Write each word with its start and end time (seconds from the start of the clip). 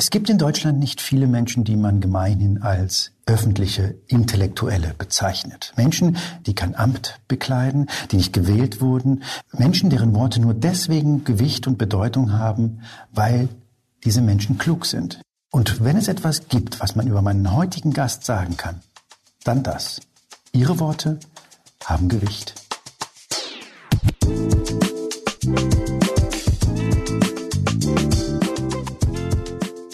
Es 0.00 0.08
gibt 0.08 0.30
in 0.30 0.38
Deutschland 0.38 0.78
nicht 0.78 1.02
viele 1.02 1.26
Menschen, 1.26 1.62
die 1.62 1.76
man 1.76 2.00
gemeinhin 2.00 2.62
als 2.62 3.12
öffentliche 3.26 3.96
Intellektuelle 4.06 4.94
bezeichnet. 4.96 5.74
Menschen, 5.76 6.16
die 6.46 6.54
kein 6.54 6.74
Amt 6.74 7.20
bekleiden, 7.28 7.90
die 8.10 8.16
nicht 8.16 8.32
gewählt 8.32 8.80
wurden, 8.80 9.22
Menschen, 9.52 9.90
deren 9.90 10.14
Worte 10.14 10.40
nur 10.40 10.54
deswegen 10.54 11.24
Gewicht 11.24 11.66
und 11.66 11.76
Bedeutung 11.76 12.32
haben, 12.32 12.80
weil 13.12 13.50
diese 14.02 14.22
Menschen 14.22 14.56
klug 14.56 14.86
sind. 14.86 15.20
Und 15.50 15.84
wenn 15.84 15.98
es 15.98 16.08
etwas 16.08 16.48
gibt, 16.48 16.80
was 16.80 16.96
man 16.96 17.06
über 17.06 17.20
meinen 17.20 17.54
heutigen 17.54 17.92
Gast 17.92 18.24
sagen 18.24 18.56
kann, 18.56 18.80
dann 19.44 19.62
das. 19.62 20.00
Ihre 20.52 20.80
Worte 20.80 21.20
haben 21.84 22.08
Gewicht. 22.08 22.54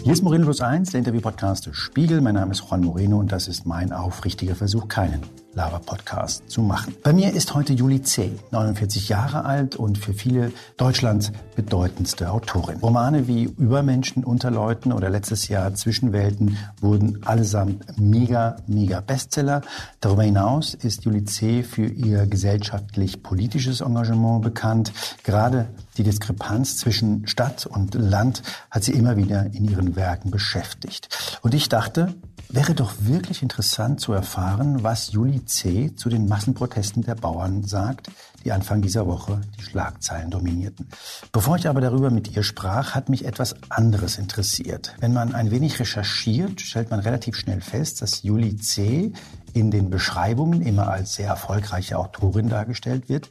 Hier 0.07 0.13
ist 0.13 0.23
Moreno 0.23 0.45
Plus 0.45 0.61
1, 0.61 0.93
der 0.93 1.01
Interview-Podcast 1.01 1.69
Spiegel. 1.73 2.21
Mein 2.21 2.37
Name 2.37 2.53
ist 2.53 2.61
Juan 2.61 2.81
Moreno 2.81 3.19
und 3.19 3.33
das 3.33 3.49
ist 3.49 3.67
mein 3.67 3.91
aufrichtiger 3.91 4.55
Versuch, 4.55 4.87
keinen 4.87 5.21
Lava-Podcast 5.57 6.51
zu 6.51 6.61
machen. 6.61 6.95
Bei 7.03 7.15
mir 7.15 7.33
ist 7.33 7.55
heute 7.55 7.73
Julie 7.73 8.03
C., 8.03 8.31
49 8.51 9.09
Jahre 9.09 9.47
alt 9.47 9.75
und 9.75 9.97
für 9.97 10.13
viele 10.13 10.53
Deutschlands 10.77 11.33
bedeutendste 11.57 12.31
Autorin. 12.31 12.79
Romane 12.81 13.27
wie 13.27 13.45
Übermenschen 13.45 14.23
unter 14.23 14.51
Leuten 14.51 14.93
oder 14.93 15.09
letztes 15.09 15.49
Jahr 15.49 15.75
Zwischenwelten 15.75 16.59
wurden 16.81 17.25
allesamt 17.25 17.99
mega, 17.99 18.57
mega 18.67 19.01
Bestseller. 19.01 19.63
Darüber 20.01 20.25
hinaus 20.25 20.75
ist 20.75 21.07
Julie 21.07 21.25
C. 21.25 21.63
für 21.63 21.87
ihr 21.87 22.27
gesellschaftlich-politisches 22.27 23.81
Engagement 23.81 24.43
bekannt. 24.43 24.93
Gerade 25.25 25.69
die 25.97 26.03
Diskrepanz 26.03 26.77
zwischen 26.77 27.27
Stadt 27.27 27.65
und 27.65 27.95
Land 27.95 28.43
hat 28.71 28.85
sie 28.85 28.93
immer 28.93 29.17
wieder 29.17 29.47
in 29.47 29.71
ihren 29.71 29.97
Werken 29.97 30.31
beschäftigt. 30.31 31.39
Und 31.41 31.55
ich 31.55 31.71
dachte, 31.71 32.15
Wäre 32.49 32.75
doch 32.75 32.95
wirklich 33.01 33.43
interessant 33.43 34.01
zu 34.01 34.13
erfahren, 34.13 34.85
was 34.85 35.13
Juli 35.13 35.45
C. 35.45 35.95
zu 35.97 36.09
den 36.09 36.29
Massenprotesten 36.29 37.03
der 37.03 37.17
Bauern 37.17 37.65
sagt, 37.65 38.09
die 38.45 38.53
Anfang 38.53 38.83
dieser 38.83 39.07
Woche 39.09 39.41
die 39.59 39.63
Schlagzeilen 39.63 40.31
dominierten. 40.31 40.89
Bevor 41.33 41.57
ich 41.57 41.69
aber 41.69 41.81
darüber 41.81 42.11
mit 42.11 42.37
ihr 42.37 42.45
sprach, 42.45 42.95
hat 42.95 43.09
mich 43.09 43.25
etwas 43.25 43.57
anderes 43.69 44.17
interessiert. 44.19 44.95
Wenn 45.01 45.13
man 45.13 45.35
ein 45.35 45.51
wenig 45.51 45.81
recherchiert, 45.81 46.61
stellt 46.61 46.91
man 46.91 47.01
relativ 47.01 47.35
schnell 47.35 47.61
fest, 47.61 48.01
dass 48.01 48.23
Juli 48.23 48.57
C. 48.57 49.13
in 49.53 49.73
den 49.73 49.91
Beschreibungen 49.91 50.63
immer 50.63 50.89
als 50.89 51.15
sehr 51.15 51.29
erfolgreiche 51.29 51.99
Autorin 51.99 52.49
dargestellt 52.49 53.09
wird 53.09 53.29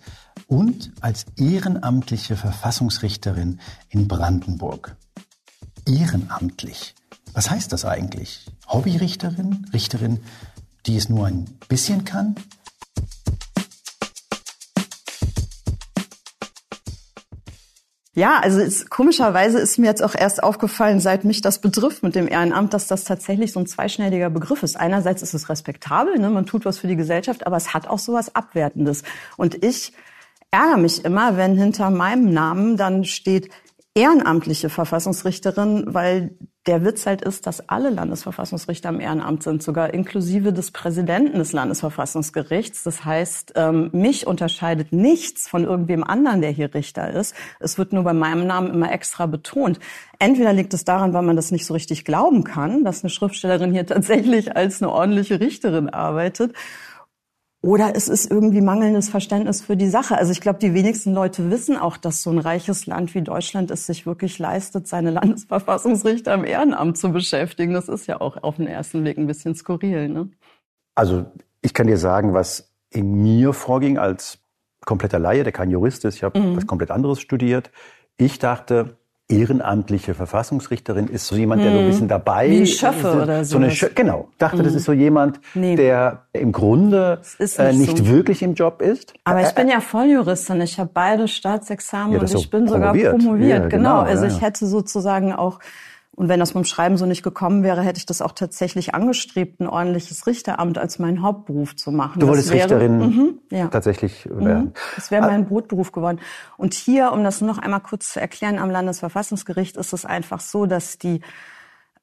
und 0.48 0.92
als 1.00 1.26
ehrenamtliche 1.38 2.36
Verfassungsrichterin 2.36 3.62
in 3.90 4.10
Brandenburg. 4.10 4.98
Ehrenamtlich. 5.88 6.96
Was 7.36 7.50
heißt 7.50 7.74
das 7.74 7.84
eigentlich? 7.84 8.46
Hobbyrichterin? 8.70 9.70
Richterin, 9.74 10.22
die 10.86 10.96
es 10.96 11.10
nur 11.10 11.28
ein 11.28 11.46
bisschen 11.68 12.06
kann? 12.06 12.36
Ja, 18.14 18.40
also 18.40 18.62
es, 18.62 18.90
komischerweise 18.90 19.60
ist 19.60 19.78
mir 19.78 19.88
jetzt 19.88 20.02
auch 20.02 20.16
erst 20.16 20.42
aufgefallen, 20.42 21.02
seit 21.02 21.26
mich 21.26 21.42
das 21.42 21.60
betrifft 21.60 22.04
mit 22.04 22.16
dem 22.16 22.30
Ehrenamt, 22.30 22.74
dass 22.74 22.88
das 22.88 23.04
tatsächlich 23.04 23.52
so 23.52 23.60
ein 23.60 23.68
zweischneidiger 23.68 24.30
Begriff 24.30 24.64
ist. 24.64 24.78
Einerseits 24.78 25.22
ist 25.22 25.34
es 25.34 25.50
respektabel, 25.50 26.18
ne, 26.18 26.30
man 26.30 26.46
tut 26.46 26.64
was 26.64 26.80
für 26.80 26.88
die 26.88 26.96
Gesellschaft, 26.96 27.46
aber 27.46 27.58
es 27.58 27.74
hat 27.74 27.90
auch 27.90 28.00
so 28.00 28.14
was 28.14 28.34
Abwertendes. 28.34 29.04
Und 29.36 29.62
ich 29.62 29.92
ärgere 30.52 30.78
mich 30.78 31.04
immer, 31.04 31.36
wenn 31.36 31.58
hinter 31.58 31.90
meinem 31.90 32.32
Namen 32.32 32.78
dann 32.78 33.04
steht 33.04 33.50
ehrenamtliche 33.94 34.70
Verfassungsrichterin, 34.70 35.94
weil 35.94 36.38
der 36.68 36.84
Witz 36.84 37.06
halt 37.06 37.22
ist, 37.22 37.46
dass 37.46 37.70
alle 37.70 37.92
Landesverfassungsrichter 37.92 38.90
im 38.90 39.00
Ehrenamt 39.00 39.44
sind, 39.44 39.62
sogar 39.62 39.94
inklusive 39.94 40.52
des 40.52 40.72
Präsidenten 40.72 41.38
des 41.38 41.54
Landesverfassungsgerichts. 41.54 42.84
Das 42.84 43.06
heißt, 43.06 43.54
ähm, 43.56 43.90
mich 43.94 44.26
unterscheidet 44.26 44.92
nichts 44.92 45.48
von 45.48 45.64
irgendwem 45.64 46.04
anderen, 46.04 46.42
der 46.42 46.50
hier 46.50 46.74
Richter 46.74 47.12
ist. 47.12 47.36
Es 47.60 47.78
wird 47.78 47.94
nur 47.94 48.04
bei 48.04 48.14
meinem 48.14 48.48
Namen 48.48 48.74
immer 48.74 48.92
extra 48.92 49.28
betont. 49.28 49.80
Entweder 50.18 50.54
liegt 50.54 50.74
es 50.74 50.86
daran, 50.86 51.14
weil 51.14 51.22
man 51.22 51.36
das 51.36 51.52
nicht 51.52 51.66
so 51.68 51.74
richtig 51.74 52.04
glauben 52.04 52.44
kann, 52.44 52.84
dass 52.84 53.04
eine 53.04 53.12
Schriftstellerin 53.12 53.72
hier 53.72 53.86
tatsächlich 53.86 54.56
als 54.56 54.82
eine 54.82 54.92
ordentliche 54.92 55.40
Richterin 55.40 55.90
arbeitet. 55.90 56.54
Oder 57.66 57.96
es 57.96 58.10
ist 58.10 58.30
irgendwie 58.30 58.62
mangelndes 58.62 59.10
Verständnis 59.10 59.64
für 59.64 59.76
die 59.76 59.88
Sache. 59.88 60.20
Also 60.20 60.32
ich 60.32 60.40
glaube, 60.40 60.60
die 60.60 60.76
wenigsten 60.76 61.16
Leute 61.16 61.50
wissen 61.50 61.78
auch, 61.78 61.98
dass 61.98 62.22
so 62.22 62.30
ein 62.30 62.38
reiches 62.38 62.86
Land 62.86 63.16
wie 63.16 63.24
Deutschland 63.24 63.72
es 63.72 63.88
sich 63.88 64.06
wirklich 64.06 64.38
leistet, 64.38 64.88
seine 64.88 65.10
Landesverfassungsrichter 65.10 66.36
im 66.36 66.44
Ehrenamt 66.44 66.96
zu 66.96 67.12
beschäftigen. 67.12 67.74
Das 67.74 67.90
ist 67.90 68.06
ja 68.06 68.22
auch 68.22 68.44
auf 68.44 68.58
den 68.58 68.68
ersten 68.68 69.02
Blick 69.02 69.18
ein 69.18 69.26
bisschen 69.26 69.56
skurril. 69.56 70.10
Ne? 70.10 70.30
Also 70.94 71.26
ich 71.64 71.74
kann 71.74 71.88
dir 71.88 71.98
sagen, 71.98 72.36
was 72.36 72.72
in 72.92 73.24
mir 73.24 73.52
vorging 73.52 73.98
als 73.98 74.38
kompletter 74.86 75.18
Laie, 75.18 75.42
der 75.44 75.52
kein 75.52 75.72
Jurist 75.72 76.06
ist. 76.06 76.18
Ich 76.18 76.24
habe 76.24 76.40
mhm. 76.40 76.58
was 76.58 76.68
komplett 76.68 76.92
anderes 76.92 77.20
studiert. 77.20 77.72
Ich 78.16 78.38
dachte, 78.38 78.98
ehrenamtliche 79.28 80.14
Verfassungsrichterin 80.14 81.08
ist 81.08 81.26
so 81.26 81.36
jemand, 81.36 81.64
der 81.64 81.72
so 81.72 81.78
ein 81.78 81.84
hm. 81.84 81.92
bisschen 81.92 82.08
dabei 82.08 82.50
Wie 82.50 82.60
ein 82.60 82.68
Schöffe 82.68 83.08
ist. 83.08 83.16
oder 83.16 83.46
so. 83.46 83.58
eine 83.58 83.72
Schö 83.72 83.88
genau. 83.94 84.30
Dachte, 84.38 84.58
das 84.58 84.74
hm. 84.74 84.78
ist 84.78 84.84
so 84.84 84.94
jemand, 84.94 85.40
nee. 85.56 85.76
der 85.76 86.26
im 86.34 86.52
Grunde 86.52 87.22
nicht, 87.40 87.58
äh, 87.58 87.74
nicht 87.74 87.98
so. 87.98 88.08
wirklich 88.08 88.44
im 88.44 88.54
Job 88.54 88.84
ist. 88.84 89.14
Aber 89.24 89.42
ich 89.42 89.52
bin 89.56 89.68
ja 89.68 89.80
Volljuristin. 89.80 90.62
Ich 90.62 90.80
habe 90.80 90.92
beide 90.94 91.28
Staatsexamen 91.28 92.14
ja, 92.14 92.20
und 92.20 92.34
ich 92.34 92.50
bin 92.52 92.66
promoviert. 92.66 93.06
sogar 93.06 93.20
promoviert. 93.20 93.64
Ja, 93.64 93.68
genau. 93.68 93.70
genau. 93.70 94.00
Also 94.02 94.26
ja, 94.26 94.32
ich 94.32 94.42
hätte 94.42 94.68
sozusagen 94.68 95.34
auch 95.34 95.60
und 96.16 96.30
wenn 96.30 96.40
das 96.40 96.54
dem 96.54 96.64
Schreiben 96.64 96.96
so 96.98 97.06
nicht 97.06 97.24
gekommen 97.24 97.62
wäre, 97.64 97.82
hätte 97.82 97.98
ich 97.98 98.06
das 98.06 98.22
auch 98.22 98.32
tatsächlich 98.32 98.96
angestrebt, 98.96 99.60
ein 99.60 99.68
ordentliches 99.68 100.26
Richteramt 100.26 100.78
als 100.78 100.98
meinen 100.98 101.22
Hauptberuf 101.22 101.76
zu 101.76 101.92
machen. 101.92 102.22
Du 102.22 102.28
wolltest 102.28 102.52
wäre, 102.52 102.64
Richterin 102.64 103.00
mhm, 103.00 103.40
ja. 103.52 103.68
tatsächlich 103.68 104.26
werden. 104.30 104.66
Mhm, 104.66 104.74
das 104.96 105.12
wäre 105.12 105.24
mein 105.24 105.46
Brotberuf 105.46 105.92
geworden. 105.92 106.20
Und 106.56 106.74
hier, 106.74 107.12
um 107.12 107.24
das 107.24 107.42
nur 107.42 107.50
noch 107.50 107.58
einmal 107.58 107.82
kurz 107.82 108.14
zu 108.14 108.22
erklären, 108.22 108.60
am 108.60 108.70
Landesverfassungsgericht 108.70 109.76
ist 109.76 109.92
es 109.92 110.06
einfach 110.06 110.40
so, 110.40 110.66
dass 110.66 110.98
die 110.98 111.20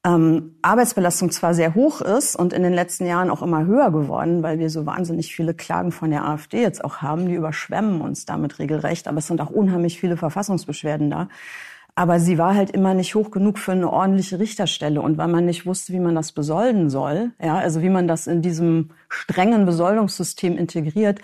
ähm, 0.05 0.57
Arbeitsbelastung 0.61 1.31
zwar 1.31 1.55
sehr 1.55 1.73
hoch 1.73 2.01
ist 2.01 2.35
und 2.35 2.53
in 2.53 2.61
den 2.61 2.73
letzten 2.73 3.07
Jahren 3.07 3.31
auch 3.31 3.41
immer 3.41 3.65
höher 3.65 3.89
geworden, 3.89 4.43
weil 4.43 4.59
wir 4.59 4.69
so 4.69 4.85
wahnsinnig 4.85 5.33
viele 5.33 5.55
Klagen 5.55 5.91
von 5.91 6.11
der 6.11 6.25
AfD 6.25 6.61
jetzt 6.61 6.85
auch 6.85 6.97
haben, 6.97 7.27
die 7.27 7.33
überschwemmen 7.33 8.01
uns 8.01 8.25
damit 8.25 8.59
regelrecht, 8.59 9.07
aber 9.07 9.17
es 9.19 9.27
sind 9.27 9.41
auch 9.41 9.49
unheimlich 9.49 9.99
viele 9.99 10.17
Verfassungsbeschwerden 10.17 11.09
da. 11.09 11.29
Aber 11.95 12.19
sie 12.19 12.37
war 12.37 12.55
halt 12.55 12.71
immer 12.71 12.93
nicht 12.93 13.13
hoch 13.13 13.29
genug 13.29 13.59
für 13.59 13.73
eine 13.73 13.91
ordentliche 13.91 14.39
Richterstelle. 14.39 15.01
Und 15.01 15.17
weil 15.17 15.27
man 15.27 15.45
nicht 15.45 15.65
wusste, 15.65 15.93
wie 15.93 15.99
man 15.99 16.15
das 16.15 16.31
besolden 16.31 16.89
soll, 16.89 17.31
ja, 17.41 17.57
also 17.57 17.81
wie 17.81 17.89
man 17.89 18.07
das 18.07 18.25
in 18.25 18.41
diesem 18.41 18.89
strengen 19.09 19.65
Besoldungssystem 19.65 20.57
integriert, 20.57 21.19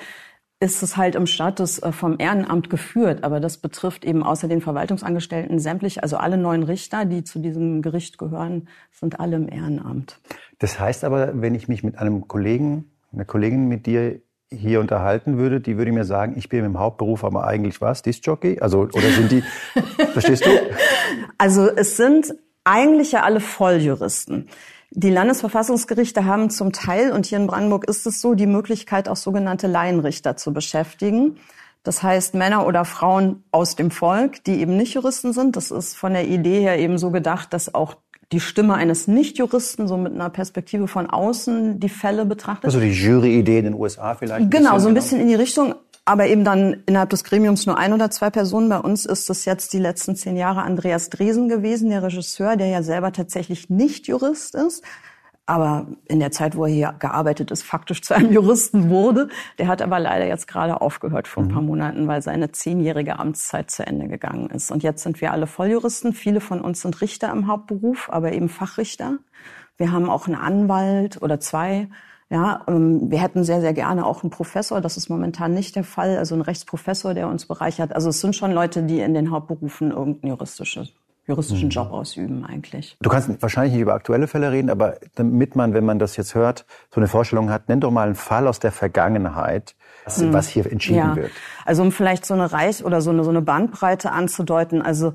ist 0.59 0.83
es 0.83 0.97
halt 0.97 1.15
im 1.15 1.25
Status 1.25 1.79
äh, 1.79 1.91
vom 1.91 2.17
Ehrenamt 2.19 2.69
geführt. 2.69 3.23
Aber 3.23 3.39
das 3.39 3.57
betrifft 3.57 4.05
eben 4.05 4.23
außer 4.23 4.47
den 4.47 4.61
Verwaltungsangestellten 4.61 5.57
sämtlich, 5.59 6.03
also 6.03 6.17
alle 6.17 6.37
neuen 6.37 6.63
Richter, 6.63 7.05
die 7.05 7.23
zu 7.23 7.39
diesem 7.39 7.81
Gericht 7.81 8.17
gehören, 8.17 8.67
sind 8.91 9.19
alle 9.19 9.37
im 9.37 9.49
Ehrenamt. 9.49 10.19
Das 10.59 10.79
heißt 10.79 11.03
aber, 11.03 11.41
wenn 11.41 11.55
ich 11.55 11.67
mich 11.67 11.83
mit 11.83 11.97
einem 11.97 12.27
Kollegen, 12.27 12.91
einer 13.13 13.25
Kollegin 13.25 13.67
mit 13.67 13.85
dir 13.85 14.21
hier 14.51 14.79
unterhalten 14.79 15.37
würde, 15.37 15.59
die 15.59 15.77
würde 15.77 15.91
mir 15.91 16.05
sagen, 16.05 16.33
ich 16.37 16.49
bin 16.49 16.65
im 16.65 16.79
Hauptberuf, 16.79 17.23
aber 17.23 17.45
eigentlich 17.45 17.81
was, 17.81 18.01
Disc-Jockey? 18.01 18.59
Also, 18.59 18.81
oder 18.81 19.09
sind 19.11 19.31
die, 19.31 19.43
verstehst 20.13 20.45
du? 20.45 20.49
Also, 21.37 21.69
es 21.69 21.97
sind 21.97 22.33
eigentlich 22.63 23.11
ja 23.11 23.23
alle 23.23 23.39
Volljuristen. 23.39 24.49
Die 24.91 25.11
Landesverfassungsgerichte 25.11 26.25
haben 26.25 26.49
zum 26.49 26.71
Teil, 26.71 27.11
und 27.11 27.27
hier 27.27 27.37
in 27.37 27.45
Brandenburg 27.45 27.87
ist 27.87 28.07
es 28.07 28.21
so, 28.21 28.33
die 28.33 28.47
Möglichkeit, 28.47 29.07
auch 29.07 29.15
sogenannte 29.15 29.67
Laienrichter 29.67 30.35
zu 30.35 30.51
beschäftigen. 30.51 31.37
Das 31.83 32.01
heißt, 32.01 32.33
Männer 32.33 32.65
oder 32.65 32.85
Frauen 32.85 33.43
aus 33.51 33.75
dem 33.75 33.91
Volk, 33.91 34.43
die 34.43 34.59
eben 34.59 34.75
nicht 34.75 34.95
Juristen 34.95 35.31
sind. 35.31 35.55
Das 35.55 35.69
ist 35.69 35.95
von 35.95 36.13
der 36.13 36.27
Idee 36.27 36.59
her 36.59 36.79
eben 36.79 36.97
so 36.97 37.11
gedacht, 37.11 37.53
dass 37.53 37.73
auch 37.73 37.95
die 38.31 38.39
Stimme 38.39 38.75
eines 38.75 39.07
Nichtjuristen 39.07 39.87
so 39.87 39.97
mit 39.97 40.13
einer 40.13 40.29
Perspektive 40.29 40.87
von 40.87 41.09
außen 41.09 41.79
die 41.79 41.89
Fälle 41.89 42.25
betrachtet. 42.25 42.65
Also 42.65 42.79
die 42.79 42.91
Jury-Idee 42.91 43.59
in 43.59 43.65
den 43.65 43.73
USA 43.73 44.15
vielleicht? 44.15 44.51
Genau, 44.51 44.77
so 44.77 44.87
ein 44.87 44.93
genau. 44.93 45.01
bisschen 45.01 45.19
in 45.19 45.27
die 45.27 45.35
Richtung. 45.35 45.75
Aber 46.05 46.25
eben 46.25 46.43
dann 46.43 46.81
innerhalb 46.87 47.11
des 47.11 47.23
Gremiums 47.23 47.67
nur 47.67 47.77
ein 47.77 47.93
oder 47.93 48.09
zwei 48.09 48.31
Personen. 48.31 48.67
Bei 48.67 48.79
uns 48.79 49.05
ist 49.05 49.29
es 49.29 49.45
jetzt 49.45 49.73
die 49.73 49.79
letzten 49.79 50.15
zehn 50.15 50.37
Jahre 50.37 50.63
Andreas 50.63 51.09
Dresen 51.09 51.49
gewesen, 51.49 51.89
der 51.89 52.01
Regisseur, 52.01 52.55
der 52.55 52.67
ja 52.67 52.81
selber 52.81 53.11
tatsächlich 53.11 53.69
nicht 53.69 54.07
Jurist 54.07 54.55
ist 54.55 54.83
aber 55.49 55.87
in 56.05 56.19
der 56.19 56.31
Zeit, 56.31 56.55
wo 56.55 56.65
er 56.65 56.71
hier 56.71 56.95
gearbeitet 56.99 57.51
ist, 57.51 57.63
faktisch 57.63 58.01
zu 58.01 58.15
einem 58.15 58.31
Juristen 58.33 58.89
wurde. 58.89 59.29
Der 59.57 59.67
hat 59.67 59.81
aber 59.81 59.99
leider 59.99 60.27
jetzt 60.27 60.47
gerade 60.47 60.79
aufgehört 60.79 61.27
vor 61.27 61.43
ein 61.43 61.49
paar 61.49 61.61
mhm. 61.61 61.67
Monaten, 61.67 62.07
weil 62.07 62.21
seine 62.21 62.51
zehnjährige 62.51 63.19
Amtszeit 63.19 63.71
zu 63.71 63.85
Ende 63.85 64.07
gegangen 64.07 64.49
ist. 64.51 64.71
Und 64.71 64.83
jetzt 64.83 65.03
sind 65.03 65.21
wir 65.21 65.31
alle 65.31 65.47
Volljuristen. 65.47 66.13
Viele 66.13 66.39
von 66.39 66.61
uns 66.61 66.81
sind 66.81 67.01
Richter 67.01 67.31
im 67.31 67.47
Hauptberuf, 67.47 68.09
aber 68.11 68.31
eben 68.31 68.47
Fachrichter. 68.47 69.17
Wir 69.77 69.91
haben 69.91 70.09
auch 70.09 70.27
einen 70.27 70.35
Anwalt 70.35 71.21
oder 71.21 71.39
zwei. 71.39 71.87
Ja, 72.29 72.61
ähm, 72.67 73.09
wir 73.09 73.19
hätten 73.19 73.43
sehr, 73.43 73.59
sehr 73.59 73.73
gerne 73.73 74.05
auch 74.05 74.21
einen 74.21 74.29
Professor. 74.29 74.81
Das 74.81 74.97
ist 74.97 75.09
momentan 75.09 75.53
nicht 75.53 75.75
der 75.75 75.83
Fall. 75.83 76.17
Also 76.17 76.35
einen 76.35 76.43
Rechtsprofessor, 76.43 77.15
der 77.15 77.27
uns 77.27 77.47
bereichert. 77.47 77.95
Also 77.95 78.09
es 78.09 78.21
sind 78.21 78.35
schon 78.35 78.51
Leute, 78.51 78.83
die 78.83 78.99
in 78.99 79.15
den 79.15 79.31
Hauptberufen 79.31 79.91
irgendein 79.91 80.29
juristisches 80.29 80.93
juristischen 81.29 81.67
mhm. 81.67 81.71
Job 81.71 81.91
ausüben 81.91 82.43
eigentlich. 82.43 82.97
Du 82.99 83.09
kannst 83.09 83.29
wahrscheinlich 83.41 83.73
nicht 83.73 83.83
über 83.83 83.93
aktuelle 83.93 84.27
Fälle 84.27 84.51
reden, 84.51 84.69
aber 84.69 84.97
damit 85.15 85.55
man, 85.55 85.73
wenn 85.73 85.85
man 85.85 85.99
das 85.99 86.17
jetzt 86.17 86.35
hört, 86.35 86.65
so 86.93 86.99
eine 86.99 87.07
Vorstellung 87.07 87.51
hat, 87.51 87.69
nenn 87.69 87.79
doch 87.79 87.91
mal 87.91 88.07
einen 88.07 88.15
Fall 88.15 88.47
aus 88.47 88.59
der 88.59 88.71
Vergangenheit, 88.71 89.75
was, 90.05 90.17
mhm. 90.17 90.33
was 90.33 90.49
hier 90.49 90.69
entschieden 90.69 90.97
ja. 90.97 91.15
wird. 91.15 91.31
Also 91.65 91.83
um 91.83 91.91
vielleicht 91.91 92.25
so 92.25 92.33
eine 92.33 92.51
Reich 92.51 92.83
oder 92.83 92.99
so 93.01 93.11
eine, 93.11 93.23
so 93.23 93.29
eine 93.29 93.41
Bandbreite 93.41 94.11
anzudeuten, 94.11 94.81
also 94.81 95.13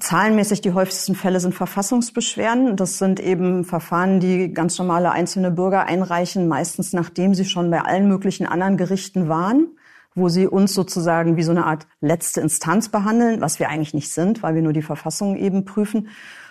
Zahlenmäßig 0.00 0.60
die 0.60 0.72
häufigsten 0.72 1.14
Fälle 1.14 1.38
sind 1.38 1.54
Verfassungsbeschwerden. 1.54 2.74
Das 2.74 2.98
sind 2.98 3.20
eben 3.20 3.64
Verfahren, 3.64 4.18
die 4.18 4.52
ganz 4.52 4.76
normale 4.76 5.12
einzelne 5.12 5.52
Bürger 5.52 5.84
einreichen, 5.84 6.48
meistens 6.48 6.92
nachdem 6.92 7.32
sie 7.32 7.44
schon 7.44 7.70
bei 7.70 7.82
allen 7.82 8.08
möglichen 8.08 8.44
anderen 8.44 8.76
Gerichten 8.76 9.28
waren 9.28 9.68
wo 10.18 10.28
sie 10.28 10.46
uns 10.46 10.74
sozusagen 10.74 11.36
wie 11.36 11.42
so 11.42 11.50
eine 11.50 11.66
Art 11.66 11.86
letzte 12.00 12.40
Instanz 12.40 12.88
behandeln, 12.88 13.40
was 13.40 13.58
wir 13.58 13.68
eigentlich 13.68 13.94
nicht 13.94 14.12
sind, 14.12 14.42
weil 14.42 14.54
wir 14.54 14.62
nur 14.62 14.72
die 14.72 14.82
Verfassung 14.82 15.36
eben 15.36 15.64
prüfen. 15.64 16.08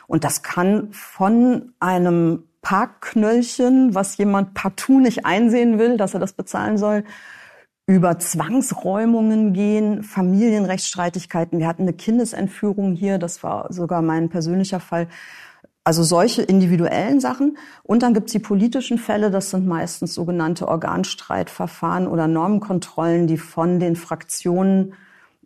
Und 0.08 0.24
das 0.24 0.42
kann 0.42 0.90
von 0.92 1.74
einem 1.80 2.44
Parkknöllchen, 2.62 3.96
was 3.96 4.18
jemand 4.18 4.54
partout 4.54 5.00
nicht 5.00 5.26
einsehen 5.26 5.80
will, 5.80 5.98
dass 5.98 6.14
er 6.14 6.20
das 6.20 6.34
bezahlen 6.34 6.78
soll, 6.78 7.04
über 7.86 8.20
Zwangsräumungen 8.20 9.54
gehen, 9.54 10.04
Familienrechtsstreitigkeiten. 10.04 11.60
Wir 11.60 11.68
hatten 11.68 11.84
eine 11.84 11.94
Kindesentführung 11.94 12.94
hier, 12.94 13.18
das 13.18 13.44
war 13.44 13.72
sogar 13.72 14.02
mein 14.02 14.28
persönlicher 14.28 14.82
Fall. 14.82 15.08
Also 15.88 16.04
solche 16.04 16.42
individuellen 16.42 17.22
Sachen. 17.22 17.58
Und 17.82 18.04
dann 18.04 18.14
gibt's 18.14 18.34
die 18.34 18.40
politischen 18.40 18.98
Fälle, 18.98 19.32
das 19.32 19.52
sind 19.52 19.66
meistens 19.66 20.14
sogenannte 20.14 20.68
Organstreitverfahren 20.68 22.10
oder 22.10 22.28
Normenkontrollen, 22.28 23.26
die 23.26 23.38
von 23.38 23.80
den 23.80 23.96
Fraktionen 23.96 24.96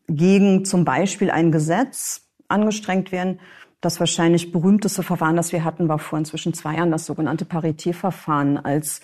gegen 0.08 0.66
zum 0.66 0.84
Beispiel 0.84 1.30
ein 1.30 1.52
Gesetz 1.52 2.24
angestrengt 2.48 3.12
werden. 3.12 3.40
Das 3.82 4.00
wahrscheinlich 4.00 4.52
berühmteste 4.52 5.04
Verfahren, 5.04 5.36
das 5.36 5.52
wir 5.52 5.64
hatten, 5.64 5.88
war 5.88 6.00
vor 6.00 6.18
inzwischen 6.18 6.56
zwei 6.56 6.78
Jahren 6.78 6.90
das 6.90 7.06
sogenannte 7.06 7.46
Paritätverfahren, 7.46 8.58
als 8.58 9.02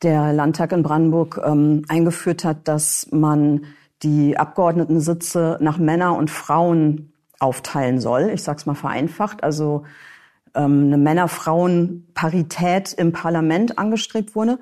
der 0.00 0.32
Landtag 0.32 0.72
in 0.72 0.82
Brandenburg 0.82 1.38
ähm, 1.44 1.82
eingeführt 1.88 2.44
hat, 2.44 2.66
dass 2.66 3.08
man 3.10 3.66
die 4.02 4.38
Abgeordnetensitze 4.38 5.58
nach 5.60 5.76
Männer 5.76 6.16
und 6.16 6.30
Frauen 6.30 7.12
aufteilen 7.40 8.00
soll. 8.00 8.30
Ich 8.32 8.42
sage 8.42 8.56
es 8.56 8.64
mal 8.64 8.74
vereinfacht. 8.74 9.44
Also 9.44 9.84
eine 10.64 10.98
Männer-Frauen-Parität 10.98 12.92
im 12.92 13.12
Parlament 13.12 13.78
angestrebt 13.78 14.34
wurde. 14.34 14.58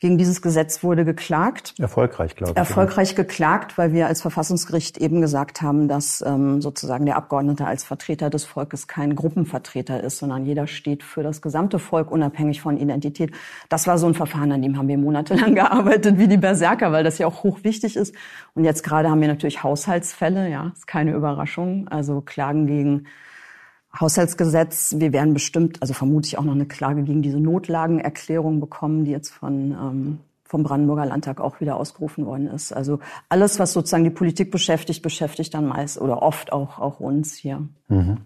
Gegen 0.00 0.16
dieses 0.16 0.42
Gesetz 0.42 0.84
wurde 0.84 1.04
geklagt. 1.04 1.74
Erfolgreich, 1.76 2.36
glaube 2.36 2.52
ich. 2.52 2.56
Erfolgreich 2.56 3.16
geklagt, 3.16 3.76
weil 3.78 3.92
wir 3.92 4.06
als 4.06 4.22
Verfassungsgericht 4.22 4.96
eben 4.98 5.20
gesagt 5.20 5.60
haben, 5.60 5.88
dass 5.88 6.22
ähm, 6.24 6.60
sozusagen 6.62 7.04
der 7.04 7.16
Abgeordnete 7.16 7.66
als 7.66 7.82
Vertreter 7.82 8.30
des 8.30 8.44
Volkes 8.44 8.86
kein 8.86 9.16
Gruppenvertreter 9.16 10.00
ist, 10.00 10.18
sondern 10.18 10.46
jeder 10.46 10.68
steht 10.68 11.02
für 11.02 11.24
das 11.24 11.42
gesamte 11.42 11.80
Volk, 11.80 12.12
unabhängig 12.12 12.60
von 12.60 12.76
Identität. 12.76 13.32
Das 13.68 13.88
war 13.88 13.98
so 13.98 14.06
ein 14.06 14.14
Verfahren, 14.14 14.52
an 14.52 14.62
dem 14.62 14.78
haben 14.78 14.86
wir 14.86 14.98
monatelang 14.98 15.54
gearbeitet, 15.56 16.16
wie 16.16 16.28
die 16.28 16.36
Berserker, 16.36 16.92
weil 16.92 17.02
das 17.02 17.18
ja 17.18 17.26
auch 17.26 17.42
hochwichtig 17.42 17.96
ist. 17.96 18.14
Und 18.54 18.64
jetzt 18.64 18.84
gerade 18.84 19.10
haben 19.10 19.20
wir 19.20 19.28
natürlich 19.28 19.64
Haushaltsfälle, 19.64 20.48
ja, 20.48 20.70
ist 20.76 20.86
keine 20.86 21.12
Überraschung. 21.12 21.88
Also 21.88 22.20
Klagen 22.20 22.68
gegen 22.68 23.06
Haushaltsgesetz. 23.98 24.94
Wir 24.98 25.12
werden 25.12 25.34
bestimmt, 25.34 25.80
also 25.80 25.94
vermute 25.94 26.26
ich 26.26 26.38
auch 26.38 26.44
noch 26.44 26.54
eine 26.54 26.66
Klage 26.66 27.02
gegen 27.02 27.22
diese 27.22 27.40
Notlagenerklärung 27.40 28.60
bekommen, 28.60 29.04
die 29.04 29.10
jetzt 29.10 29.30
von 29.30 29.72
ähm, 29.72 30.18
vom 30.44 30.62
Brandenburger 30.62 31.04
Landtag 31.04 31.40
auch 31.40 31.60
wieder 31.60 31.76
ausgerufen 31.76 32.24
worden 32.24 32.46
ist. 32.46 32.72
Also 32.72 33.00
alles, 33.28 33.58
was 33.58 33.74
sozusagen 33.74 34.04
die 34.04 34.10
Politik 34.10 34.50
beschäftigt, 34.50 35.02
beschäftigt 35.02 35.52
dann 35.52 35.66
meist 35.66 36.00
oder 36.00 36.22
oft 36.22 36.52
auch, 36.52 36.78
auch 36.78 37.00
uns 37.00 37.34
hier. 37.34 37.68
Mhm. 37.88 38.18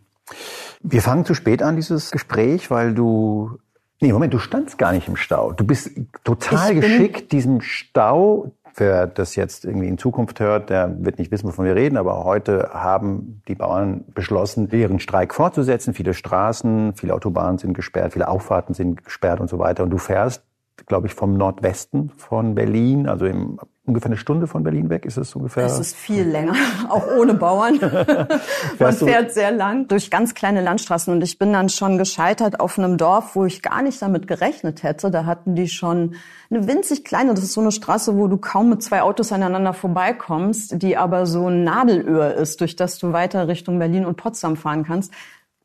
Wir 0.80 1.02
fangen 1.02 1.24
zu 1.24 1.34
spät 1.34 1.62
an, 1.62 1.74
dieses 1.74 2.12
Gespräch, 2.12 2.70
weil 2.70 2.94
du 2.94 3.58
Nee, 4.02 4.12
Moment, 4.12 4.34
du 4.34 4.40
standst 4.40 4.78
gar 4.78 4.90
nicht 4.90 5.06
im 5.06 5.14
Stau. 5.14 5.52
Du 5.52 5.64
bist 5.64 5.92
total 6.24 6.74
geschickt, 6.74 7.30
diesem 7.30 7.60
Stau 7.60 8.50
Wer 8.74 9.06
das 9.06 9.36
jetzt 9.36 9.64
irgendwie 9.64 9.88
in 9.88 9.98
Zukunft 9.98 10.40
hört, 10.40 10.70
der 10.70 10.94
wird 11.04 11.18
nicht 11.18 11.30
wissen, 11.30 11.46
wovon 11.46 11.64
wir 11.64 11.74
reden, 11.74 11.96
aber 11.96 12.24
heute 12.24 12.70
haben 12.72 13.42
die 13.48 13.54
Bauern 13.54 14.04
beschlossen, 14.14 14.70
ihren 14.70 14.98
Streik 14.98 15.34
fortzusetzen. 15.34 15.94
Viele 15.94 16.14
Straßen, 16.14 16.94
viele 16.94 17.14
Autobahnen 17.14 17.58
sind 17.58 17.74
gesperrt, 17.74 18.14
viele 18.14 18.28
Auffahrten 18.28 18.74
sind 18.74 19.04
gesperrt 19.04 19.40
und 19.40 19.48
so 19.48 19.58
weiter. 19.58 19.82
Und 19.82 19.90
du 19.90 19.98
fährst, 19.98 20.42
glaube 20.86 21.06
ich, 21.06 21.14
vom 21.14 21.36
Nordwesten 21.36 22.10
von 22.16 22.54
Berlin, 22.54 23.08
also 23.08 23.26
im 23.26 23.58
ungefähr 23.84 24.10
eine 24.10 24.16
Stunde 24.16 24.46
von 24.46 24.62
Berlin 24.62 24.90
weg, 24.90 25.04
ist 25.04 25.16
es 25.16 25.34
ungefähr? 25.34 25.64
Es 25.64 25.78
ist 25.78 25.96
viel 25.96 26.22
länger, 26.22 26.54
auch 26.88 27.04
ohne 27.18 27.34
Bauern. 27.34 27.80
Man 28.78 28.92
fährt 28.92 29.32
sehr 29.32 29.50
lang 29.50 29.88
durch 29.88 30.10
ganz 30.10 30.34
kleine 30.34 30.62
Landstraßen 30.62 31.12
und 31.12 31.22
ich 31.22 31.38
bin 31.38 31.52
dann 31.52 31.68
schon 31.68 31.98
gescheitert 31.98 32.60
auf 32.60 32.78
einem 32.78 32.96
Dorf, 32.96 33.34
wo 33.34 33.44
ich 33.44 33.60
gar 33.60 33.82
nicht 33.82 34.00
damit 34.00 34.28
gerechnet 34.28 34.84
hätte. 34.84 35.10
Da 35.10 35.24
hatten 35.24 35.56
die 35.56 35.68
schon 35.68 36.14
eine 36.48 36.68
winzig 36.68 37.04
kleine, 37.04 37.34
das 37.34 37.42
ist 37.42 37.54
so 37.54 37.60
eine 37.60 37.72
Straße, 37.72 38.16
wo 38.16 38.28
du 38.28 38.36
kaum 38.36 38.68
mit 38.68 38.82
zwei 38.82 39.02
Autos 39.02 39.32
aneinander 39.32 39.72
vorbeikommst, 39.72 40.80
die 40.80 40.96
aber 40.96 41.26
so 41.26 41.48
ein 41.48 41.64
Nadelöhr 41.64 42.34
ist, 42.34 42.60
durch 42.60 42.76
das 42.76 42.98
du 42.98 43.12
weiter 43.12 43.48
Richtung 43.48 43.80
Berlin 43.80 44.06
und 44.06 44.16
Potsdam 44.16 44.56
fahren 44.56 44.84
kannst 44.84 45.12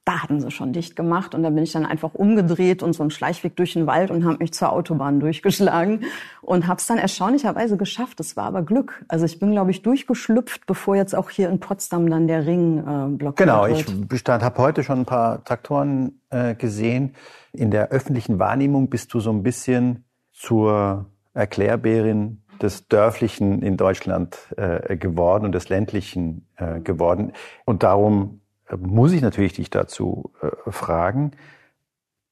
da 0.07 0.23
hatten 0.23 0.39
sie 0.39 0.51
schon 0.51 0.71
dicht 0.71 0.95
gemacht 0.95 1.35
und 1.35 1.43
da 1.43 1.49
bin 1.49 1.63
ich 1.63 1.73
dann 1.73 1.85
einfach 1.85 2.13
umgedreht 2.13 2.81
und 2.81 2.93
so 2.93 3.03
einen 3.03 3.11
Schleichweg 3.11 3.57
durch 3.57 3.73
den 3.73 3.87
Wald 3.87 4.09
und 4.09 4.23
habe 4.23 4.37
mich 4.39 4.53
zur 4.53 4.71
Autobahn 4.71 5.19
durchgeschlagen 5.19 6.05
und 6.41 6.65
habe 6.65 6.79
es 6.79 6.87
dann 6.87 6.97
erstaunlicherweise 6.97 7.75
geschafft. 7.75 8.21
Das 8.21 8.37
war 8.37 8.45
aber 8.45 8.61
Glück. 8.61 9.03
Also 9.09 9.25
ich 9.25 9.37
bin, 9.37 9.51
glaube 9.51 9.71
ich, 9.71 9.81
durchgeschlüpft, 9.81 10.65
bevor 10.65 10.95
jetzt 10.95 11.13
auch 11.13 11.29
hier 11.29 11.49
in 11.49 11.59
Potsdam 11.59 12.09
dann 12.09 12.27
der 12.27 12.45
Ring 12.45 12.77
äh, 12.77 13.17
blockiert 13.17 13.49
genau, 13.49 13.67
wird. 13.67 13.85
Genau, 13.85 14.07
ich 14.13 14.43
habe 14.43 14.57
heute 14.59 14.83
schon 14.83 14.99
ein 14.99 15.05
paar 15.05 15.43
Traktoren 15.43 16.21
äh, 16.29 16.55
gesehen. 16.55 17.13
In 17.51 17.69
der 17.69 17.89
öffentlichen 17.89 18.39
Wahrnehmung 18.39 18.89
bist 18.89 19.13
du 19.13 19.19
so 19.19 19.29
ein 19.31 19.43
bisschen 19.43 20.05
zur 20.31 21.07
Erklärbärin 21.33 22.43
des 22.61 22.87
Dörflichen 22.87 23.61
in 23.61 23.75
Deutschland 23.75 24.37
äh, 24.55 24.95
geworden 24.95 25.45
und 25.45 25.51
des 25.51 25.67
Ländlichen 25.67 26.47
äh, 26.55 26.79
geworden. 26.79 27.33
Und 27.65 27.83
darum 27.83 28.39
muss 28.75 29.13
ich 29.13 29.21
natürlich 29.21 29.53
dich 29.53 29.69
dazu 29.69 30.31
äh, 30.41 30.71
fragen, 30.71 31.31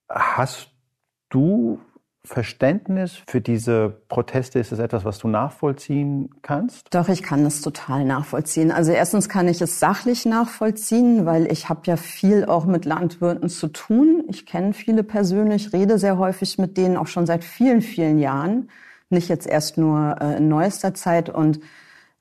hast 0.09 0.71
du 1.29 1.79
Verständnis 2.25 3.21
für 3.27 3.39
diese 3.39 3.89
Proteste? 4.09 4.59
Ist 4.59 4.71
es 4.71 4.79
etwas, 4.79 5.05
was 5.05 5.19
du 5.19 5.27
nachvollziehen 5.27 6.29
kannst? 6.41 6.93
Doch, 6.93 7.07
ich 7.07 7.23
kann 7.23 7.43
das 7.43 7.61
total 7.61 8.03
nachvollziehen. 8.03 8.71
Also 8.71 8.91
erstens 8.91 9.29
kann 9.29 9.47
ich 9.47 9.61
es 9.61 9.79
sachlich 9.79 10.25
nachvollziehen, 10.25 11.25
weil 11.25 11.51
ich 11.51 11.69
habe 11.69 11.81
ja 11.85 11.97
viel 11.97 12.45
auch 12.45 12.65
mit 12.65 12.85
Landwirten 12.85 13.49
zu 13.49 13.67
tun. 13.67 14.23
Ich 14.27 14.45
kenne 14.45 14.73
viele 14.73 15.03
persönlich, 15.03 15.73
rede 15.73 15.99
sehr 15.99 16.17
häufig 16.17 16.57
mit 16.57 16.77
denen 16.77 16.97
auch 16.97 17.07
schon 17.07 17.25
seit 17.25 17.43
vielen, 17.43 17.81
vielen 17.81 18.17
Jahren. 18.17 18.69
Nicht 19.09 19.29
jetzt 19.29 19.47
erst 19.47 19.77
nur 19.77 20.17
äh, 20.19 20.37
in 20.37 20.47
neuester 20.47 20.93
Zeit. 20.93 21.29
Und 21.29 21.59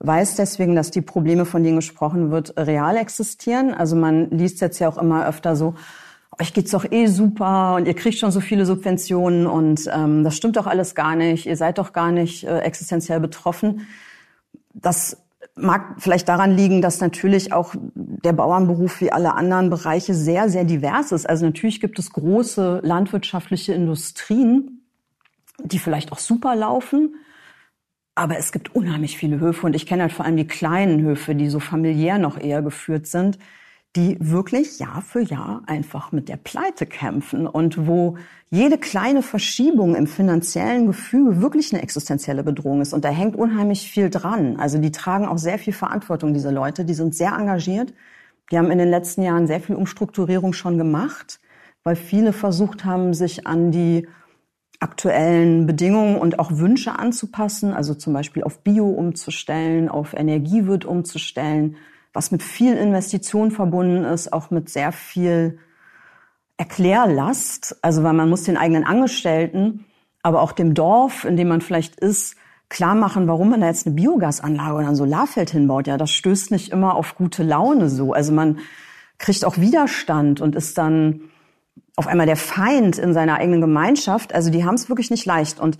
weiß 0.00 0.36
deswegen, 0.36 0.74
dass 0.74 0.90
die 0.90 1.00
Probleme, 1.00 1.44
von 1.44 1.62
denen 1.62 1.76
gesprochen 1.76 2.30
wird, 2.30 2.54
real 2.56 2.96
existieren. 2.96 3.72
Also 3.72 3.96
man 3.96 4.30
liest 4.30 4.60
jetzt 4.60 4.78
ja 4.78 4.88
auch 4.88 4.98
immer 4.98 5.26
öfter 5.26 5.56
so, 5.56 5.74
euch 6.40 6.52
geht's 6.52 6.72
doch 6.72 6.90
eh 6.90 7.06
super 7.06 7.76
und 7.76 7.86
ihr 7.86 7.94
kriegt 7.94 8.18
schon 8.18 8.32
so 8.32 8.40
viele 8.40 8.66
Subventionen 8.66 9.46
und 9.46 9.88
ähm, 9.92 10.24
das 10.24 10.36
stimmt 10.36 10.56
doch 10.56 10.66
alles 10.66 10.94
gar 10.94 11.16
nicht. 11.16 11.46
Ihr 11.46 11.56
seid 11.56 11.78
doch 11.78 11.92
gar 11.92 12.10
nicht 12.10 12.44
äh, 12.44 12.58
existenziell 12.60 13.20
betroffen. 13.20 13.86
Das 14.72 15.16
mag 15.56 15.96
vielleicht 15.98 16.28
daran 16.28 16.56
liegen, 16.56 16.82
dass 16.82 17.00
natürlich 17.00 17.52
auch 17.52 17.74
der 17.94 18.32
Bauernberuf 18.32 19.00
wie 19.00 19.12
alle 19.12 19.34
anderen 19.34 19.70
Bereiche 19.70 20.14
sehr, 20.14 20.48
sehr 20.48 20.64
divers 20.64 21.12
ist. 21.12 21.28
Also 21.28 21.46
natürlich 21.46 21.80
gibt 21.80 21.98
es 21.98 22.12
große 22.12 22.80
landwirtschaftliche 22.82 23.72
Industrien, 23.72 24.82
die 25.62 25.78
vielleicht 25.78 26.10
auch 26.10 26.18
super 26.18 26.56
laufen. 26.56 27.14
Aber 28.14 28.38
es 28.38 28.52
gibt 28.52 28.74
unheimlich 28.74 29.16
viele 29.18 29.40
Höfe 29.40 29.66
und 29.66 29.74
ich 29.74 29.86
kenne 29.86 30.02
halt 30.02 30.12
vor 30.12 30.24
allem 30.24 30.36
die 30.36 30.46
kleinen 30.46 31.02
Höfe, 31.02 31.34
die 31.34 31.48
so 31.48 31.58
familiär 31.58 32.18
noch 32.18 32.38
eher 32.38 32.62
geführt 32.62 33.06
sind, 33.06 33.38
die 33.96 34.16
wirklich 34.20 34.78
Jahr 34.78 35.02
für 35.02 35.20
Jahr 35.20 35.62
einfach 35.66 36.10
mit 36.10 36.28
der 36.28 36.36
Pleite 36.36 36.84
kämpfen 36.84 37.46
und 37.46 37.86
wo 37.86 38.16
jede 38.50 38.76
kleine 38.78 39.22
Verschiebung 39.22 39.94
im 39.94 40.06
finanziellen 40.06 40.86
Gefüge 40.86 41.40
wirklich 41.40 41.72
eine 41.72 41.82
existenzielle 41.82 42.42
Bedrohung 42.42 42.80
ist. 42.80 42.92
Und 42.92 43.04
da 43.04 43.08
hängt 43.08 43.36
unheimlich 43.36 43.90
viel 43.90 44.10
dran. 44.10 44.56
Also 44.58 44.78
die 44.78 44.90
tragen 44.90 45.26
auch 45.26 45.38
sehr 45.38 45.58
viel 45.58 45.72
Verantwortung, 45.72 46.34
diese 46.34 46.50
Leute. 46.50 46.84
Die 46.84 46.94
sind 46.94 47.14
sehr 47.14 47.32
engagiert. 47.32 47.94
Die 48.50 48.58
haben 48.58 48.70
in 48.70 48.78
den 48.78 48.90
letzten 48.90 49.22
Jahren 49.22 49.46
sehr 49.46 49.60
viel 49.60 49.76
Umstrukturierung 49.76 50.52
schon 50.52 50.76
gemacht, 50.76 51.40
weil 51.84 51.96
viele 51.96 52.32
versucht 52.32 52.84
haben, 52.84 53.14
sich 53.14 53.46
an 53.46 53.70
die 53.70 54.08
aktuellen 54.84 55.66
Bedingungen 55.66 56.16
und 56.16 56.38
auch 56.38 56.52
Wünsche 56.52 56.98
anzupassen, 56.98 57.72
also 57.72 57.94
zum 57.94 58.12
Beispiel 58.12 58.44
auf 58.44 58.60
Bio 58.60 58.86
umzustellen, 58.86 59.88
auf 59.88 60.12
Energiewirt 60.12 60.84
umzustellen, 60.84 61.76
was 62.12 62.30
mit 62.30 62.42
viel 62.42 62.74
Investition 62.76 63.50
verbunden 63.50 64.04
ist, 64.04 64.32
auch 64.32 64.50
mit 64.50 64.68
sehr 64.68 64.92
viel 64.92 65.58
Erklärlast, 66.58 67.78
also 67.82 68.04
weil 68.04 68.12
man 68.12 68.28
muss 68.28 68.44
den 68.44 68.58
eigenen 68.58 68.84
Angestellten, 68.84 69.86
aber 70.22 70.42
auch 70.42 70.52
dem 70.52 70.74
Dorf, 70.74 71.24
in 71.24 71.36
dem 71.36 71.48
man 71.48 71.62
vielleicht 71.62 71.98
ist, 71.98 72.36
klar 72.68 72.94
machen, 72.94 73.26
warum 73.26 73.50
man 73.50 73.62
da 73.62 73.66
jetzt 73.68 73.86
eine 73.86 73.96
Biogasanlage 73.96 74.74
oder 74.74 74.88
ein 74.88 74.96
Solarfeld 74.96 75.50
hinbaut. 75.50 75.86
Ja, 75.86 75.96
das 75.96 76.12
stößt 76.12 76.50
nicht 76.50 76.70
immer 76.70 76.94
auf 76.94 77.16
gute 77.16 77.42
Laune 77.42 77.88
so. 77.88 78.12
Also 78.12 78.32
man 78.32 78.58
kriegt 79.18 79.44
auch 79.44 79.58
Widerstand 79.58 80.40
und 80.40 80.54
ist 80.54 80.76
dann 80.76 81.22
auf 81.96 82.06
einmal 82.06 82.26
der 82.26 82.36
Feind 82.36 82.98
in 82.98 83.14
seiner 83.14 83.36
eigenen 83.36 83.60
Gemeinschaft. 83.60 84.34
Also 84.34 84.50
die 84.50 84.64
haben 84.64 84.74
es 84.74 84.88
wirklich 84.88 85.10
nicht 85.10 85.26
leicht. 85.26 85.60
Und 85.60 85.78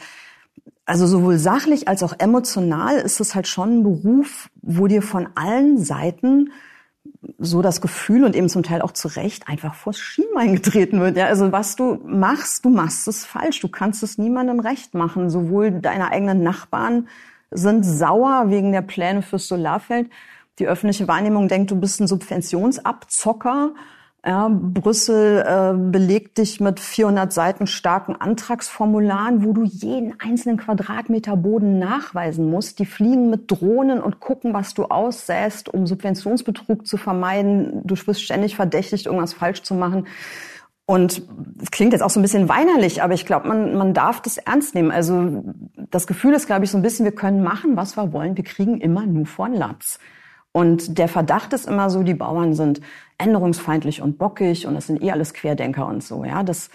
also 0.87 1.07
sowohl 1.07 1.39
sachlich 1.39 1.89
als 1.89 2.03
auch 2.03 2.15
emotional 2.19 2.97
ist 2.97 3.21
es 3.21 3.35
halt 3.35 3.49
schon 3.49 3.79
ein 3.79 3.83
Beruf, 3.83 4.51
wo 4.63 4.87
dir 4.87 5.03
von 5.03 5.29
allen 5.35 5.79
Seiten 5.79 6.51
so 7.39 7.63
das 7.63 7.81
Gefühl 7.81 8.25
und 8.25 8.37
eben 8.37 8.49
zum 8.49 8.63
Teil 8.63 8.83
auch 8.83 8.93
zu 8.93 9.09
Recht 9.09 9.49
einfach 9.49 9.75
vors 9.75 9.99
Schienbein 9.99 10.55
getreten 10.55 11.01
wird. 11.01 11.17
Ja, 11.17 11.27
also 11.27 11.53
was 11.53 11.77
du 11.77 12.01
machst, 12.05 12.65
du 12.65 12.71
machst 12.71 13.09
es 13.09 13.25
falsch. 13.25 13.61
Du 13.61 13.69
kannst 13.69 14.03
es 14.03 14.19
niemandem 14.19 14.61
recht 14.61 14.95
machen. 14.95 15.31
Sowohl 15.31 15.71
deine 15.71 16.11
eigenen 16.11 16.43
Nachbarn 16.43 17.09
sind 17.51 17.85
sauer 17.85 18.51
wegen 18.51 18.73
der 18.73 18.83
Pläne 18.83 19.23
fürs 19.23 19.49
Solarfeld. 19.49 20.11
Die 20.59 20.67
öffentliche 20.67 21.09
Wahrnehmung 21.09 21.49
denkt, 21.49 21.71
du 21.71 21.81
bist 21.81 22.01
ein 22.01 22.07
Subventionsabzocker 22.07 23.75
ja, 24.27 24.49
Brüssel 24.49 25.45
äh, 25.47 25.77
belegt 25.77 26.39
dich 26.39 26.59
mit 26.59 26.81
400 26.81 27.31
Seiten 27.31 27.67
starken 27.67 28.17
Antragsformularen, 28.17 29.45
wo 29.45 29.53
du 29.53 29.65
jeden 29.65 30.19
einzelnen 30.19 30.57
Quadratmeter 30.57 31.37
Boden 31.37 31.79
nachweisen 31.79 32.49
musst. 32.49 32.79
Die 32.79 32.87
fliegen 32.87 33.29
mit 33.29 33.51
Drohnen 33.51 34.01
und 34.01 34.21
gucken, 34.21 34.55
was 34.55 34.73
du 34.73 34.85
aussäst, 34.87 35.69
um 35.69 35.87
Subventionsbetrug 35.87 36.87
zu 36.87 36.97
vermeiden. 36.97 37.83
Du 37.85 37.95
wirst 38.07 38.23
ständig 38.23 38.57
verdächtigt, 38.57 39.07
irgendwas 39.07 39.35
falsch 39.35 39.63
zu 39.63 39.75
machen. 39.75 40.07
Und 40.87 41.23
es 41.63 41.71
klingt 41.71 41.93
jetzt 41.93 42.03
auch 42.03 42.11
so 42.11 42.19
ein 42.19 42.23
bisschen 42.23 42.49
weinerlich, 42.49 43.03
aber 43.03 43.15
ich 43.15 43.27
glaube, 43.27 43.49
man, 43.49 43.75
man 43.75 43.95
darf 43.95 44.23
das 44.23 44.39
ernst 44.39 44.75
nehmen. 44.75 44.91
Also 44.91 45.45
das 45.91 46.07
Gefühl 46.07 46.33
ist, 46.33 46.47
glaube 46.47 46.65
ich, 46.65 46.71
so 46.71 46.79
ein 46.79 46.83
bisschen, 46.83 47.05
wir 47.05 47.15
können 47.15 47.43
machen, 47.43 47.77
was 47.77 47.97
wir 47.97 48.13
wollen. 48.13 48.37
Wir 48.37 48.45
kriegen 48.45 48.81
immer 48.81 49.05
nur 49.05 49.27
von 49.27 49.53
Latz. 49.53 49.99
Und 50.57 50.99
der 50.99 51.09
Verdacht 51.09 51.53
ist 51.53 51.67
immer 51.67 51.91
so, 51.91 52.05
die 52.05 52.15
Bauern 52.15 52.55
sind 52.55 52.81
änderungsfeindlich 53.19 54.01
und 54.01 54.19
bockig 54.19 54.69
und 54.69 54.75
das 54.75 54.87
sind 54.87 55.03
eh 55.03 55.11
alles 55.11 55.35
Querdenker 55.35 55.89
und 55.89 56.01
so. 56.01 56.25
Ja, 56.25 56.45
das 56.45 56.71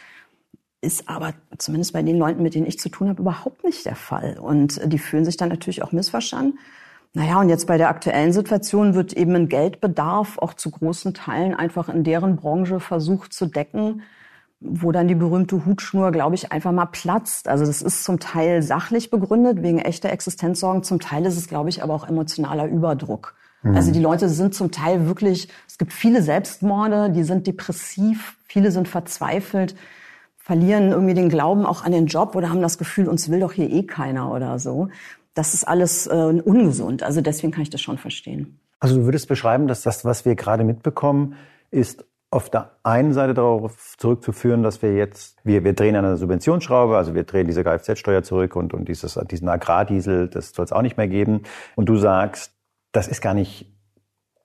ist 0.81 1.07
aber 1.07 1.33
zumindest 1.57 1.93
bei 1.93 2.03
den 2.03 2.17
Leuten, 2.17 2.43
mit 2.43 2.55
denen 2.55 2.65
ich 2.65 2.77
zu 2.77 2.89
tun 2.89 3.07
habe, 3.07 3.21
überhaupt 3.21 3.63
nicht 3.63 3.85
der 3.85 3.95
Fall. 3.95 4.37
Und 4.37 4.81
die 4.91 4.99
fühlen 4.99 5.23
sich 5.23 5.37
dann 5.37 5.47
natürlich 5.47 5.81
auch 5.81 5.93
missverstanden. 5.93 6.59
Naja, 7.13 7.39
und 7.39 7.47
jetzt 7.47 7.67
bei 7.67 7.77
der 7.77 7.87
aktuellen 7.87 8.33
Situation 8.33 8.95
wird 8.95 9.13
eben 9.13 9.33
ein 9.33 9.47
Geldbedarf 9.47 10.39
auch 10.39 10.53
zu 10.55 10.71
großen 10.71 11.13
Teilen 11.13 11.55
einfach 11.55 11.87
in 11.87 12.03
deren 12.03 12.35
Branche 12.35 12.81
versucht 12.81 13.31
zu 13.31 13.45
decken, 13.45 14.01
wo 14.59 14.91
dann 14.91 15.07
die 15.07 15.15
berühmte 15.15 15.65
Hutschnur, 15.65 16.11
glaube 16.11 16.35
ich, 16.35 16.51
einfach 16.51 16.73
mal 16.73 16.87
platzt. 16.87 17.47
Also 17.47 17.65
das 17.65 17.81
ist 17.81 18.03
zum 18.03 18.19
Teil 18.19 18.61
sachlich 18.61 19.09
begründet, 19.09 19.63
wegen 19.63 19.79
echter 19.79 20.09
Existenzsorgen. 20.09 20.83
Zum 20.83 20.99
Teil 20.99 21.25
ist 21.25 21.37
es, 21.37 21.47
glaube 21.47 21.69
ich, 21.69 21.81
aber 21.81 21.93
auch 21.93 22.05
emotionaler 22.05 22.67
Überdruck. 22.67 23.35
Mhm. 23.61 23.75
Also 23.75 23.91
die 23.91 23.99
Leute 23.99 24.29
sind 24.29 24.53
zum 24.53 24.71
Teil 24.71 25.07
wirklich, 25.07 25.49
es 25.67 25.77
gibt 25.77 25.93
viele 25.93 26.21
Selbstmorde, 26.21 27.09
die 27.11 27.23
sind 27.23 27.47
depressiv, 27.47 28.37
viele 28.45 28.71
sind 28.71 28.87
verzweifelt, 28.87 29.75
verlieren 30.37 30.91
irgendwie 30.91 31.13
den 31.13 31.29
Glauben 31.29 31.65
auch 31.65 31.83
an 31.83 31.91
den 31.91 32.07
Job 32.07 32.35
oder 32.35 32.49
haben 32.49 32.61
das 32.61 32.77
Gefühl, 32.77 33.07
uns 33.07 33.29
will 33.29 33.39
doch 33.39 33.53
hier 33.53 33.69
eh 33.69 33.83
keiner 33.83 34.31
oder 34.31 34.59
so. 34.59 34.89
Das 35.33 35.53
ist 35.53 35.67
alles 35.67 36.07
äh, 36.07 36.13
ungesund. 36.13 37.03
Also 37.03 37.21
deswegen 37.21 37.51
kann 37.53 37.61
ich 37.61 37.69
das 37.69 37.81
schon 37.81 37.97
verstehen. 37.97 38.59
Also 38.79 38.95
du 38.95 39.05
würdest 39.05 39.27
beschreiben, 39.27 39.67
dass 39.67 39.83
das, 39.83 40.05
was 40.05 40.25
wir 40.25 40.35
gerade 40.35 40.63
mitbekommen, 40.63 41.35
ist 41.69 42.05
auf 42.31 42.49
der 42.49 42.71
einen 42.83 43.13
Seite 43.13 43.33
darauf 43.33 43.95
zurückzuführen, 43.97 44.61
dass 44.61 44.81
wir 44.81 44.95
jetzt, 44.95 45.37
wir, 45.43 45.63
wir 45.63 45.73
drehen 45.73 45.95
an 45.95 46.03
der 46.03 46.17
Subventionsschraube, 46.17 46.95
also 46.95 47.15
wir 47.15 47.23
drehen 47.23 47.47
diese 47.47 47.63
Kfz-Steuer 47.63 48.23
zurück 48.23 48.55
und, 48.55 48.73
und 48.73 48.87
dieses, 48.87 49.19
diesen 49.29 49.49
Agrardiesel, 49.49 50.27
das 50.27 50.51
soll 50.51 50.65
es 50.65 50.71
auch 50.71 50.83
nicht 50.83 50.97
mehr 50.97 51.07
geben. 51.07 51.41
Und 51.75 51.87
du 51.89 51.97
sagst, 51.97 52.53
das 52.91 53.07
ist 53.07 53.21
gar 53.21 53.33
nicht 53.33 53.71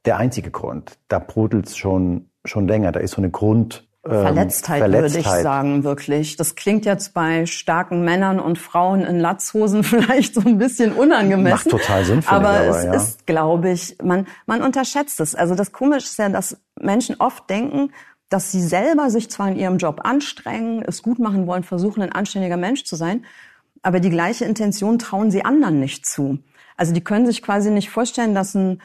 der 0.04 0.18
einzige 0.18 0.50
Grund. 0.50 0.98
Da 1.08 1.18
brodelt 1.18 1.66
es 1.66 1.76
schon, 1.76 2.30
schon 2.44 2.68
länger. 2.68 2.92
Da 2.92 3.00
ist 3.00 3.12
so 3.12 3.18
eine 3.18 3.30
Grund, 3.30 3.86
ähm, 4.06 4.20
Verletztheit, 4.20 4.80
Verletztheit, 4.80 5.24
würde 5.24 5.36
ich 5.36 5.42
sagen, 5.42 5.84
wirklich. 5.84 6.36
Das 6.36 6.54
klingt 6.56 6.84
jetzt 6.84 7.14
bei 7.14 7.46
starken 7.46 8.04
Männern 8.04 8.38
und 8.38 8.58
Frauen 8.58 9.00
in 9.02 9.18
Latzhosen 9.18 9.82
vielleicht 9.84 10.34
so 10.34 10.42
ein 10.42 10.58
bisschen 10.58 10.92
unangemessen. 10.92 11.70
Macht 11.72 11.82
total 11.82 12.04
Sinn, 12.04 12.22
aber, 12.26 12.48
aber 12.48 12.68
es 12.68 12.84
ja. 12.84 12.94
ist, 12.94 13.26
glaube 13.26 13.70
ich, 13.70 13.96
man, 14.02 14.26
man 14.46 14.62
unterschätzt 14.62 15.20
es. 15.20 15.34
Also 15.34 15.54
das 15.54 15.72
Komische 15.72 16.06
ist 16.06 16.18
ja, 16.18 16.28
dass 16.28 16.58
Menschen 16.78 17.16
oft 17.18 17.48
denken, 17.48 17.92
dass 18.28 18.52
sie 18.52 18.62
selber 18.62 19.10
sich 19.10 19.30
zwar 19.30 19.48
in 19.48 19.56
ihrem 19.56 19.78
Job 19.78 20.00
anstrengen, 20.04 20.82
es 20.82 21.02
gut 21.02 21.18
machen 21.18 21.46
wollen, 21.46 21.62
versuchen, 21.62 22.02
ein 22.02 22.12
anständiger 22.12 22.56
Mensch 22.56 22.84
zu 22.84 22.96
sein, 22.96 23.24
aber 23.82 24.00
die 24.00 24.10
gleiche 24.10 24.44
Intention 24.44 24.98
trauen 24.98 25.30
sie 25.30 25.44
anderen 25.44 25.78
nicht 25.78 26.06
zu. 26.06 26.38
Also 26.76 26.92
die 26.92 27.02
können 27.02 27.26
sich 27.26 27.42
quasi 27.42 27.70
nicht 27.70 27.90
vorstellen, 27.90 28.34
dass 28.34 28.54
ein, 28.54 28.80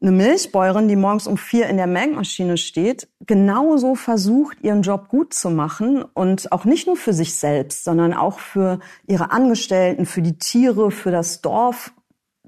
eine 0.00 0.12
Milchbäuerin, 0.12 0.88
die 0.88 0.96
morgens 0.96 1.26
um 1.26 1.36
vier 1.36 1.68
in 1.68 1.76
der 1.76 1.86
Melkmaschine 1.86 2.56
steht, 2.56 3.08
genauso 3.26 3.94
versucht, 3.94 4.58
ihren 4.62 4.82
Job 4.82 5.08
gut 5.08 5.34
zu 5.34 5.50
machen 5.50 6.02
und 6.14 6.50
auch 6.52 6.64
nicht 6.64 6.86
nur 6.86 6.96
für 6.96 7.12
sich 7.12 7.34
selbst, 7.34 7.84
sondern 7.84 8.14
auch 8.14 8.38
für 8.38 8.80
ihre 9.06 9.30
Angestellten, 9.30 10.06
für 10.06 10.22
die 10.22 10.38
Tiere, 10.38 10.90
für 10.90 11.10
das 11.10 11.40
Dorf, 11.40 11.92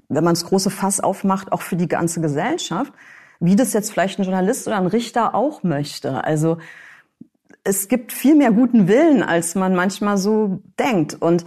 wenn 0.09 0.23
man 0.23 0.33
das 0.33 0.45
große 0.45 0.69
Fass 0.69 0.99
aufmacht, 0.99 1.51
auch 1.51 1.61
für 1.61 1.75
die 1.75 1.87
ganze 1.87 2.21
Gesellschaft, 2.21 2.93
wie 3.39 3.55
das 3.55 3.73
jetzt 3.73 3.91
vielleicht 3.91 4.19
ein 4.19 4.23
Journalist 4.23 4.67
oder 4.67 4.77
ein 4.77 4.87
Richter 4.87 5.35
auch 5.35 5.63
möchte. 5.63 6.23
Also 6.23 6.57
es 7.63 7.87
gibt 7.87 8.13
viel 8.13 8.35
mehr 8.35 8.51
guten 8.51 8.87
Willen, 8.87 9.23
als 9.23 9.55
man 9.55 9.75
manchmal 9.75 10.17
so 10.17 10.61
denkt. 10.79 11.15
Und 11.15 11.45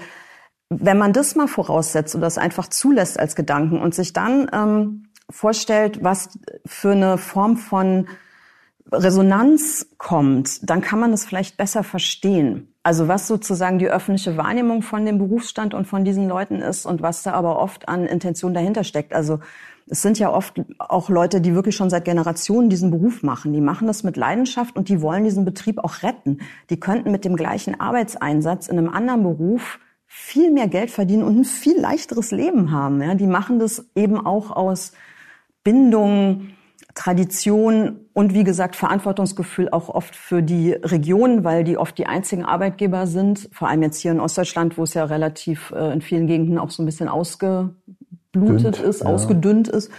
wenn 0.71 0.99
man 0.99 1.13
das 1.13 1.35
mal 1.35 1.49
voraussetzt 1.49 2.15
und 2.15 2.21
das 2.21 2.39
einfach 2.39 2.69
zulässt 2.69 3.19
als 3.19 3.35
Gedanken 3.35 3.81
und 3.81 3.95
sich 3.95 4.13
dann 4.13 4.49
ähm, 4.53 5.05
vorstellt, 5.31 6.05
was 6.05 6.39
für 6.67 6.93
eine 6.93 7.19
Form 7.19 7.57
von 7.57 8.07
Resonanz 8.91 9.87
kommt, 9.99 10.69
dann 10.69 10.81
kann 10.81 10.99
man 10.99 11.11
das 11.11 11.27
vielleicht 11.27 11.57
besser 11.57 11.83
verstehen. 11.83 12.75
Also 12.83 13.07
was 13.07 13.27
sozusagen 13.27 13.79
die 13.79 13.91
öffentliche 13.91 14.39
Wahrnehmung 14.39 14.81
von 14.81 15.05
dem 15.05 15.19
Berufsstand 15.19 15.75
und 15.75 15.87
von 15.87 16.05
diesen 16.05 16.27
Leuten 16.27 16.63
ist 16.63 16.87
und 16.87 17.03
was 17.03 17.23
da 17.23 17.33
aber 17.33 17.59
oft 17.59 17.89
an 17.89 18.07
Intention 18.07 18.55
dahinter 18.55 18.85
steckt. 18.85 19.13
Also 19.13 19.41
es 19.91 20.01
sind 20.01 20.19
ja 20.19 20.33
oft 20.33 20.63
auch 20.79 21.11
Leute, 21.11 21.43
die 21.43 21.55
wirklich 21.55 21.77
schon 21.77 21.91
seit 21.91 22.05
Generationen 22.07 22.71
diesen 22.71 22.91
Beruf 22.91 23.23
machen. 23.23 23.53
Die 23.53 23.61
machen 23.61 23.87
das 23.87 24.05
mit 24.05 24.17
Leidenschaft 24.17 24.77
und 24.77 24.89
die 24.89 25.03
wollen 25.03 25.25
diesen 25.25 25.45
Betrieb 25.45 25.79
auch 25.79 26.03
retten. 26.03 26.39
Die 26.71 26.81
könnten 26.81 27.11
mit 27.11 27.27
dem 27.27 27.37
gleichen 27.37 27.79
Arbeitseinsatz 27.79 28.69
in 28.69 28.79
einem 28.79 28.89
anderen 28.89 29.23
Beruf 29.23 29.79
viel 30.09 30.51
mehr 30.51 30.69
Geld 30.69 30.91
verdienen 30.91 31.23
und 31.23 31.39
ein 31.39 31.45
viel 31.45 31.79
leichteres 31.79 32.31
Leben 32.31 32.73
haben. 32.73 33.01
Ja, 33.03 33.15
die 33.15 33.27
machen 33.27 33.59
das 33.59 33.87
eben 33.95 34.25
auch 34.25 34.51
aus 34.51 34.93
Bindung, 35.63 36.49
Tradition 36.95 38.01
und 38.15 38.35
wie 38.35 38.43
gesagt 38.43 38.75
Verantwortungsgefühl 38.75 39.69
auch 39.69 39.89
oft 39.89 40.17
für 40.17 40.43
die 40.43 40.73
Region, 40.73 41.45
weil 41.45 41.63
die 41.63 41.77
oft 41.77 41.97
die 41.99 42.07
einzigen 42.07 42.45
Arbeitgeber 42.45 43.07
sind. 43.07 43.49
Vor 43.53 43.69
allem 43.69 43.83
jetzt 43.83 44.01
hier 44.01 44.11
in 44.11 44.19
Ostdeutschland, 44.19 44.79
wo 44.79 44.83
es 44.83 44.95
ja 44.95 45.05
relativ 45.05 45.73
äh, 45.77 45.93
in 45.93 46.01
vielen 46.01 46.27
Gegenden 46.27 46.59
auch 46.59 46.71
so 46.71 46.83
ein 46.83 46.87
bisschen 46.87 47.09
ausgeblutet 47.09 47.77
Dünnt, 48.35 48.79
ist, 48.81 49.03
ja. 49.03 49.07
ausgedünnt 49.07 49.69
ist. 49.69 49.93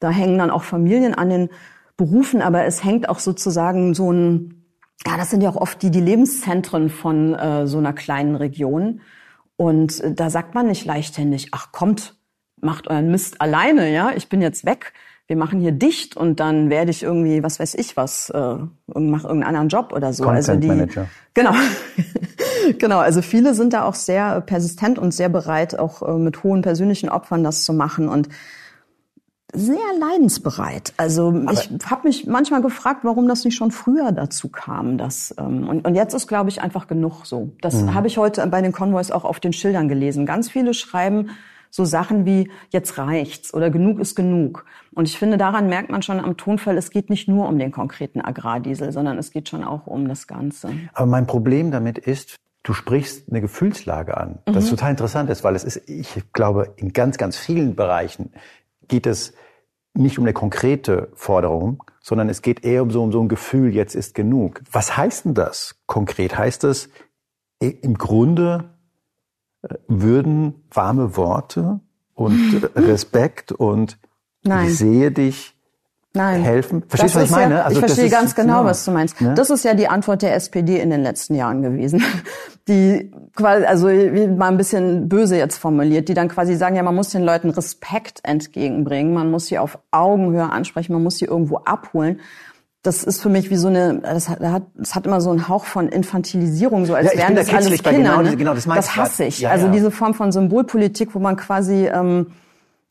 Da 0.00 0.10
hängen 0.10 0.38
dann 0.38 0.50
auch 0.50 0.64
Familien 0.64 1.14
an 1.14 1.28
den 1.28 1.50
Berufen, 1.96 2.42
aber 2.42 2.64
es 2.64 2.82
hängt 2.82 3.08
auch 3.08 3.20
sozusagen 3.20 3.94
so 3.94 4.10
ein, 4.10 4.64
ja, 5.06 5.16
das 5.16 5.30
sind 5.30 5.42
ja 5.42 5.50
auch 5.50 5.56
oft 5.56 5.82
die, 5.82 5.90
die 5.90 6.00
Lebenszentren 6.00 6.88
von 6.88 7.34
äh, 7.34 7.66
so 7.68 7.78
einer 7.78 7.92
kleinen 7.92 8.34
Region. 8.34 9.00
Und 9.62 10.00
äh, 10.00 10.12
da 10.12 10.28
sagt 10.28 10.56
man 10.56 10.66
nicht 10.66 10.84
leichthändig, 10.84 11.50
ach 11.52 11.70
kommt, 11.70 12.16
macht 12.60 12.88
euren 12.88 13.12
Mist 13.12 13.40
alleine, 13.40 13.92
ja, 13.92 14.10
ich 14.12 14.28
bin 14.28 14.42
jetzt 14.42 14.66
weg, 14.66 14.92
wir 15.28 15.36
machen 15.36 15.60
hier 15.60 15.70
dicht 15.70 16.16
und 16.16 16.40
dann 16.40 16.68
werde 16.68 16.90
ich 16.90 17.04
irgendwie, 17.04 17.44
was 17.44 17.60
weiß 17.60 17.74
ich 17.76 17.96
was, 17.96 18.30
äh, 18.30 18.38
mache 18.38 19.28
irgendeinen 19.28 19.44
anderen 19.44 19.68
Job 19.68 19.92
oder 19.92 20.12
so. 20.12 20.24
Content 20.24 20.48
also 20.48 20.60
die, 20.60 20.66
Manager. 20.66 21.08
Genau. 21.34 21.52
genau, 22.78 22.98
also 22.98 23.22
viele 23.22 23.54
sind 23.54 23.72
da 23.72 23.84
auch 23.84 23.94
sehr 23.94 24.40
persistent 24.40 24.98
und 24.98 25.14
sehr 25.14 25.28
bereit, 25.28 25.78
auch 25.78 26.02
äh, 26.02 26.18
mit 26.18 26.42
hohen 26.42 26.62
persönlichen 26.62 27.08
Opfern 27.08 27.44
das 27.44 27.62
zu 27.62 27.72
machen. 27.72 28.08
Und 28.08 28.30
sehr 29.52 29.76
leidensbereit. 30.00 30.94
Also 30.96 31.28
Aber 31.28 31.52
ich 31.52 31.70
habe 31.86 32.08
mich 32.08 32.26
manchmal 32.26 32.62
gefragt, 32.62 33.00
warum 33.02 33.28
das 33.28 33.44
nicht 33.44 33.54
schon 33.54 33.70
früher 33.70 34.12
dazu 34.12 34.48
kam. 34.48 34.98
Dass, 34.98 35.34
ähm, 35.38 35.68
und, 35.68 35.86
und 35.86 35.94
jetzt 35.94 36.14
ist, 36.14 36.26
glaube 36.26 36.48
ich, 36.48 36.62
einfach 36.62 36.86
genug 36.86 37.26
so. 37.26 37.52
Das 37.60 37.82
mhm. 37.82 37.94
habe 37.94 38.06
ich 38.06 38.18
heute 38.18 38.46
bei 38.46 38.62
den 38.62 38.72
Konvois 38.72 39.12
auch 39.12 39.24
auf 39.24 39.40
den 39.40 39.52
Schildern 39.52 39.88
gelesen. 39.88 40.26
Ganz 40.26 40.50
viele 40.50 40.74
schreiben 40.74 41.30
so 41.74 41.86
Sachen 41.86 42.26
wie 42.26 42.50
jetzt 42.68 42.98
reicht's 42.98 43.54
oder 43.54 43.70
genug 43.70 43.98
ist 43.98 44.14
genug. 44.14 44.66
Und 44.94 45.08
ich 45.08 45.18
finde, 45.18 45.38
daran 45.38 45.68
merkt 45.68 45.90
man 45.90 46.02
schon 46.02 46.20
am 46.20 46.36
Tonfall, 46.36 46.76
es 46.76 46.90
geht 46.90 47.08
nicht 47.08 47.28
nur 47.28 47.48
um 47.48 47.58
den 47.58 47.72
konkreten 47.72 48.20
Agrardiesel, 48.20 48.92
sondern 48.92 49.16
es 49.16 49.30
geht 49.30 49.48
schon 49.48 49.64
auch 49.64 49.86
um 49.86 50.06
das 50.06 50.26
Ganze. 50.26 50.70
Aber 50.92 51.06
mein 51.06 51.26
Problem 51.26 51.70
damit 51.70 51.98
ist, 51.98 52.36
Du 52.64 52.74
sprichst 52.74 53.28
eine 53.28 53.40
Gefühlslage 53.40 54.16
an, 54.16 54.38
das 54.44 54.66
mhm. 54.66 54.70
total 54.70 54.90
interessant 54.92 55.28
ist, 55.30 55.42
weil 55.42 55.56
es 55.56 55.64
ist, 55.64 55.88
ich 55.88 56.22
glaube, 56.32 56.72
in 56.76 56.92
ganz, 56.92 57.18
ganz 57.18 57.36
vielen 57.36 57.74
Bereichen 57.74 58.30
geht 58.86 59.08
es 59.08 59.32
nicht 59.94 60.18
um 60.18 60.24
eine 60.24 60.32
konkrete 60.32 61.10
Forderung, 61.14 61.82
sondern 62.00 62.28
es 62.28 62.42
geht 62.42 62.64
eher 62.64 62.82
um 62.82 62.90
so, 62.90 63.02
um 63.02 63.12
so 63.12 63.20
ein 63.20 63.28
Gefühl, 63.28 63.74
jetzt 63.74 63.94
ist 63.94 64.14
genug. 64.14 64.62
Was 64.70 64.96
heißt 64.96 65.26
denn 65.26 65.34
das 65.34 65.76
konkret? 65.86 66.36
Heißt 66.36 66.64
es, 66.64 66.88
im 67.60 67.96
Grunde 67.98 68.70
äh, 69.62 69.74
würden 69.86 70.64
warme 70.70 71.16
Worte 71.16 71.80
und 72.14 72.70
Respekt 72.76 73.52
und 73.52 73.98
Nein. 74.42 74.68
ich 74.68 74.78
sehe 74.78 75.12
dich 75.12 75.51
Nein. 76.14 76.42
helfen? 76.42 76.82
Verstehst 76.88 77.14
du, 77.14 77.20
was 77.20 77.24
ich 77.26 77.30
meine? 77.30 77.54
Ja, 77.54 77.62
also 77.62 77.72
ich 77.74 77.78
verstehe 77.78 78.06
ist, 78.06 78.12
ganz 78.12 78.34
genau, 78.34 78.60
ja, 78.60 78.64
was 78.66 78.84
du 78.84 78.90
meinst. 78.90 79.20
ne? 79.20 79.34
Das 79.34 79.48
ist 79.50 79.64
ja 79.64 79.74
die 79.74 79.88
Antwort 79.88 80.22
der 80.22 80.34
SPD 80.34 80.78
in 80.78 80.90
den 80.90 81.02
letzten 81.02 81.34
Jahren 81.34 81.62
gewesen. 81.62 82.02
Die 82.68 83.10
quasi, 83.34 83.64
also 83.64 83.88
mal 83.88 84.46
ein 84.46 84.56
bisschen 84.56 85.08
böse 85.08 85.36
jetzt 85.36 85.56
formuliert, 85.58 86.08
die 86.08 86.14
dann 86.14 86.28
quasi 86.28 86.54
sagen, 86.54 86.76
ja, 86.76 86.84
man 86.84 86.94
muss 86.94 87.10
den 87.10 87.24
Leuten 87.24 87.50
Respekt 87.50 88.20
entgegenbringen, 88.22 89.12
man 89.14 89.32
muss 89.32 89.46
sie 89.46 89.58
auf 89.58 89.80
Augenhöhe 89.90 90.48
ansprechen, 90.48 90.92
man 90.92 91.02
muss 91.02 91.16
sie 91.16 91.24
irgendwo 91.24 91.56
abholen. 91.56 92.20
Das 92.84 93.02
ist 93.02 93.20
für 93.20 93.30
mich 93.30 93.50
wie 93.50 93.56
so 93.56 93.66
eine, 93.66 93.98
das 94.02 94.28
hat, 94.28 94.38
das 94.76 94.94
hat 94.94 95.06
immer 95.06 95.20
so 95.20 95.30
einen 95.30 95.48
Hauch 95.48 95.64
von 95.64 95.88
Infantilisierung, 95.88 96.86
so 96.86 96.94
als 96.94 97.12
Ja, 97.12 97.18
wären 97.18 97.34
das 97.34 97.52
alles 97.52 97.82
Kinder. 97.82 97.98
genau 97.98 98.22
ne? 98.22 98.36
genau, 98.36 98.54
das 98.54 98.66
ich 98.66 98.96
hasse 98.96 99.24
ich. 99.24 99.40
Ja, 99.40 99.50
also 99.50 99.66
ja. 99.66 99.72
diese 99.72 99.90
Form 99.90 100.14
von 100.14 100.30
Symbolpolitik, 100.30 101.16
wo 101.16 101.18
man 101.18 101.34
quasi 101.34 101.88
ähm, 101.88 102.28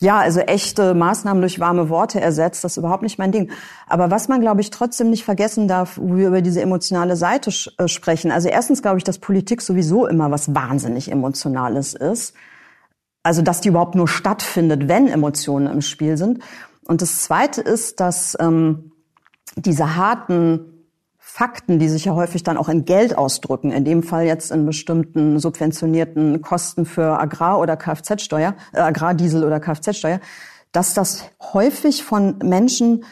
ja, 0.01 0.17
also 0.17 0.39
echte 0.39 0.95
Maßnahmen 0.95 1.41
durch 1.41 1.59
warme 1.59 1.89
Worte 1.89 2.19
ersetzt, 2.19 2.63
das 2.63 2.73
ist 2.73 2.77
überhaupt 2.77 3.03
nicht 3.03 3.19
mein 3.19 3.31
Ding. 3.31 3.51
Aber 3.85 4.09
was 4.09 4.27
man, 4.27 4.41
glaube 4.41 4.59
ich, 4.59 4.71
trotzdem 4.71 5.11
nicht 5.11 5.23
vergessen 5.23 5.67
darf, 5.67 5.99
wo 6.01 6.15
wir 6.15 6.29
über 6.29 6.41
diese 6.41 6.59
emotionale 6.59 7.15
Seite 7.15 7.51
äh, 7.77 7.87
sprechen. 7.87 8.31
Also 8.31 8.49
erstens 8.49 8.81
glaube 8.81 8.97
ich, 8.97 9.03
dass 9.03 9.19
Politik 9.19 9.61
sowieso 9.61 10.07
immer 10.07 10.31
was 10.31 10.55
wahnsinnig 10.55 11.11
Emotionales 11.11 11.93
ist. 11.93 12.33
Also, 13.23 13.43
dass 13.43 13.61
die 13.61 13.69
überhaupt 13.69 13.93
nur 13.93 14.07
stattfindet, 14.07 14.87
wenn 14.87 15.07
Emotionen 15.07 15.67
im 15.67 15.81
Spiel 15.81 16.17
sind. 16.17 16.39
Und 16.85 17.03
das 17.03 17.21
Zweite 17.21 17.61
ist, 17.61 17.99
dass 17.99 18.35
ähm, 18.39 18.91
diese 19.55 19.95
harten 19.95 20.70
Fakten, 21.33 21.79
die 21.79 21.87
sich 21.87 22.03
ja 22.03 22.13
häufig 22.13 22.43
dann 22.43 22.57
auch 22.57 22.67
in 22.67 22.83
Geld 22.83 23.17
ausdrücken, 23.17 23.71
in 23.71 23.85
dem 23.85 24.03
Fall 24.03 24.25
jetzt 24.25 24.51
in 24.51 24.65
bestimmten 24.65 25.39
subventionierten 25.39 26.41
Kosten 26.41 26.85
für 26.85 27.17
Agrar- 27.17 27.59
oder 27.59 27.77
Kfz-Steuer, 27.77 28.53
äh, 28.73 28.79
Agrardiesel 28.79 29.45
oder 29.45 29.61
Kfz-Steuer, 29.61 30.19
dass 30.73 30.93
das 30.93 31.23
häufig 31.53 32.03
von 32.03 32.37
Menschen 32.43 33.05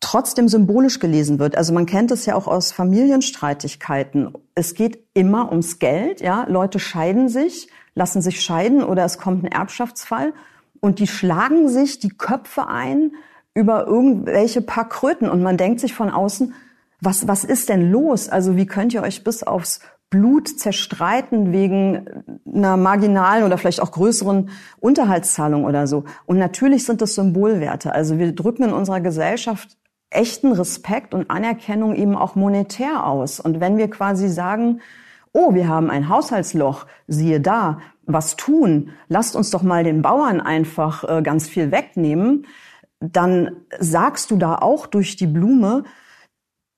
trotzdem 0.00 0.48
symbolisch 0.48 0.98
gelesen 0.98 1.38
wird. 1.38 1.56
Also 1.56 1.72
man 1.72 1.86
kennt 1.86 2.10
es 2.10 2.26
ja 2.26 2.34
auch 2.34 2.48
aus 2.48 2.72
Familienstreitigkeiten. 2.72 4.32
Es 4.56 4.74
geht 4.74 5.04
immer 5.14 5.50
ums 5.50 5.78
Geld, 5.78 6.20
ja. 6.20 6.46
Leute 6.48 6.80
scheiden 6.80 7.28
sich, 7.28 7.68
lassen 7.94 8.20
sich 8.20 8.40
scheiden 8.40 8.82
oder 8.82 9.04
es 9.04 9.16
kommt 9.16 9.44
ein 9.44 9.52
Erbschaftsfall 9.52 10.32
und 10.80 10.98
die 10.98 11.06
schlagen 11.06 11.68
sich 11.68 12.00
die 12.00 12.08
Köpfe 12.08 12.66
ein 12.66 13.12
über 13.54 13.86
irgendwelche 13.86 14.60
paar 14.60 14.88
Kröten 14.88 15.30
und 15.30 15.40
man 15.40 15.56
denkt 15.56 15.78
sich 15.78 15.94
von 15.94 16.10
außen, 16.10 16.52
was, 17.00 17.26
was 17.28 17.44
ist 17.44 17.68
denn 17.68 17.90
los? 17.90 18.28
Also 18.28 18.56
wie 18.56 18.66
könnt 18.66 18.94
ihr 18.94 19.02
euch 19.02 19.24
bis 19.24 19.42
aufs 19.42 19.80
Blut 20.10 20.48
zerstreiten 20.48 21.52
wegen 21.52 22.04
einer 22.52 22.76
marginalen 22.76 23.44
oder 23.44 23.58
vielleicht 23.58 23.80
auch 23.80 23.92
größeren 23.92 24.50
Unterhaltszahlung 24.80 25.64
oder 25.64 25.86
so? 25.86 26.04
Und 26.26 26.38
natürlich 26.38 26.84
sind 26.84 27.00
das 27.00 27.14
Symbolwerte. 27.14 27.92
Also 27.92 28.18
wir 28.18 28.32
drücken 28.32 28.64
in 28.64 28.72
unserer 28.72 29.00
Gesellschaft 29.00 29.76
echten 30.10 30.52
Respekt 30.52 31.14
und 31.14 31.30
Anerkennung 31.30 31.94
eben 31.94 32.16
auch 32.16 32.34
monetär 32.34 33.06
aus. 33.06 33.40
Und 33.40 33.60
wenn 33.60 33.78
wir 33.78 33.88
quasi 33.88 34.28
sagen, 34.28 34.80
oh, 35.32 35.54
wir 35.54 35.68
haben 35.68 35.90
ein 35.90 36.08
Haushaltsloch, 36.08 36.86
siehe 37.06 37.40
da, 37.40 37.78
was 38.06 38.36
tun? 38.36 38.90
Lasst 39.08 39.36
uns 39.36 39.50
doch 39.50 39.62
mal 39.62 39.84
den 39.84 40.02
Bauern 40.02 40.40
einfach 40.40 41.04
äh, 41.04 41.22
ganz 41.22 41.48
viel 41.48 41.70
wegnehmen. 41.70 42.46
Dann 42.98 43.52
sagst 43.78 44.32
du 44.32 44.36
da 44.36 44.56
auch 44.56 44.86
durch 44.86 45.14
die 45.14 45.28
Blume, 45.28 45.84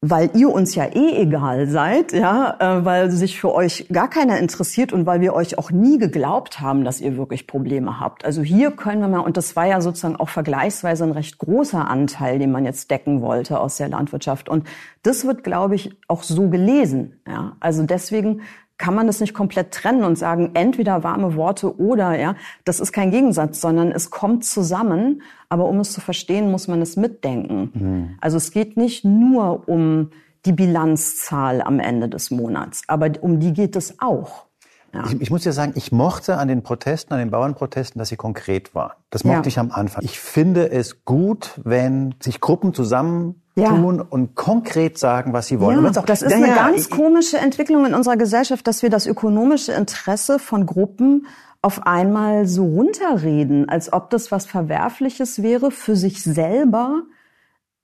weil 0.04 0.30
ihr 0.34 0.50
uns 0.50 0.74
ja 0.74 0.84
eh 0.86 1.22
egal 1.22 1.68
seid, 1.68 2.12
ja, 2.12 2.56
äh, 2.58 2.84
weil 2.84 3.12
sich 3.12 3.38
für 3.38 3.54
euch 3.54 3.86
gar 3.92 4.10
keiner 4.10 4.38
interessiert 4.38 4.92
und 4.92 5.06
weil 5.06 5.20
wir 5.20 5.32
euch 5.32 5.58
auch 5.58 5.70
nie 5.70 5.96
geglaubt 5.96 6.60
haben, 6.60 6.82
dass 6.82 7.00
ihr 7.00 7.16
wirklich 7.16 7.46
Probleme 7.46 8.00
habt. 8.00 8.24
Also 8.24 8.42
hier 8.42 8.72
können 8.72 9.00
wir 9.00 9.06
mal, 9.06 9.20
und 9.20 9.36
das 9.36 9.54
war 9.54 9.66
ja 9.66 9.80
sozusagen 9.80 10.16
auch 10.16 10.28
vergleichsweise 10.28 11.04
ein 11.04 11.12
recht 11.12 11.38
großer 11.38 11.88
Anteil, 11.88 12.40
den 12.40 12.50
man 12.50 12.64
jetzt 12.64 12.90
decken 12.90 13.22
wollte 13.22 13.60
aus 13.60 13.76
der 13.76 13.90
Landwirtschaft. 13.90 14.48
Und 14.48 14.66
das 15.04 15.24
wird, 15.24 15.44
glaube 15.44 15.76
ich, 15.76 15.96
auch 16.08 16.24
so 16.24 16.50
gelesen, 16.50 17.20
ja. 17.24 17.56
Also 17.60 17.84
deswegen 17.84 18.40
kann 18.78 18.94
man 18.94 19.06
das 19.06 19.20
nicht 19.20 19.34
komplett 19.34 19.72
trennen 19.72 20.04
und 20.04 20.16
sagen, 20.16 20.50
entweder 20.54 21.04
warme 21.04 21.36
Worte 21.36 21.78
oder, 21.78 22.18
ja, 22.18 22.34
das 22.64 22.80
ist 22.80 22.92
kein 22.92 23.10
Gegensatz, 23.10 23.60
sondern 23.60 23.92
es 23.92 24.10
kommt 24.10 24.44
zusammen. 24.44 25.22
Aber 25.48 25.66
um 25.66 25.80
es 25.80 25.92
zu 25.92 26.00
verstehen, 26.00 26.50
muss 26.50 26.66
man 26.66 26.82
es 26.82 26.96
mitdenken. 26.96 28.16
Also 28.20 28.38
es 28.38 28.50
geht 28.50 28.76
nicht 28.76 29.04
nur 29.04 29.68
um 29.68 30.10
die 30.44 30.52
Bilanzzahl 30.52 31.62
am 31.62 31.78
Ende 31.78 32.08
des 32.08 32.30
Monats, 32.30 32.82
aber 32.88 33.10
um 33.20 33.38
die 33.38 33.52
geht 33.52 33.76
es 33.76 34.00
auch. 34.00 34.46
Ja. 34.94 35.04
Ich, 35.06 35.20
ich 35.22 35.30
muss 35.30 35.44
ja 35.44 35.52
sagen, 35.52 35.72
ich 35.76 35.90
mochte 35.92 36.36
an 36.36 36.48
den 36.48 36.62
Protesten, 36.62 37.14
an 37.14 37.18
den 37.20 37.30
Bauernprotesten, 37.30 37.98
dass 37.98 38.08
sie 38.10 38.16
konkret 38.16 38.74
waren. 38.74 38.92
Das 39.10 39.24
mochte 39.24 39.42
Ja. 39.42 39.46
ich 39.46 39.58
am 39.58 39.70
Anfang. 39.70 40.04
Ich 40.04 40.18
finde 40.20 40.70
es 40.70 41.04
gut, 41.04 41.60
wenn 41.64 42.14
sich 42.22 42.40
Gruppen 42.40 42.74
zusammentun 42.74 44.00
und 44.00 44.34
konkret 44.34 44.98
sagen, 44.98 45.32
was 45.32 45.46
sie 45.46 45.60
wollen. 45.60 45.82
Ja, 45.82 45.90
das 46.02 46.20
ist 46.22 46.30
Ja, 46.30 46.36
eine 46.36 46.48
ja, 46.48 46.54
ganz 46.54 46.90
komische 46.90 47.38
Entwicklung 47.38 47.86
in 47.86 47.94
unserer 47.94 48.16
Gesellschaft, 48.16 48.66
dass 48.66 48.82
wir 48.82 48.90
das 48.90 49.06
ökonomische 49.06 49.72
Interesse 49.72 50.38
von 50.38 50.66
Gruppen 50.66 51.26
auf 51.62 51.86
einmal 51.86 52.46
so 52.46 52.64
runterreden, 52.64 53.68
als 53.68 53.92
ob 53.92 54.10
das 54.10 54.30
was 54.32 54.46
Verwerfliches 54.46 55.42
wäre, 55.42 55.70
für 55.70 55.96
sich 55.96 56.22
selber 56.22 57.02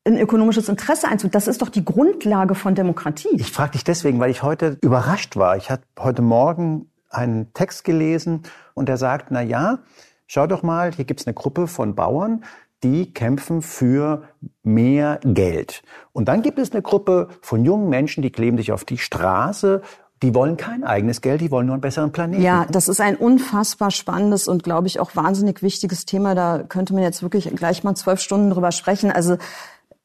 ein 0.04 0.18
ökonomisches 0.18 0.68
Interesse 0.68 1.06
einzug. 1.08 1.32
Das 1.32 1.48
ist 1.48 1.62
doch 1.62 1.68
die 1.68 1.84
Grundlage 1.84 2.54
von 2.54 2.74
Demokratie. 2.74 3.28
Ich 3.34 3.52
frage 3.52 3.72
dich 3.72 3.84
deswegen, 3.84 4.18
weil 4.20 4.30
ich 4.30 4.42
heute 4.42 4.78
überrascht 4.82 5.36
war. 5.36 5.56
Ich 5.56 5.70
habe 5.70 5.82
heute 5.98 6.22
Morgen 6.22 6.90
einen 7.10 7.52
Text 7.52 7.84
gelesen 7.84 8.42
und 8.74 8.88
der 8.88 8.96
sagt, 8.96 9.30
na 9.30 9.42
ja, 9.42 9.80
schau 10.26 10.46
doch 10.46 10.62
mal, 10.62 10.92
hier 10.92 11.04
gibt's 11.04 11.26
eine 11.26 11.34
Gruppe 11.34 11.66
von 11.66 11.94
Bauern, 11.94 12.44
die 12.82 13.12
kämpfen 13.12 13.62
für 13.62 14.24
mehr 14.62 15.18
Geld. 15.24 15.82
Und 16.12 16.28
dann 16.28 16.42
gibt 16.42 16.58
es 16.58 16.72
eine 16.72 16.82
Gruppe 16.82 17.28
von 17.42 17.64
jungen 17.64 17.88
Menschen, 17.88 18.22
die 18.22 18.30
kleben 18.30 18.56
sich 18.56 18.72
auf 18.72 18.84
die 18.84 18.98
Straße, 18.98 19.82
die 20.22 20.34
wollen 20.34 20.56
kein 20.56 20.82
eigenes 20.82 21.20
Geld, 21.20 21.40
die 21.40 21.50
wollen 21.50 21.66
nur 21.66 21.74
einen 21.74 21.80
besseren 21.80 22.10
Planeten. 22.10 22.42
Ja, 22.42 22.66
das 22.68 22.88
ist 22.88 23.00
ein 23.00 23.16
unfassbar 23.16 23.90
spannendes 23.90 24.48
und, 24.48 24.64
glaube 24.64 24.88
ich, 24.88 24.98
auch 24.98 25.14
wahnsinnig 25.14 25.62
wichtiges 25.62 26.06
Thema. 26.06 26.34
Da 26.34 26.64
könnte 26.68 26.92
man 26.92 27.02
jetzt 27.04 27.22
wirklich 27.22 27.48
gleich 27.54 27.84
mal 27.84 27.94
zwölf 27.94 28.20
Stunden 28.20 28.50
drüber 28.50 28.72
sprechen. 28.72 29.12
Also 29.12 29.36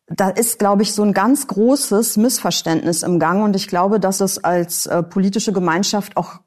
da 0.07 0.29
ist, 0.29 0.59
glaube 0.59 0.83
ich, 0.83 0.93
so 0.93 1.01
ein 1.01 1.13
ganz 1.13 1.47
großes 1.47 2.17
Missverständnis 2.17 3.01
im 3.03 3.19
Gang 3.19 3.43
und 3.43 3.55
ich 3.55 3.67
glaube, 3.67 3.99
dass 3.99 4.21
es 4.21 4.43
als 4.43 4.85
äh, 4.85 5.01
politische 5.01 5.53
Gemeinschaft 5.53 6.17
auch 6.17 6.39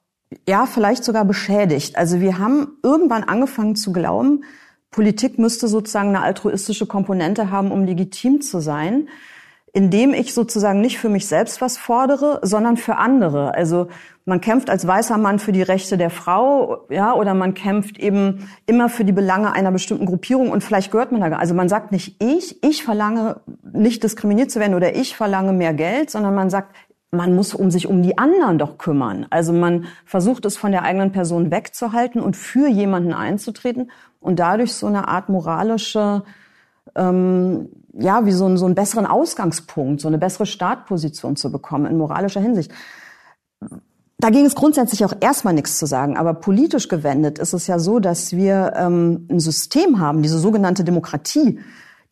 ja 0.46 0.66
vielleicht 0.66 1.04
sogar 1.04 1.24
beschädigt. 1.24 1.96
Also 1.96 2.20
wir 2.20 2.38
haben 2.38 2.78
irgendwann 2.82 3.24
angefangen 3.24 3.76
zu 3.76 3.92
glauben, 3.92 4.44
Politik 4.90 5.38
müsste 5.38 5.68
sozusagen 5.68 6.08
eine 6.08 6.22
altruistische 6.22 6.86
Komponente 6.86 7.50
haben, 7.50 7.70
um 7.70 7.84
legitim 7.84 8.40
zu 8.40 8.60
sein 8.60 9.08
indem 9.76 10.14
ich 10.14 10.32
sozusagen 10.32 10.80
nicht 10.80 10.98
für 10.98 11.10
mich 11.10 11.26
selbst 11.26 11.60
was 11.60 11.76
fordere, 11.76 12.40
sondern 12.40 12.78
für 12.78 12.96
andere. 12.96 13.52
Also 13.54 13.88
man 14.24 14.40
kämpft 14.40 14.70
als 14.70 14.86
weißer 14.86 15.18
Mann 15.18 15.38
für 15.38 15.52
die 15.52 15.60
Rechte 15.60 15.98
der 15.98 16.08
Frau, 16.08 16.86
ja, 16.88 17.12
oder 17.12 17.34
man 17.34 17.52
kämpft 17.52 17.98
eben 17.98 18.48
immer 18.64 18.88
für 18.88 19.04
die 19.04 19.12
Belange 19.12 19.52
einer 19.52 19.70
bestimmten 19.70 20.06
Gruppierung 20.06 20.50
und 20.50 20.64
vielleicht 20.64 20.92
gehört 20.92 21.12
man 21.12 21.20
da. 21.20 21.36
Also 21.36 21.52
man 21.52 21.68
sagt 21.68 21.92
nicht 21.92 22.16
ich, 22.22 22.64
ich 22.64 22.84
verlange 22.84 23.40
nicht 23.70 24.02
diskriminiert 24.02 24.50
zu 24.50 24.60
werden 24.60 24.74
oder 24.74 24.96
ich 24.96 25.14
verlange 25.14 25.52
mehr 25.52 25.74
Geld, 25.74 26.10
sondern 26.10 26.34
man 26.34 26.48
sagt, 26.48 26.74
man 27.16 27.34
muss 27.34 27.54
um 27.54 27.70
sich 27.70 27.86
um 27.86 28.02
die 28.02 28.18
anderen 28.18 28.58
doch 28.58 28.78
kümmern. 28.78 29.26
Also 29.30 29.52
man 29.52 29.86
versucht 30.04 30.44
es 30.44 30.56
von 30.56 30.72
der 30.72 30.82
eigenen 30.82 31.12
Person 31.12 31.50
wegzuhalten 31.50 32.20
und 32.20 32.36
für 32.36 32.68
jemanden 32.68 33.12
einzutreten 33.12 33.90
und 34.20 34.38
dadurch 34.38 34.74
so 34.74 34.86
eine 34.86 35.08
Art 35.08 35.28
moralische 35.28 36.22
ähm, 36.94 37.68
ja, 37.98 38.26
wie 38.26 38.32
so, 38.32 38.46
ein, 38.46 38.56
so 38.56 38.66
einen 38.66 38.74
besseren 38.74 39.06
Ausgangspunkt, 39.06 40.00
so 40.00 40.08
eine 40.08 40.18
bessere 40.18 40.46
Startposition 40.46 41.36
zu 41.36 41.50
bekommen 41.50 41.86
in 41.86 41.96
moralischer 41.96 42.40
Hinsicht. 42.40 42.70
Dagegen 44.18 44.46
ist 44.46 44.56
grundsätzlich 44.56 45.04
auch 45.04 45.12
erstmal 45.20 45.54
nichts 45.54 45.78
zu 45.78 45.86
sagen, 45.86 46.16
aber 46.16 46.34
politisch 46.34 46.88
gewendet 46.88 47.38
ist 47.38 47.52
es 47.52 47.66
ja 47.66 47.78
so, 47.78 47.98
dass 47.98 48.32
wir 48.32 48.72
ähm, 48.76 49.26
ein 49.30 49.40
System 49.40 50.00
haben, 50.00 50.22
diese 50.22 50.38
sogenannte 50.38 50.84
Demokratie, 50.84 51.60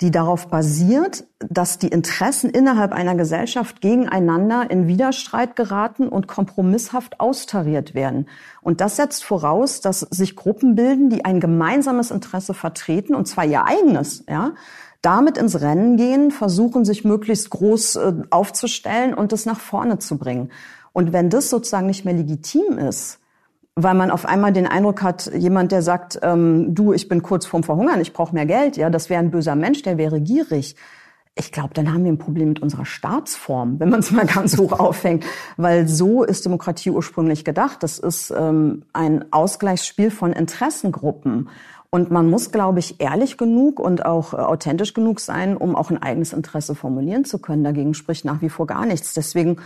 die 0.04 0.10
darauf 0.10 0.48
basiert, 0.48 1.24
dass 1.38 1.78
die 1.78 1.88
Interessen 1.88 2.50
innerhalb 2.50 2.92
einer 2.92 3.14
Gesellschaft 3.14 3.80
gegeneinander 3.80 4.70
in 4.70 4.86
Widerstreit 4.86 5.56
geraten 5.56 6.10
und 6.10 6.28
kompromisshaft 6.28 7.20
austariert 7.20 7.94
werden. 7.94 8.28
Und 8.60 8.82
das 8.82 8.96
setzt 8.96 9.24
voraus, 9.24 9.80
dass 9.80 10.00
sich 10.00 10.36
Gruppen 10.36 10.74
bilden, 10.74 11.08
die 11.08 11.24
ein 11.24 11.40
gemeinsames 11.40 12.10
Interesse 12.10 12.52
vertreten, 12.52 13.14
und 13.14 13.26
zwar 13.26 13.46
ihr 13.46 13.64
eigenes, 13.64 14.24
ja, 14.28 14.52
damit 15.00 15.38
ins 15.38 15.62
Rennen 15.62 15.96
gehen, 15.96 16.30
versuchen, 16.30 16.84
sich 16.84 17.06
möglichst 17.06 17.48
groß 17.48 17.96
äh, 17.96 18.12
aufzustellen 18.28 19.14
und 19.14 19.32
das 19.32 19.46
nach 19.46 19.58
vorne 19.58 20.00
zu 20.00 20.18
bringen. 20.18 20.50
Und 20.92 21.14
wenn 21.14 21.30
das 21.30 21.48
sozusagen 21.48 21.86
nicht 21.86 22.04
mehr 22.04 22.14
legitim 22.14 22.76
ist, 22.76 23.20
weil 23.76 23.94
man 23.94 24.10
auf 24.10 24.24
einmal 24.24 24.52
den 24.52 24.66
Eindruck 24.66 25.02
hat, 25.02 25.30
jemand, 25.34 25.72
der 25.72 25.82
sagt, 25.82 26.20
ähm, 26.22 26.74
du, 26.74 26.92
ich 26.92 27.08
bin 27.08 27.22
kurz 27.22 27.44
vorm 27.44 27.64
Verhungern, 27.64 28.00
ich 28.00 28.12
brauche 28.12 28.34
mehr 28.34 28.46
Geld, 28.46 28.76
ja, 28.76 28.88
das 28.88 29.10
wäre 29.10 29.20
ein 29.20 29.30
böser 29.30 29.56
Mensch, 29.56 29.82
der 29.82 29.98
wäre 29.98 30.20
gierig. 30.20 30.76
Ich 31.36 31.50
glaube, 31.50 31.74
dann 31.74 31.92
haben 31.92 32.04
wir 32.04 32.12
ein 32.12 32.18
Problem 32.18 32.50
mit 32.50 32.62
unserer 32.62 32.84
Staatsform, 32.84 33.80
wenn 33.80 33.90
man 33.90 33.98
es 33.98 34.12
mal 34.12 34.26
ganz 34.26 34.56
hoch 34.56 34.72
aufhängt, 34.78 35.24
weil 35.56 35.88
so 35.88 36.22
ist 36.22 36.44
Demokratie 36.44 36.90
ursprünglich 36.90 37.44
gedacht. 37.44 37.82
Das 37.82 37.98
ist 37.98 38.32
ähm, 38.36 38.84
ein 38.92 39.32
Ausgleichsspiel 39.32 40.12
von 40.12 40.32
Interessengruppen. 40.32 41.48
Und 41.90 42.12
man 42.12 42.30
muss, 42.30 42.52
glaube 42.52 42.78
ich, 42.78 43.00
ehrlich 43.00 43.36
genug 43.36 43.80
und 43.80 44.06
auch 44.06 44.34
äh, 44.34 44.36
authentisch 44.36 44.94
genug 44.94 45.18
sein, 45.18 45.56
um 45.56 45.74
auch 45.74 45.90
ein 45.90 46.00
eigenes 46.00 46.32
Interesse 46.32 46.76
formulieren 46.76 47.24
zu 47.24 47.38
können. 47.38 47.64
Dagegen 47.64 47.94
spricht 47.94 48.24
nach 48.24 48.40
wie 48.40 48.48
vor 48.48 48.68
gar 48.68 48.86
nichts. 48.86 49.14
Deswegen 49.14 49.58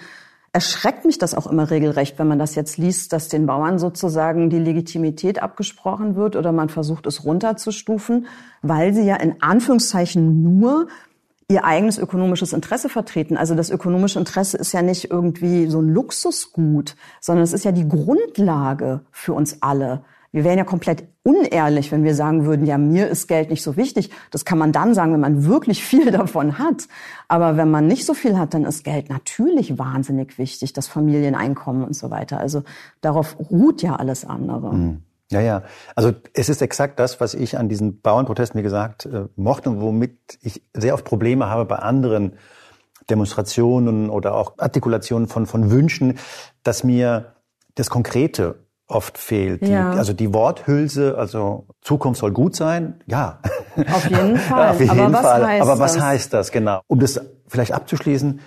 erschreckt 0.53 1.05
mich 1.05 1.19
das 1.19 1.35
auch 1.35 1.47
immer 1.47 1.71
regelrecht, 1.71 2.19
wenn 2.19 2.29
man 2.29 2.39
das 2.39 2.55
jetzt 2.55 2.79
liest, 2.79 3.13
dass 3.13 3.29
den 3.29 3.47
Bauern 3.47 3.79
sozusagen 3.79 4.51
die 4.51 4.59
Legitimität 4.59 5.43
abgesprochen 5.43 6.17
wird 6.17 6.37
oder 6.37 6.53
man 6.53 6.69
versucht 6.69 7.07
es 7.07 7.25
runterzustufen, 7.25 8.27
weil 8.63 8.95
sie 8.95 9.05
ja 9.05 9.17
in 9.17 9.43
Anführungszeichen 9.43 10.43
nur 10.43 10.89
ihr 11.51 11.65
eigenes 11.65 11.99
ökonomisches 11.99 12.53
Interesse 12.53 12.89
vertreten. 12.89 13.37
Also 13.37 13.55
das 13.55 13.71
ökonomische 13.71 14.19
Interesse 14.19 14.59
ist 14.59 14.73
ja 14.73 14.83
nicht 14.83 15.11
irgendwie 15.11 15.67
so 15.67 15.81
ein 15.81 15.89
Luxusgut, 15.89 16.95
sondern 17.21 17.45
es 17.45 17.53
ist 17.53 17.65
ja 17.65 17.73
die 17.73 17.89
Grundlage 17.89 19.01
für 19.11 19.33
uns 19.33 19.63
alle. 19.63 20.03
Wir 20.31 20.45
wären 20.45 20.59
ja 20.59 20.65
komplett 20.65 21.05
unehrlich, 21.23 21.91
wenn 21.91 22.05
wir 22.05 22.15
sagen 22.15 22.45
würden, 22.45 22.67
ja, 22.67 22.77
mir 22.77 23.09
ist 23.09 23.29
Geld 23.29 23.51
nicht 23.51 23.63
so 23.63 23.77
wichtig. 23.77 24.11
Das 24.31 24.45
kann 24.45 24.59
man 24.59 24.73
dann 24.73 24.95
sagen, 24.95 25.13
wenn 25.13 25.21
man 25.21 25.47
wirklich 25.47 25.83
viel 25.85 26.11
davon 26.11 26.59
hat. 26.59 26.89
Aber 27.29 27.57
wenn 27.57 27.71
man 27.71 27.87
nicht 27.87 28.05
so 28.05 28.15
viel 28.15 28.39
hat, 28.39 28.55
dann 28.55 28.65
ist 28.65 28.85
Geld 28.85 29.09
natürlich 29.09 29.79
wahnsinnig 29.79 30.39
wichtig, 30.39 30.73
das 30.73 30.89
Familieneinkommen 30.89 31.85
und 31.85 31.95
so 31.95 32.11
weiter. 32.11 32.39
Also 32.39 32.63
darauf 33.01 33.37
ruht 33.51 33.83
ja 33.83 33.97
alles 33.97 34.25
andere. 34.25 34.75
Mhm. 34.75 35.03
Ja, 35.31 35.41
ja. 35.41 35.63
Also 35.95 36.13
es 36.33 36.49
ist 36.49 36.63
exakt 36.63 36.99
das, 36.99 37.21
was 37.21 37.35
ich 37.35 37.59
an 37.59 37.69
diesen 37.69 38.01
Bauernprotesten, 38.01 38.59
wie 38.59 38.63
gesagt, 38.63 39.05
äh, 39.07 39.27
mochte 39.37 39.69
und 39.69 39.81
womit 39.81 40.39
ich 40.41 40.63
sehr 40.75 40.95
oft 40.95 41.05
Probleme 41.05 41.51
habe 41.51 41.67
bei 41.67 41.77
anderen 41.77 42.39
Demonstrationen 43.11 44.11
oder 44.11 44.35
auch 44.35 44.55
Artikulationen 44.59 45.29
von, 45.29 45.47
von 45.47 45.71
Wünschen, 45.71 46.19
dass 46.63 46.85
mir 46.85 47.35
das 47.75 47.91
Konkrete 47.91 48.67
oft 48.89 49.19
fehlt. 49.19 49.63
Ja. 49.63 49.93
Die, 49.93 49.99
also 49.99 50.13
die 50.13 50.33
Worthülse, 50.33 51.17
also 51.17 51.67
Zukunft 51.83 52.21
soll 52.21 52.33
gut 52.33 52.57
sein, 52.57 53.01
ja. 53.07 53.41
Auf 53.77 54.09
jeden 54.09 54.37
Fall. 54.49 54.71
Auf 54.71 54.81
jeden 54.81 55.15
Aber 55.15 55.23
Fall. 55.23 55.61
Aber 55.61 55.79
was 55.79 55.95
das? 55.95 56.03
heißt 56.03 56.35
das 56.35 56.51
genau? 56.51 56.81
Um 56.89 56.99
das 56.99 57.21
vielleicht 57.47 57.73
abzuschließen, 57.73 58.41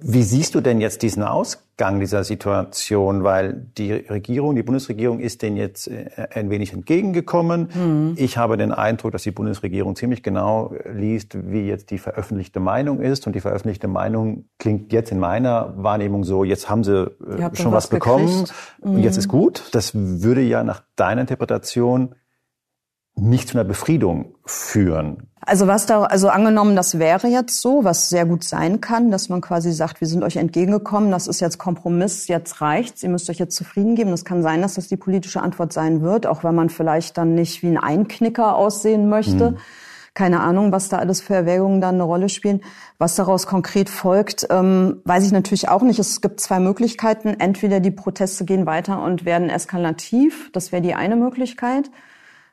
wie 0.00 0.22
siehst 0.22 0.54
du 0.54 0.60
denn 0.60 0.80
jetzt 0.80 1.02
diesen 1.02 1.22
Ausgang 1.22 2.00
dieser 2.00 2.24
Situation? 2.24 3.24
Weil 3.24 3.66
die 3.76 3.92
Regierung, 3.92 4.54
die 4.54 4.62
Bundesregierung 4.62 5.20
ist 5.20 5.42
denen 5.42 5.56
jetzt 5.56 5.88
äh, 5.88 6.28
ein 6.34 6.50
wenig 6.50 6.72
entgegengekommen. 6.72 7.68
Mhm. 7.74 8.14
Ich 8.16 8.38
habe 8.38 8.56
den 8.56 8.72
Eindruck, 8.72 9.12
dass 9.12 9.22
die 9.22 9.30
Bundesregierung 9.30 9.96
ziemlich 9.96 10.22
genau 10.22 10.74
liest, 10.92 11.36
wie 11.50 11.66
jetzt 11.66 11.90
die 11.90 11.98
veröffentlichte 11.98 12.60
Meinung 12.60 13.00
ist. 13.00 13.26
Und 13.26 13.34
die 13.34 13.40
veröffentlichte 13.40 13.88
Meinung 13.88 14.46
klingt 14.58 14.92
jetzt 14.92 15.12
in 15.12 15.18
meiner 15.18 15.74
Wahrnehmung 15.76 16.24
so, 16.24 16.44
jetzt 16.44 16.68
haben 16.68 16.84
sie 16.84 17.04
äh, 17.04 17.54
schon 17.54 17.72
was, 17.72 17.84
was 17.84 17.88
bekommen 17.88 18.44
mhm. 18.82 18.90
und 18.90 19.02
jetzt 19.02 19.16
ist 19.16 19.28
gut. 19.28 19.64
Das 19.72 19.92
würde 19.94 20.42
ja 20.42 20.64
nach 20.64 20.82
deiner 20.96 21.22
Interpretation 21.22 22.14
nicht 23.16 23.48
zu 23.48 23.58
einer 23.58 23.64
Befriedung 23.64 24.34
führen. 24.44 25.28
Also 25.40 25.66
was 25.68 25.86
da, 25.86 26.02
also 26.02 26.28
angenommen, 26.28 26.74
das 26.74 26.98
wäre 26.98 27.28
jetzt 27.28 27.60
so, 27.60 27.84
was 27.84 28.08
sehr 28.08 28.26
gut 28.26 28.42
sein 28.42 28.80
kann, 28.80 29.10
dass 29.12 29.28
man 29.28 29.40
quasi 29.40 29.72
sagt, 29.72 30.00
wir 30.00 30.08
sind 30.08 30.24
euch 30.24 30.36
entgegengekommen, 30.36 31.10
das 31.10 31.28
ist 31.28 31.40
jetzt 31.40 31.58
Kompromiss, 31.58 32.26
jetzt 32.26 32.60
reicht's, 32.60 33.02
ihr 33.02 33.08
müsst 33.08 33.30
euch 33.30 33.38
jetzt 33.38 33.54
zufrieden 33.54 33.94
geben. 33.94 34.10
Das 34.10 34.24
kann 34.24 34.42
sein, 34.42 34.60
dass 34.60 34.74
das 34.74 34.88
die 34.88 34.96
politische 34.96 35.40
Antwort 35.40 35.72
sein 35.72 36.02
wird, 36.02 36.26
auch 36.26 36.42
wenn 36.42 36.54
man 36.54 36.68
vielleicht 36.68 37.16
dann 37.16 37.34
nicht 37.34 37.62
wie 37.62 37.68
ein 37.68 37.78
Einknicker 37.78 38.56
aussehen 38.56 39.08
möchte. 39.08 39.52
Mhm. 39.52 39.56
Keine 40.14 40.40
Ahnung, 40.40 40.72
was 40.72 40.88
da 40.88 40.98
alles 40.98 41.20
für 41.20 41.34
Erwägungen 41.34 41.80
dann 41.80 41.96
eine 41.96 42.02
Rolle 42.02 42.28
spielen. 42.28 42.62
Was 42.98 43.16
daraus 43.16 43.46
konkret 43.46 43.88
folgt, 43.90 44.46
ähm, 44.50 45.02
weiß 45.04 45.26
ich 45.26 45.32
natürlich 45.32 45.68
auch 45.68 45.82
nicht. 45.82 45.98
Es 45.98 46.22
gibt 46.22 46.40
zwei 46.40 46.58
Möglichkeiten. 46.58 47.36
Entweder 47.38 47.80
die 47.80 47.90
Proteste 47.90 48.46
gehen 48.46 48.64
weiter 48.66 49.02
und 49.02 49.26
werden 49.26 49.50
eskalativ. 49.50 50.50
Das 50.52 50.72
wäre 50.72 50.82
die 50.82 50.94
eine 50.94 51.16
Möglichkeit 51.16 51.90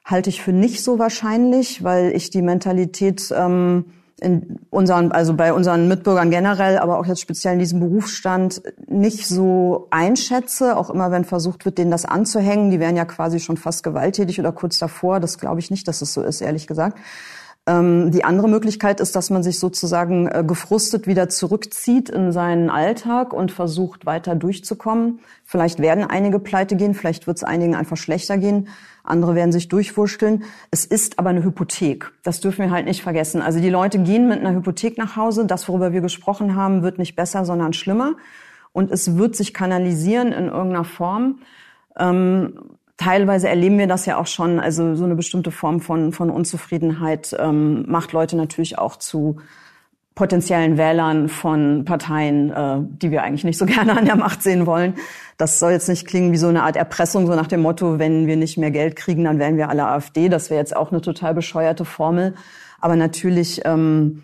halte 0.06 0.30
ich 0.30 0.42
für 0.42 0.54
nicht 0.54 0.84
so 0.84 1.00
wahrscheinlich, 1.00 1.84
weil 1.84 2.16
ich 2.16 2.30
die 2.30 2.42
Mentalität 2.42 3.34
ähm, 3.36 3.86
in 4.22 4.60
unseren, 4.70 5.12
also 5.12 5.34
bei 5.34 5.54
unseren 5.54 5.88
Mitbürgern 5.88 6.30
generell, 6.30 6.78
aber 6.78 7.00
auch 7.00 7.06
jetzt 7.06 7.22
speziell 7.22 7.54
in 7.54 7.60
diesem 7.60 7.80
Berufsstand 7.80 8.62
nicht 8.88 9.28
so 9.28 9.88
einschätze. 9.92 10.78
Auch 10.78 10.90
immer, 10.90 11.12
wenn 11.12 11.26
versucht 11.26 11.66
wird, 11.66 11.78
denen 11.78 11.92
das 11.92 12.06
anzuhängen, 12.06 12.72
die 12.72 12.80
wären 12.80 12.96
ja 12.96 13.06
quasi 13.06 13.40
schon 13.40 13.58
fast 13.58 13.84
gewalttätig 13.84 14.40
oder 14.40 14.52
kurz 14.52 14.80
davor. 14.80 15.20
Das 15.20 15.38
glaube 15.38 15.60
ich 15.60 15.72
nicht, 15.72 15.88
dass 15.88 16.02
es 16.02 16.14
so 16.14 16.22
ist, 16.22 16.42
ehrlich 16.42 16.68
gesagt. 16.68 16.98
Ähm, 17.66 18.12
die 18.12 18.26
andere 18.26 18.50
Möglichkeit 18.50 19.00
ist, 19.00 19.16
dass 19.16 19.30
man 19.30 19.42
sich 19.42 19.58
sozusagen 19.58 20.28
äh, 20.28 20.44
gefrustet 20.46 21.08
wieder 21.08 21.30
zurückzieht 21.30 22.10
in 22.10 22.34
seinen 22.34 22.70
Alltag 22.70 23.32
und 23.32 23.54
versucht 23.54 24.06
weiter 24.06 24.36
durchzukommen. 24.36 25.20
Vielleicht 25.46 25.80
werden 25.80 26.04
einige 26.04 26.40
pleite 26.40 26.76
gehen, 26.76 26.94
vielleicht 26.94 27.26
wird 27.26 27.38
es 27.38 27.44
einigen 27.46 27.74
einfach 27.74 27.96
schlechter 27.96 28.38
gehen. 28.38 28.68
Andere 29.06 29.36
werden 29.36 29.54
sich 29.54 29.70
durchwurschteln. 29.70 30.44
Es 30.72 30.84
ist 30.84 31.20
aber 31.20 31.30
eine 31.30 31.44
Hypothek. 31.44 32.12
Das 32.24 32.42
dürfen 32.42 32.66
wir 32.66 32.72
halt 32.72 32.86
nicht 32.86 33.02
vergessen. 33.02 33.42
Also 33.42 33.60
die 33.60 33.70
Leute 33.70 34.00
gehen 34.00 34.28
mit 34.28 34.40
einer 34.40 34.54
Hypothek 34.54 34.98
nach 34.98 35.16
Hause. 35.16 35.46
Das, 35.46 35.68
worüber 35.70 35.94
wir 35.94 36.02
gesprochen 36.02 36.56
haben, 36.56 36.84
wird 36.84 36.98
nicht 36.98 37.16
besser, 37.16 37.46
sondern 37.46 37.72
schlimmer. 37.72 38.16
Und 38.74 38.92
es 38.92 39.18
wird 39.18 39.36
sich 39.36 39.54
kanalisieren 39.54 40.34
in 40.34 40.48
irgendeiner 40.48 40.86
Form. 40.86 41.40
Ähm, 41.98 42.73
teilweise 42.98 43.50
erleben 43.50 43.78
wir 43.78 43.88
das 43.88 44.06
ja 44.06 44.18
auch 44.18 44.28
schon. 44.28 44.60
Also 44.60 44.96
so 44.96 45.04
eine 45.04 45.16
bestimmte 45.16 45.52
Form 45.52 45.80
von, 45.80 46.14
von 46.14 46.30
Unzufriedenheit 46.30 47.36
ähm, 47.40 47.86
macht 47.88 48.12
Leute 48.12 48.36
natürlich 48.36 48.78
auch 48.78 48.98
zu 48.98 49.38
potenziellen 50.16 50.78
Wählern 50.78 51.28
von 51.28 51.86
Parteien, 51.86 52.52
äh, 52.52 52.78
die 52.82 53.10
wir 53.10 53.24
eigentlich 53.24 53.44
nicht 53.44 53.58
so 53.58 53.66
gerne 53.68 53.98
an 53.98 54.06
der 54.06 54.16
Macht 54.16 54.44
sehen 54.44 54.66
wollen. 54.66 54.96
Das 55.38 55.60
soll 55.60 55.72
jetzt 55.72 55.90
nicht 55.90 56.08
klingen 56.08 56.32
wie 56.32 56.38
so 56.38 56.48
eine 56.48 56.64
Art 56.64 56.76
Erpressung, 56.76 57.26
so 57.26 57.36
nach 57.36 57.48
dem 57.48 57.62
Motto, 57.62 57.98
wenn 57.98 58.28
wir 58.28 58.36
nicht 58.36 58.58
mehr 58.58 58.72
Geld 58.72 58.96
kriegen, 58.96 59.24
dann 59.24 59.40
wählen 59.40 59.58
wir 59.58 59.70
alle 59.70 59.88
AfD. 59.88 60.30
Das 60.30 60.50
wäre 60.50 60.60
jetzt 60.60 60.76
auch 60.76 60.92
eine 60.92 61.02
total 61.02 61.34
bescheuerte 61.34 61.86
Formel. 61.86 62.36
Aber 62.80 62.96
natürlich 62.96 63.62
ähm, 63.66 64.24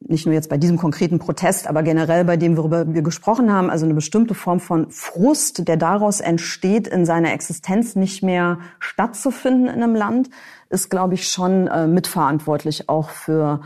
nicht 0.00 0.26
nur 0.26 0.34
jetzt 0.34 0.48
bei 0.48 0.56
diesem 0.56 0.76
konkreten 0.76 1.18
Protest, 1.18 1.66
aber 1.68 1.82
generell 1.82 2.24
bei 2.24 2.36
dem, 2.36 2.56
worüber 2.56 2.92
wir 2.92 3.02
gesprochen 3.02 3.52
haben, 3.52 3.70
also 3.70 3.84
eine 3.84 3.94
bestimmte 3.94 4.34
Form 4.34 4.58
von 4.58 4.90
Frust, 4.90 5.68
der 5.68 5.76
daraus 5.76 6.20
entsteht, 6.20 6.88
in 6.88 7.04
seiner 7.04 7.32
Existenz 7.32 7.96
nicht 7.96 8.22
mehr 8.22 8.58
stattzufinden 8.78 9.66
in 9.66 9.82
einem 9.82 9.94
Land, 9.94 10.30
ist, 10.70 10.88
glaube 10.88 11.14
ich, 11.14 11.28
schon 11.28 11.66
äh, 11.66 11.86
mitverantwortlich 11.86 12.88
auch 12.88 13.10
für 13.10 13.60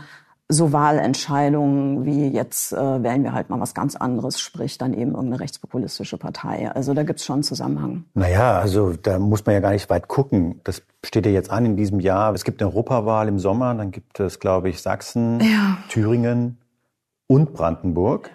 so 0.47 0.71
Wahlentscheidungen 0.71 2.05
wie 2.05 2.27
jetzt 2.27 2.71
äh, 2.71 3.03
wählen 3.03 3.23
wir 3.23 3.33
halt 3.33 3.49
mal 3.49 3.59
was 3.59 3.73
ganz 3.73 3.95
anderes, 3.95 4.39
sprich 4.39 4.77
dann 4.77 4.93
eben 4.93 5.11
irgendeine 5.11 5.39
rechtspopulistische 5.39 6.17
Partei. 6.17 6.71
Also 6.71 6.93
da 6.93 7.03
gibt's 7.03 7.25
schon 7.25 7.35
einen 7.35 7.43
Zusammenhang. 7.43 8.05
Naja, 8.13 8.59
also 8.59 8.93
da 8.93 9.17
muss 9.17 9.45
man 9.45 9.55
ja 9.55 9.59
gar 9.59 9.71
nicht 9.71 9.89
weit 9.89 10.07
gucken. 10.07 10.61
Das 10.63 10.83
steht 11.03 11.25
ja 11.25 11.31
jetzt 11.31 11.49
an 11.49 11.65
in 11.65 11.75
diesem 11.75 11.99
Jahr. 11.99 12.33
Es 12.33 12.43
gibt 12.43 12.61
eine 12.61 12.69
Europawahl 12.69 13.27
im 13.27 13.39
Sommer, 13.39 13.73
dann 13.73 13.91
gibt 13.91 14.19
es, 14.19 14.39
glaube 14.39 14.69
ich, 14.69 14.81
Sachsen, 14.81 15.39
ja. 15.39 15.77
Thüringen 15.89 16.59
und 17.27 17.53
Brandenburg. 17.53 18.29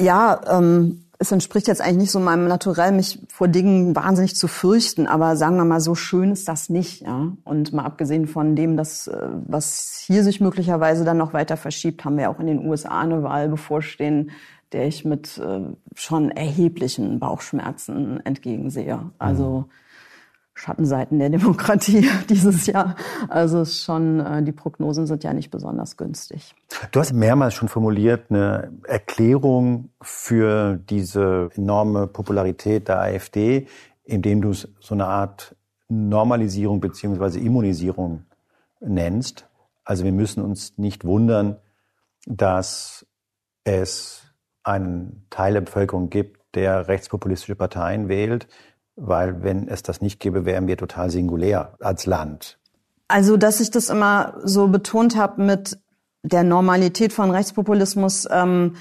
Ja, 0.00 0.40
ähm, 0.50 1.07
es 1.20 1.32
entspricht 1.32 1.66
jetzt 1.66 1.80
eigentlich 1.80 1.96
nicht 1.96 2.10
so 2.12 2.20
meinem 2.20 2.46
Naturell, 2.46 2.92
mich 2.92 3.18
vor 3.28 3.48
Dingen 3.48 3.96
wahnsinnig 3.96 4.36
zu 4.36 4.46
fürchten, 4.46 5.08
aber 5.08 5.36
sagen 5.36 5.56
wir 5.56 5.64
mal, 5.64 5.80
so 5.80 5.96
schön 5.96 6.30
ist 6.30 6.46
das 6.46 6.68
nicht. 6.68 7.02
Ja? 7.02 7.32
Und 7.44 7.72
mal 7.72 7.84
abgesehen 7.84 8.28
von 8.28 8.54
dem, 8.54 8.76
dass, 8.76 9.08
äh, 9.08 9.28
was 9.46 10.02
hier 10.06 10.22
sich 10.22 10.40
möglicherweise 10.40 11.04
dann 11.04 11.18
noch 11.18 11.32
weiter 11.32 11.56
verschiebt, 11.56 12.04
haben 12.04 12.18
wir 12.18 12.30
auch 12.30 12.38
in 12.38 12.46
den 12.46 12.64
USA 12.64 13.00
eine 13.00 13.24
Wahl 13.24 13.48
bevorstehen, 13.48 14.30
der 14.70 14.86
ich 14.86 15.04
mit 15.04 15.38
äh, 15.38 15.60
schon 15.94 16.30
erheblichen 16.30 17.18
Bauchschmerzen 17.18 18.20
entgegensehe. 18.24 19.10
Also 19.18 19.66
mhm. 19.66 19.72
Schattenseiten 20.58 21.18
der 21.18 21.30
Demokratie 21.30 22.08
dieses 22.28 22.66
Jahr. 22.66 22.96
Also 23.28 23.64
schon, 23.64 24.20
äh, 24.20 24.42
die 24.42 24.52
Prognosen 24.52 25.06
sind 25.06 25.24
ja 25.24 25.32
nicht 25.32 25.50
besonders 25.50 25.96
günstig. 25.96 26.54
Du 26.90 27.00
hast 27.00 27.12
mehrmals 27.12 27.54
schon 27.54 27.68
formuliert, 27.68 28.30
eine 28.30 28.72
Erklärung 28.84 29.90
für 30.02 30.76
diese 30.76 31.50
enorme 31.54 32.06
Popularität 32.06 32.88
der 32.88 33.00
AfD, 33.00 33.68
indem 34.04 34.42
du 34.42 34.50
es 34.50 34.68
so 34.80 34.94
eine 34.94 35.06
Art 35.06 35.54
Normalisierung 35.88 36.80
beziehungsweise 36.80 37.38
Immunisierung 37.38 38.24
nennst. 38.80 39.46
Also 39.84 40.04
wir 40.04 40.12
müssen 40.12 40.42
uns 40.42 40.76
nicht 40.76 41.04
wundern, 41.04 41.56
dass 42.26 43.06
es 43.64 44.22
einen 44.64 45.24
Teil 45.30 45.54
der 45.54 45.60
Bevölkerung 45.62 46.10
gibt, 46.10 46.54
der 46.54 46.88
rechtspopulistische 46.88 47.54
Parteien 47.54 48.08
wählt, 48.08 48.48
weil 48.98 49.42
wenn 49.42 49.68
es 49.68 49.82
das 49.82 50.00
nicht 50.00 50.20
gäbe, 50.20 50.44
wären 50.44 50.66
wir 50.66 50.76
total 50.76 51.10
singulär 51.10 51.74
als 51.80 52.06
Land. 52.06 52.58
Also, 53.06 53.36
dass 53.36 53.60
ich 53.60 53.70
das 53.70 53.88
immer 53.88 54.34
so 54.44 54.68
betont 54.68 55.16
habe 55.16 55.42
mit 55.42 55.78
der 56.22 56.42
Normalität 56.42 57.12
von 57.12 57.30
Rechtspopulismus, 57.30 58.26
ähm, 58.30 58.74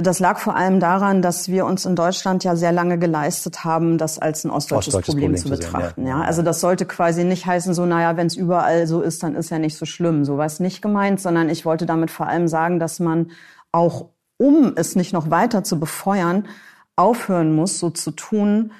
das 0.00 0.20
lag 0.20 0.38
vor 0.38 0.54
allem 0.54 0.78
daran, 0.78 1.22
dass 1.22 1.48
wir 1.48 1.66
uns 1.66 1.84
in 1.84 1.96
Deutschland 1.96 2.44
ja 2.44 2.54
sehr 2.54 2.70
lange 2.70 2.98
geleistet 2.98 3.64
haben, 3.64 3.98
das 3.98 4.20
als 4.20 4.44
ein 4.44 4.50
ostdeutsches, 4.50 4.94
ostdeutsches 4.94 5.14
Problem, 5.14 5.34
Problem, 5.34 5.42
zu 5.42 5.50
betrachten. 5.50 6.02
Sehen, 6.02 6.10
ja. 6.10 6.20
ja. 6.20 6.24
also 6.24 6.42
das 6.42 6.60
sollte 6.60 6.86
quasi 6.86 7.24
nicht 7.24 7.46
heißen, 7.46 7.74
so 7.74 7.84
naja, 7.84 8.16
wenn 8.16 8.28
es 8.28 8.36
überall 8.36 8.86
so 8.86 9.02
ist, 9.02 9.24
dann 9.24 9.34
ist 9.34 9.50
ja 9.50 9.58
nicht 9.58 9.76
so 9.76 9.86
schlimm. 9.86 10.24
So 10.24 10.38
war 10.38 10.46
es 10.46 10.60
nicht 10.60 10.82
gemeint, 10.82 11.20
sondern 11.20 11.48
ich 11.48 11.64
wollte 11.64 11.84
damit 11.84 12.12
vor 12.12 12.28
allem 12.28 12.46
sagen, 12.46 12.78
dass 12.78 13.00
man 13.00 13.32
auch, 13.72 14.10
um 14.36 14.72
es 14.76 14.94
nicht 14.94 15.12
noch 15.12 15.30
weiter 15.30 15.64
zu 15.64 15.80
befeuern, 15.80 16.46
aufhören 16.94 17.54
muss, 17.54 17.80
so 17.80 17.90
zu 17.90 18.12
tun, 18.12 18.72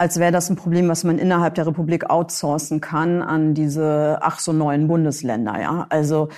als 0.00 0.18
wäre 0.18 0.32
das 0.32 0.48
ein 0.48 0.56
Problem, 0.56 0.88
was 0.88 1.04
man 1.04 1.18
innerhalb 1.18 1.56
der 1.56 1.66
Republik 1.66 2.08
outsourcen 2.08 2.80
kann 2.80 3.20
an 3.20 3.52
diese 3.52 4.16
ach 4.22 4.38
so 4.38 4.50
neuen 4.50 4.88
Bundesländer. 4.88 5.60
Ja, 5.60 5.86
also 5.90 6.30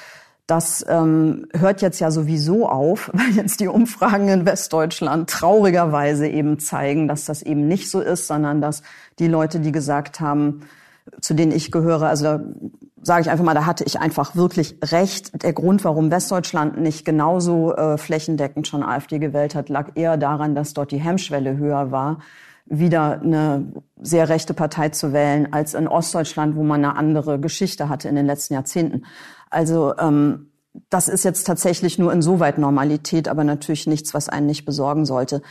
das 0.48 0.84
ähm, 0.88 1.46
hört 1.56 1.80
jetzt 1.80 2.00
ja 2.00 2.10
sowieso 2.10 2.68
auf, 2.68 3.08
weil 3.14 3.30
jetzt 3.36 3.60
die 3.60 3.68
Umfragen 3.68 4.26
in 4.26 4.46
Westdeutschland 4.46 5.30
traurigerweise 5.30 6.26
eben 6.26 6.58
zeigen, 6.58 7.06
dass 7.06 7.24
das 7.24 7.42
eben 7.42 7.68
nicht 7.68 7.88
so 7.88 8.00
ist, 8.00 8.26
sondern 8.26 8.60
dass 8.60 8.82
die 9.20 9.28
Leute, 9.28 9.60
die 9.60 9.70
gesagt 9.70 10.18
haben, 10.18 10.62
zu 11.20 11.32
denen 11.32 11.52
ich 11.52 11.70
gehöre, 11.70 12.08
also 12.08 12.24
da 12.24 12.40
sage 13.00 13.22
ich 13.22 13.30
einfach 13.30 13.44
mal, 13.44 13.54
da 13.54 13.64
hatte 13.64 13.84
ich 13.84 14.00
einfach 14.00 14.34
wirklich 14.34 14.76
recht. 14.82 15.40
Der 15.44 15.52
Grund, 15.52 15.84
warum 15.84 16.10
Westdeutschland 16.10 16.80
nicht 16.80 17.04
genauso 17.04 17.76
äh, 17.76 17.96
flächendeckend 17.96 18.66
schon 18.66 18.82
AfD 18.82 19.20
gewählt 19.20 19.54
hat, 19.54 19.68
lag 19.68 19.92
eher 19.94 20.16
daran, 20.16 20.56
dass 20.56 20.74
dort 20.74 20.90
die 20.90 21.00
Hemmschwelle 21.00 21.56
höher 21.56 21.92
war, 21.92 22.18
wieder 22.72 23.20
eine 23.20 23.70
sehr 24.00 24.30
rechte 24.30 24.54
Partei 24.54 24.88
zu 24.88 25.12
wählen, 25.12 25.52
als 25.52 25.74
in 25.74 25.86
Ostdeutschland, 25.86 26.56
wo 26.56 26.62
man 26.62 26.82
eine 26.82 26.96
andere 26.96 27.38
Geschichte 27.38 27.90
hatte 27.90 28.08
in 28.08 28.16
den 28.16 28.24
letzten 28.24 28.54
Jahrzehnten. 28.54 29.04
Also 29.50 29.94
ähm, 29.98 30.50
das 30.88 31.08
ist 31.08 31.22
jetzt 31.24 31.46
tatsächlich 31.46 31.98
nur 31.98 32.12
insoweit 32.12 32.56
Normalität, 32.56 33.28
aber 33.28 33.44
natürlich 33.44 33.86
nichts, 33.86 34.14
was 34.14 34.30
einen 34.30 34.46
nicht 34.46 34.64
besorgen 34.64 35.04
sollte. 35.04 35.42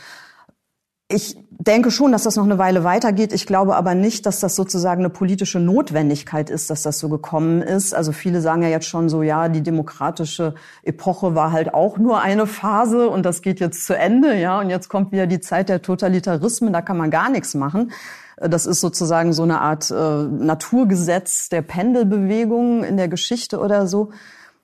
Ich 1.12 1.36
denke 1.50 1.90
schon, 1.90 2.10
dass 2.10 2.22
das 2.24 2.36
noch 2.36 2.44
eine 2.44 2.58
Weile 2.58 2.84
weitergeht. 2.84 3.32
Ich 3.32 3.46
glaube 3.46 3.76
aber 3.76 3.94
nicht, 3.94 4.26
dass 4.26 4.40
das 4.40 4.56
sozusagen 4.56 5.02
eine 5.02 5.10
politische 5.10 5.60
Notwendigkeit 5.60 6.50
ist, 6.50 6.70
dass 6.70 6.82
das 6.82 6.98
so 6.98 7.08
gekommen 7.08 7.62
ist. 7.62 7.94
Also 7.94 8.12
viele 8.12 8.40
sagen 8.40 8.62
ja 8.62 8.68
jetzt 8.68 8.86
schon 8.86 9.08
so, 9.08 9.22
ja, 9.22 9.48
die 9.48 9.62
demokratische 9.62 10.54
Epoche 10.82 11.34
war 11.34 11.52
halt 11.52 11.74
auch 11.74 11.98
nur 11.98 12.20
eine 12.20 12.46
Phase 12.46 13.08
und 13.08 13.24
das 13.24 13.42
geht 13.42 13.60
jetzt 13.60 13.84
zu 13.84 13.96
Ende, 13.96 14.34
ja, 14.36 14.58
und 14.60 14.70
jetzt 14.70 14.88
kommt 14.88 15.12
wieder 15.12 15.26
die 15.26 15.40
Zeit 15.40 15.68
der 15.68 15.82
Totalitarismen, 15.82 16.72
da 16.72 16.82
kann 16.82 16.96
man 16.96 17.10
gar 17.10 17.30
nichts 17.30 17.54
machen. 17.54 17.92
Das 18.38 18.66
ist 18.66 18.80
sozusagen 18.80 19.32
so 19.32 19.42
eine 19.42 19.60
Art 19.60 19.90
äh, 19.90 19.94
Naturgesetz 19.94 21.48
der 21.48 21.62
Pendelbewegung 21.62 22.82
in 22.82 22.96
der 22.96 23.08
Geschichte 23.08 23.60
oder 23.60 23.86
so. 23.86 24.10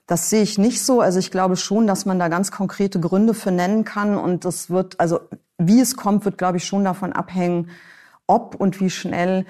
Das 0.07 0.31
sehe 0.31 0.43
ich 0.43 0.57
nicht 0.59 0.83
so. 0.83 1.01
Also 1.01 1.19
ich 1.19 1.31
glaube 1.31 1.57
schon, 1.57 1.87
dass 1.87 2.07
man 2.07 2.19
da 2.19 2.29
ganz 2.29 2.51
konkrete 2.51 2.99
Gründe 2.99 3.35
für 3.35 3.53
nennen 3.53 3.85
kann. 3.85 4.17
Und 4.17 4.47
das 4.47 4.71
wird, 4.71 4.99
also 4.99 5.21
wie 5.59 5.81
es 5.81 5.97
kommt, 5.97 6.25
wird, 6.25 6.39
glaube 6.39 6.57
ich, 6.59 6.65
schon 6.65 6.85
davon 6.85 7.13
abhängen, 7.13 7.71
ob 8.27 8.55
und 8.55 8.81
wie 8.81 8.91
schnell 8.91 9.45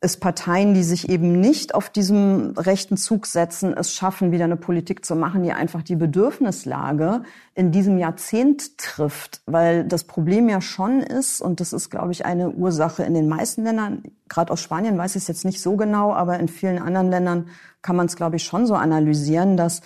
es 0.00 0.18
Parteien, 0.18 0.74
die 0.74 0.82
sich 0.82 1.08
eben 1.08 1.40
nicht 1.40 1.74
auf 1.74 1.88
diesem 1.88 2.54
rechten 2.58 2.96
Zug 2.96 3.26
setzen, 3.26 3.74
es 3.76 3.92
schaffen, 3.92 4.32
wieder 4.32 4.44
eine 4.44 4.56
Politik 4.56 5.04
zu 5.04 5.16
machen, 5.16 5.42
die 5.42 5.52
einfach 5.52 5.82
die 5.82 5.96
Bedürfnislage 5.96 7.22
in 7.54 7.72
diesem 7.72 7.98
Jahrzehnt 7.98 8.76
trifft. 8.76 9.40
Weil 9.46 9.84
das 9.84 10.04
Problem 10.04 10.48
ja 10.48 10.60
schon 10.60 11.00
ist, 11.00 11.40
und 11.40 11.60
das 11.60 11.72
ist, 11.72 11.90
glaube 11.90 12.12
ich, 12.12 12.26
eine 12.26 12.50
Ursache 12.50 13.02
in 13.04 13.14
den 13.14 13.28
meisten 13.28 13.64
Ländern, 13.64 14.02
gerade 14.28 14.52
aus 14.52 14.60
Spanien 14.60 14.98
weiß 14.98 15.16
ich 15.16 15.22
es 15.22 15.28
jetzt 15.28 15.44
nicht 15.44 15.62
so 15.62 15.76
genau, 15.76 16.12
aber 16.12 16.38
in 16.38 16.48
vielen 16.48 16.78
anderen 16.78 17.08
Ländern 17.08 17.48
kann 17.80 17.96
man 17.96 18.06
es, 18.06 18.16
glaube 18.16 18.36
ich, 18.36 18.44
schon 18.44 18.66
so 18.66 18.74
analysieren, 18.74 19.56
dass 19.56 19.80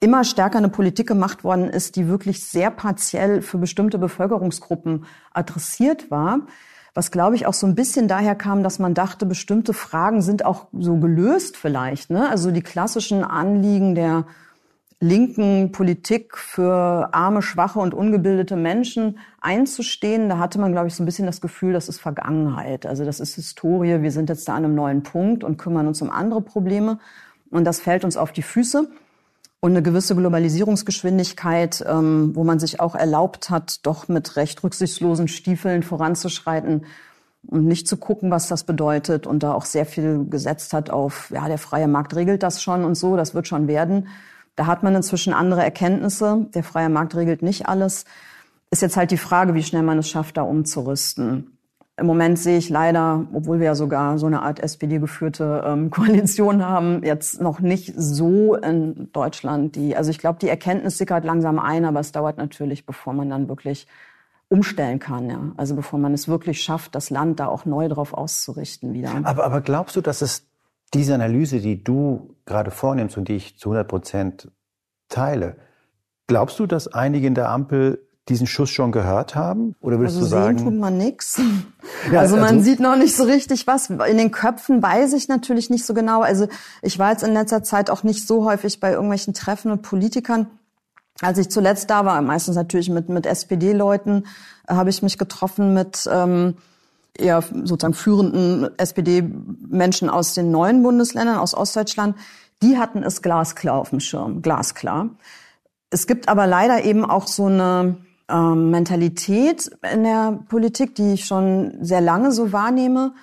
immer 0.00 0.24
stärker 0.24 0.58
eine 0.58 0.68
Politik 0.68 1.06
gemacht 1.06 1.44
worden 1.44 1.68
ist, 1.68 1.96
die 1.96 2.08
wirklich 2.08 2.44
sehr 2.44 2.70
partiell 2.70 3.42
für 3.42 3.58
bestimmte 3.58 3.98
Bevölkerungsgruppen 3.98 5.06
adressiert 5.32 6.10
war. 6.10 6.40
Was, 6.94 7.10
glaube 7.10 7.34
ich, 7.34 7.46
auch 7.46 7.54
so 7.54 7.66
ein 7.66 7.74
bisschen 7.74 8.06
daher 8.06 8.34
kam, 8.34 8.62
dass 8.62 8.78
man 8.78 8.94
dachte, 8.94 9.26
bestimmte 9.26 9.72
Fragen 9.72 10.22
sind 10.22 10.44
auch 10.44 10.68
so 10.72 10.96
gelöst 10.96 11.56
vielleicht. 11.56 12.10
Ne? 12.10 12.28
Also 12.28 12.50
die 12.50 12.62
klassischen 12.62 13.24
Anliegen 13.24 13.94
der 13.94 14.26
linken 15.00 15.72
Politik 15.72 16.36
für 16.38 17.08
arme, 17.12 17.42
schwache 17.42 17.78
und 17.78 17.94
ungebildete 17.94 18.56
Menschen 18.56 19.18
einzustehen, 19.40 20.28
da 20.28 20.38
hatte 20.38 20.58
man, 20.58 20.72
glaube 20.72 20.88
ich, 20.88 20.94
so 20.94 21.02
ein 21.02 21.06
bisschen 21.06 21.26
das 21.26 21.40
Gefühl, 21.40 21.72
das 21.72 21.88
ist 21.88 22.00
Vergangenheit. 22.00 22.86
Also 22.86 23.04
das 23.04 23.20
ist 23.20 23.34
Historie. 23.34 24.00
Wir 24.00 24.10
sind 24.10 24.28
jetzt 24.28 24.48
da 24.48 24.54
an 24.54 24.64
einem 24.64 24.74
neuen 24.74 25.02
Punkt 25.02 25.44
und 25.44 25.58
kümmern 25.58 25.86
uns 25.86 26.00
um 26.00 26.10
andere 26.10 26.40
Probleme. 26.40 26.98
Und 27.50 27.64
das 27.64 27.80
fällt 27.80 28.04
uns 28.04 28.16
auf 28.16 28.32
die 28.32 28.42
Füße. 28.42 28.88
Und 29.64 29.70
eine 29.70 29.80
gewisse 29.80 30.14
Globalisierungsgeschwindigkeit, 30.14 31.82
ähm, 31.88 32.32
wo 32.34 32.44
man 32.44 32.58
sich 32.58 32.80
auch 32.80 32.94
erlaubt 32.94 33.48
hat, 33.48 33.86
doch 33.86 34.08
mit 34.08 34.36
recht 34.36 34.62
rücksichtslosen 34.62 35.26
Stiefeln 35.26 35.82
voranzuschreiten 35.82 36.84
und 37.46 37.64
nicht 37.64 37.88
zu 37.88 37.96
gucken, 37.96 38.30
was 38.30 38.46
das 38.46 38.64
bedeutet 38.64 39.26
und 39.26 39.42
da 39.42 39.54
auch 39.54 39.64
sehr 39.64 39.86
viel 39.86 40.26
gesetzt 40.28 40.74
hat 40.74 40.90
auf, 40.90 41.30
ja, 41.30 41.48
der 41.48 41.56
freie 41.56 41.88
Markt 41.88 42.14
regelt 42.14 42.42
das 42.42 42.62
schon 42.62 42.84
und 42.84 42.94
so, 42.94 43.16
das 43.16 43.34
wird 43.34 43.48
schon 43.48 43.66
werden. 43.66 44.08
Da 44.54 44.66
hat 44.66 44.82
man 44.82 44.94
inzwischen 44.94 45.32
andere 45.32 45.64
Erkenntnisse. 45.64 46.46
Der 46.54 46.62
freie 46.62 46.90
Markt 46.90 47.16
regelt 47.16 47.40
nicht 47.40 47.66
alles. 47.66 48.04
Ist 48.70 48.82
jetzt 48.82 48.98
halt 48.98 49.12
die 49.12 49.16
Frage, 49.16 49.54
wie 49.54 49.62
schnell 49.62 49.82
man 49.82 49.96
es 49.96 50.10
schafft, 50.10 50.36
da 50.36 50.42
umzurüsten. 50.42 51.53
Im 51.96 52.06
Moment 52.06 52.40
sehe 52.40 52.58
ich 52.58 52.70
leider, 52.70 53.24
obwohl 53.32 53.60
wir 53.60 53.66
ja 53.66 53.74
sogar 53.76 54.18
so 54.18 54.26
eine 54.26 54.42
Art 54.42 54.58
SPD-geführte 54.58 55.62
ähm, 55.64 55.90
Koalition 55.92 56.64
haben, 56.64 57.04
jetzt 57.04 57.40
noch 57.40 57.60
nicht 57.60 57.92
so 57.96 58.56
in 58.56 59.12
Deutschland 59.12 59.76
die, 59.76 59.96
also 59.96 60.10
ich 60.10 60.18
glaube, 60.18 60.38
die 60.40 60.48
Erkenntnis 60.48 60.98
sickert 60.98 61.24
langsam 61.24 61.58
ein, 61.58 61.84
aber 61.84 62.00
es 62.00 62.10
dauert 62.10 62.36
natürlich, 62.36 62.84
bevor 62.84 63.12
man 63.12 63.30
dann 63.30 63.48
wirklich 63.48 63.86
umstellen 64.48 64.98
kann, 64.98 65.30
ja. 65.30 65.40
Also 65.56 65.74
bevor 65.74 65.98
man 65.98 66.12
es 66.14 66.28
wirklich 66.28 66.62
schafft, 66.62 66.94
das 66.94 67.10
Land 67.10 67.40
da 67.40 67.46
auch 67.46 67.64
neu 67.64 67.88
drauf 67.88 68.12
auszurichten 68.12 68.92
wieder. 68.92 69.10
Aber, 69.22 69.44
aber 69.44 69.60
glaubst 69.60 69.96
du, 69.96 70.00
dass 70.00 70.20
es 70.20 70.46
diese 70.92 71.14
Analyse, 71.14 71.60
die 71.60 71.82
du 71.82 72.36
gerade 72.44 72.70
vornimmst 72.70 73.16
und 73.16 73.28
die 73.28 73.36
ich 73.36 73.58
zu 73.58 73.70
100 73.70 73.88
Prozent 73.88 74.50
teile, 75.08 75.56
glaubst 76.26 76.58
du, 76.58 76.66
dass 76.66 76.88
einige 76.88 77.26
in 77.26 77.34
der 77.34 77.50
Ampel 77.50 78.06
diesen 78.28 78.46
Schuss 78.46 78.70
schon 78.70 78.92
gehört 78.92 79.34
haben? 79.34 79.74
Oder 79.80 79.98
würdest 79.98 80.16
also 80.16 80.26
du 80.26 80.30
sagen? 80.30 80.58
Sehen 80.58 80.66
tut 80.66 80.78
man 80.78 80.98
nichts. 80.98 81.40
Ja, 82.10 82.20
also 82.20 82.36
man 82.36 82.56
also, 82.56 82.64
sieht 82.64 82.80
noch 82.80 82.96
nicht 82.96 83.14
so 83.14 83.24
richtig 83.24 83.66
was. 83.66 83.88
In 83.88 84.18
den 84.18 84.30
Köpfen 84.30 84.82
weiß 84.82 85.12
ich 85.14 85.28
natürlich 85.28 85.70
nicht 85.70 85.86
so 85.86 85.94
genau. 85.94 86.22
Also 86.22 86.48
ich 86.82 86.98
war 86.98 87.10
jetzt 87.10 87.22
in 87.22 87.32
letzter 87.32 87.62
Zeit 87.62 87.88
auch 87.88 88.02
nicht 88.02 88.26
so 88.26 88.44
häufig 88.44 88.80
bei 88.80 88.92
irgendwelchen 88.92 89.32
Treffen 89.32 89.70
mit 89.70 89.82
Politikern. 89.82 90.46
Als 91.20 91.38
ich 91.38 91.48
zuletzt 91.50 91.90
da 91.90 92.04
war, 92.04 92.20
meistens 92.22 92.56
natürlich 92.56 92.90
mit, 92.90 93.08
mit 93.08 93.26
SPD-Leuten, 93.26 94.26
habe 94.68 94.90
ich 94.90 95.02
mich 95.02 95.18
getroffen 95.18 95.72
mit 95.72 96.08
ähm, 96.10 96.56
eher 97.16 97.42
sozusagen 97.42 97.94
führenden 97.94 98.68
SPD-Menschen 98.78 100.10
aus 100.10 100.34
den 100.34 100.50
neuen 100.50 100.82
Bundesländern, 100.82 101.36
aus 101.36 101.54
Ostdeutschland, 101.54 102.16
die 102.62 102.78
hatten 102.78 103.02
es 103.02 103.22
glasklar 103.22 103.78
auf 103.78 103.90
dem 103.90 104.00
Schirm, 104.00 104.42
glasklar. 104.42 105.10
Es 105.90 106.06
gibt 106.06 106.28
aber 106.28 106.46
leider 106.46 106.84
eben 106.84 107.04
auch 107.04 107.26
so 107.26 107.46
eine 107.46 107.98
ähm, 108.28 108.70
Mentalität 108.70 109.70
in 109.92 110.04
der 110.04 110.40
Politik, 110.48 110.94
die 110.94 111.14
ich 111.14 111.24
schon 111.26 111.78
sehr 111.80 112.00
lange 112.00 112.32
so 112.32 112.52
wahrnehme. 112.52 113.14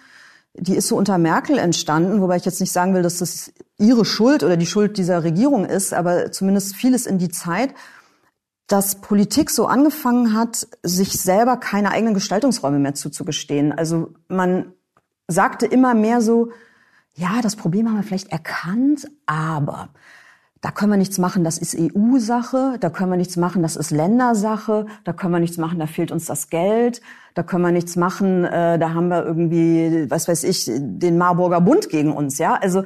Die 0.53 0.75
ist 0.75 0.87
so 0.87 0.97
unter 0.97 1.17
Merkel 1.17 1.57
entstanden, 1.57 2.21
wobei 2.21 2.37
ich 2.37 2.45
jetzt 2.45 2.59
nicht 2.59 2.71
sagen 2.71 2.93
will, 2.93 3.03
dass 3.03 3.19
das 3.19 3.53
ihre 3.77 4.05
Schuld 4.05 4.43
oder 4.43 4.57
die 4.57 4.65
Schuld 4.65 4.97
dieser 4.97 5.23
Regierung 5.23 5.65
ist, 5.65 5.93
aber 5.93 6.31
zumindest 6.31 6.75
vieles 6.75 7.05
in 7.05 7.17
die 7.17 7.29
Zeit 7.29 7.73
dass 8.71 9.01
Politik 9.01 9.49
so 9.49 9.65
angefangen 9.65 10.33
hat, 10.33 10.65
sich 10.81 11.11
selber 11.11 11.57
keine 11.57 11.91
eigenen 11.91 12.13
Gestaltungsräume 12.13 12.79
mehr 12.79 12.93
zuzugestehen. 12.93 13.73
Also 13.73 14.13
man 14.29 14.71
sagte 15.27 15.65
immer 15.65 15.93
mehr 15.93 16.21
so, 16.21 16.51
ja, 17.15 17.41
das 17.41 17.57
Problem 17.57 17.89
haben 17.89 17.97
wir 17.97 18.03
vielleicht 18.03 18.31
erkannt, 18.31 19.09
aber 19.25 19.89
da 20.61 20.69
können 20.69 20.91
wir 20.91 20.97
nichts 20.97 21.17
machen, 21.17 21.43
das 21.43 21.57
ist 21.57 21.75
EU-Sache, 21.75 22.77
da 22.79 22.89
können 22.91 23.09
wir 23.09 23.17
nichts 23.17 23.35
machen, 23.35 23.63
das 23.63 23.75
ist 23.75 23.89
Ländersache, 23.89 24.85
da 25.03 25.11
können 25.11 25.33
wir 25.33 25.39
nichts 25.39 25.57
machen, 25.57 25.79
da 25.79 25.87
fehlt 25.87 26.11
uns 26.11 26.25
das 26.25 26.49
Geld, 26.49 27.01
da 27.33 27.41
können 27.41 27.63
wir 27.63 27.71
nichts 27.71 27.95
machen, 27.95 28.45
äh, 28.45 28.77
da 28.77 28.93
haben 28.93 29.07
wir 29.07 29.25
irgendwie, 29.25 30.05
was 30.09 30.27
weiß 30.27 30.43
ich, 30.43 30.69
den 30.69 31.17
Marburger 31.17 31.61
Bund 31.61 31.89
gegen 31.89 32.13
uns, 32.13 32.37
ja. 32.37 32.53
Also 32.53 32.83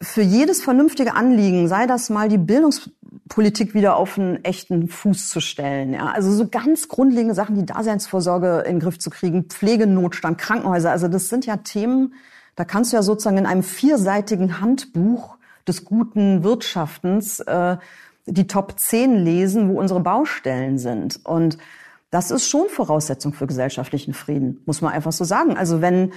für 0.00 0.22
jedes 0.22 0.62
vernünftige 0.62 1.14
Anliegen, 1.14 1.68
sei 1.68 1.86
das 1.86 2.10
mal 2.10 2.28
die 2.28 2.38
Bildungspolitik 2.38 3.74
wieder 3.74 3.96
auf 3.96 4.18
einen 4.18 4.42
echten 4.44 4.88
Fuß 4.88 5.28
zu 5.28 5.40
stellen. 5.40 5.94
Ja? 5.94 6.06
Also 6.12 6.32
so 6.32 6.48
ganz 6.48 6.88
grundlegende 6.88 7.34
Sachen, 7.34 7.56
die 7.56 7.66
Daseinsvorsorge 7.66 8.64
in 8.66 8.74
den 8.74 8.80
Griff 8.80 8.98
zu 8.98 9.10
kriegen, 9.10 9.44
Pflegenotstand, 9.44 10.38
Krankenhäuser. 10.38 10.90
Also 10.90 11.08
das 11.08 11.28
sind 11.28 11.46
ja 11.46 11.56
Themen, 11.58 12.14
da 12.56 12.64
kannst 12.64 12.92
du 12.92 12.96
ja 12.96 13.02
sozusagen 13.02 13.38
in 13.38 13.46
einem 13.46 13.62
vierseitigen 13.62 14.60
Handbuch 14.60 15.35
des 15.66 15.84
guten 15.84 16.44
Wirtschaftens 16.44 17.40
äh, 17.40 17.76
die 18.26 18.46
Top 18.46 18.78
10 18.78 19.16
lesen, 19.16 19.68
wo 19.68 19.78
unsere 19.78 20.00
Baustellen 20.00 20.78
sind. 20.78 21.20
Und 21.24 21.58
das 22.10 22.30
ist 22.30 22.48
schon 22.48 22.68
Voraussetzung 22.68 23.32
für 23.32 23.46
gesellschaftlichen 23.46 24.14
Frieden, 24.14 24.62
muss 24.66 24.80
man 24.80 24.92
einfach 24.92 25.12
so 25.12 25.24
sagen. 25.24 25.56
Also 25.56 25.80
wenn 25.80 26.12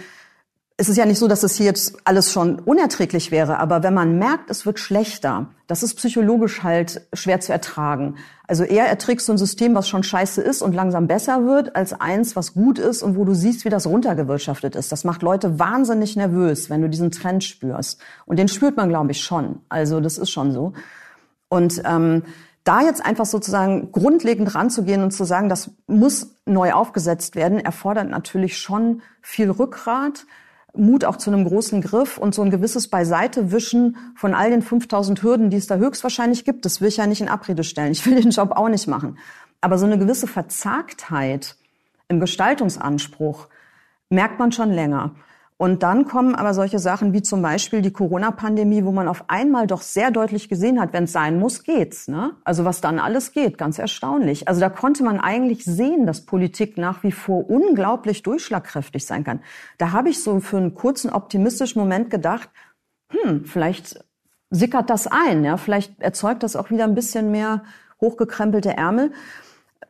es 0.80 0.88
ist 0.88 0.96
ja 0.96 1.06
nicht 1.06 1.20
so, 1.20 1.28
dass 1.28 1.44
es 1.44 1.58
hier 1.58 1.66
jetzt 1.66 1.98
alles 2.06 2.32
schon 2.32 2.58
unerträglich 2.58 3.32
wäre, 3.32 3.60
aber 3.60 3.84
wenn 3.84 3.94
man 3.94 4.18
merkt, 4.18 4.50
es 4.50 4.66
wird 4.66 4.80
schlechter, 4.80 5.48
das 5.68 5.84
ist 5.84 5.96
psychologisch 5.96 6.64
halt 6.64 7.02
schwer 7.12 7.42
zu 7.42 7.52
ertragen. 7.52 8.16
Also 8.48 8.64
eher 8.64 8.88
erträgst 8.88 9.28
du 9.28 9.34
ein 9.34 9.38
System, 9.38 9.76
was 9.76 9.90
schon 9.90 10.04
scheiße 10.04 10.42
ist 10.42 10.62
und 10.62 10.74
langsam 10.74 11.06
besser 11.06 11.46
wird, 11.46 11.76
als 11.76 12.00
eins, 12.00 12.38
was 12.38 12.54
gut 12.54 12.80
ist 12.80 13.04
und 13.04 13.18
wo 13.18 13.26
du 13.26 13.34
siehst, 13.34 13.66
wie 13.66 13.70
das 13.70 13.88
runtergewirtschaftet 13.88 14.78
ist. 14.78 14.94
Das 14.94 15.04
macht 15.04 15.22
Leute 15.22 15.60
wahnsinnig 15.60 16.16
nervös, 16.16 16.70
wenn 16.70 16.82
du 16.82 16.88
diesen 16.88 17.12
Trend 17.12 17.44
spürst. 17.44 18.00
Und 18.26 18.40
den 18.40 18.48
spürt 18.48 18.78
man, 18.78 18.88
glaube 18.88 19.12
ich, 19.12 19.22
schon. 19.22 19.60
Also 19.68 20.00
das 20.00 20.18
ist 20.18 20.32
schon 20.32 20.54
so. 20.54 20.72
Und 21.50 21.82
ähm, 21.84 22.24
da 22.64 22.82
jetzt 22.84 23.06
einfach 23.06 23.26
sozusagen 23.26 23.92
grundlegend 23.92 24.56
ranzugehen 24.56 25.04
und 25.04 25.12
zu 25.12 25.26
sagen, 25.26 25.50
das 25.50 25.72
muss 25.88 26.36
neu 26.46 26.72
aufgesetzt 26.72 27.36
werden, 27.36 27.60
erfordert 27.60 28.10
natürlich 28.10 28.58
schon 28.58 29.02
viel 29.22 29.52
Rückgrat, 29.52 30.26
Mut 30.76 31.06
auch 31.06 31.18
zu 31.18 31.32
einem 31.32 31.46
großen 31.46 31.82
Griff 31.82 32.18
und 32.18 32.36
so 32.36 32.42
ein 32.42 32.52
gewisses 32.52 32.88
Beiseitewischen 32.88 33.98
von 34.16 34.34
all 34.34 34.52
den 34.52 34.62
5000 34.62 35.22
Hürden, 35.24 35.50
die 35.50 35.58
es 35.58 35.68
da 35.68 35.76
höchstwahrscheinlich 35.76 36.46
gibt. 36.46 36.66
Das 36.66 36.82
will 36.82 36.88
ich 36.90 36.98
ja 36.98 37.08
nicht 37.08 37.22
in 37.22 37.30
Abrede 37.30 37.64
stellen. 37.64 37.92
Ich 37.92 38.06
will 38.06 38.22
den 38.22 38.32
Job 38.32 38.52
auch 38.52 38.70
nicht 38.70 38.88
machen. 38.88 39.18
Aber 39.62 39.78
so 39.78 39.86
eine 39.86 39.98
gewisse 39.98 40.28
Verzagtheit 40.28 41.56
im 42.08 42.20
Gestaltungsanspruch 42.20 43.48
merkt 44.10 44.40
man 44.40 44.52
schon 44.52 44.72
länger. 44.72 45.16
Und 45.62 45.84
dann 45.84 46.06
kommen 46.06 46.36
aber 46.36 46.54
solche 46.54 46.80
Sachen 46.80 47.12
wie 47.12 47.22
zum 47.22 47.42
Beispiel 47.42 47.82
die 47.82 47.92
Corona-Pandemie, 47.92 48.86
wo 48.86 48.94
man 48.94 49.10
auf 49.10 49.26
einmal 49.28 49.68
doch 49.68 49.82
sehr 49.82 50.10
deutlich 50.10 50.48
gesehen 50.48 50.80
hat, 50.80 50.94
wenn 50.94 51.04
es 51.04 51.12
sein 51.12 51.38
muss, 51.38 51.64
geht's. 51.64 52.08
Ne? 52.08 52.32
Also 52.46 52.64
was 52.64 52.80
dann 52.80 52.98
alles 52.98 53.34
geht, 53.34 53.58
ganz 53.58 53.78
erstaunlich. 53.78 54.48
Also 54.48 54.62
da 54.62 54.70
konnte 54.70 55.04
man 55.04 55.20
eigentlich 55.20 55.66
sehen, 55.66 56.06
dass 56.06 56.26
Politik 56.26 56.78
nach 56.78 57.04
wie 57.04 57.12
vor 57.12 57.50
unglaublich 57.50 58.24
durchschlagkräftig 58.24 59.06
sein 59.06 59.26
kann. 59.26 59.42
Da 59.78 59.92
habe 59.92 60.08
ich 60.08 60.24
so 60.24 60.40
für 60.40 60.56
einen 60.56 60.76
kurzen 60.76 61.10
optimistischen 61.10 61.80
Moment 61.80 62.10
gedacht, 62.10 62.50
hm, 63.10 63.44
vielleicht 63.44 64.02
sickert 64.52 64.90
das 64.90 65.08
ein, 65.08 65.44
ja, 65.44 65.58
vielleicht 65.58 66.02
erzeugt 66.02 66.44
das 66.44 66.56
auch 66.56 66.70
wieder 66.70 66.86
ein 66.86 66.96
bisschen 66.96 67.32
mehr 67.32 67.64
hochgekrempelte 68.00 68.78
Ärmel. 68.78 69.12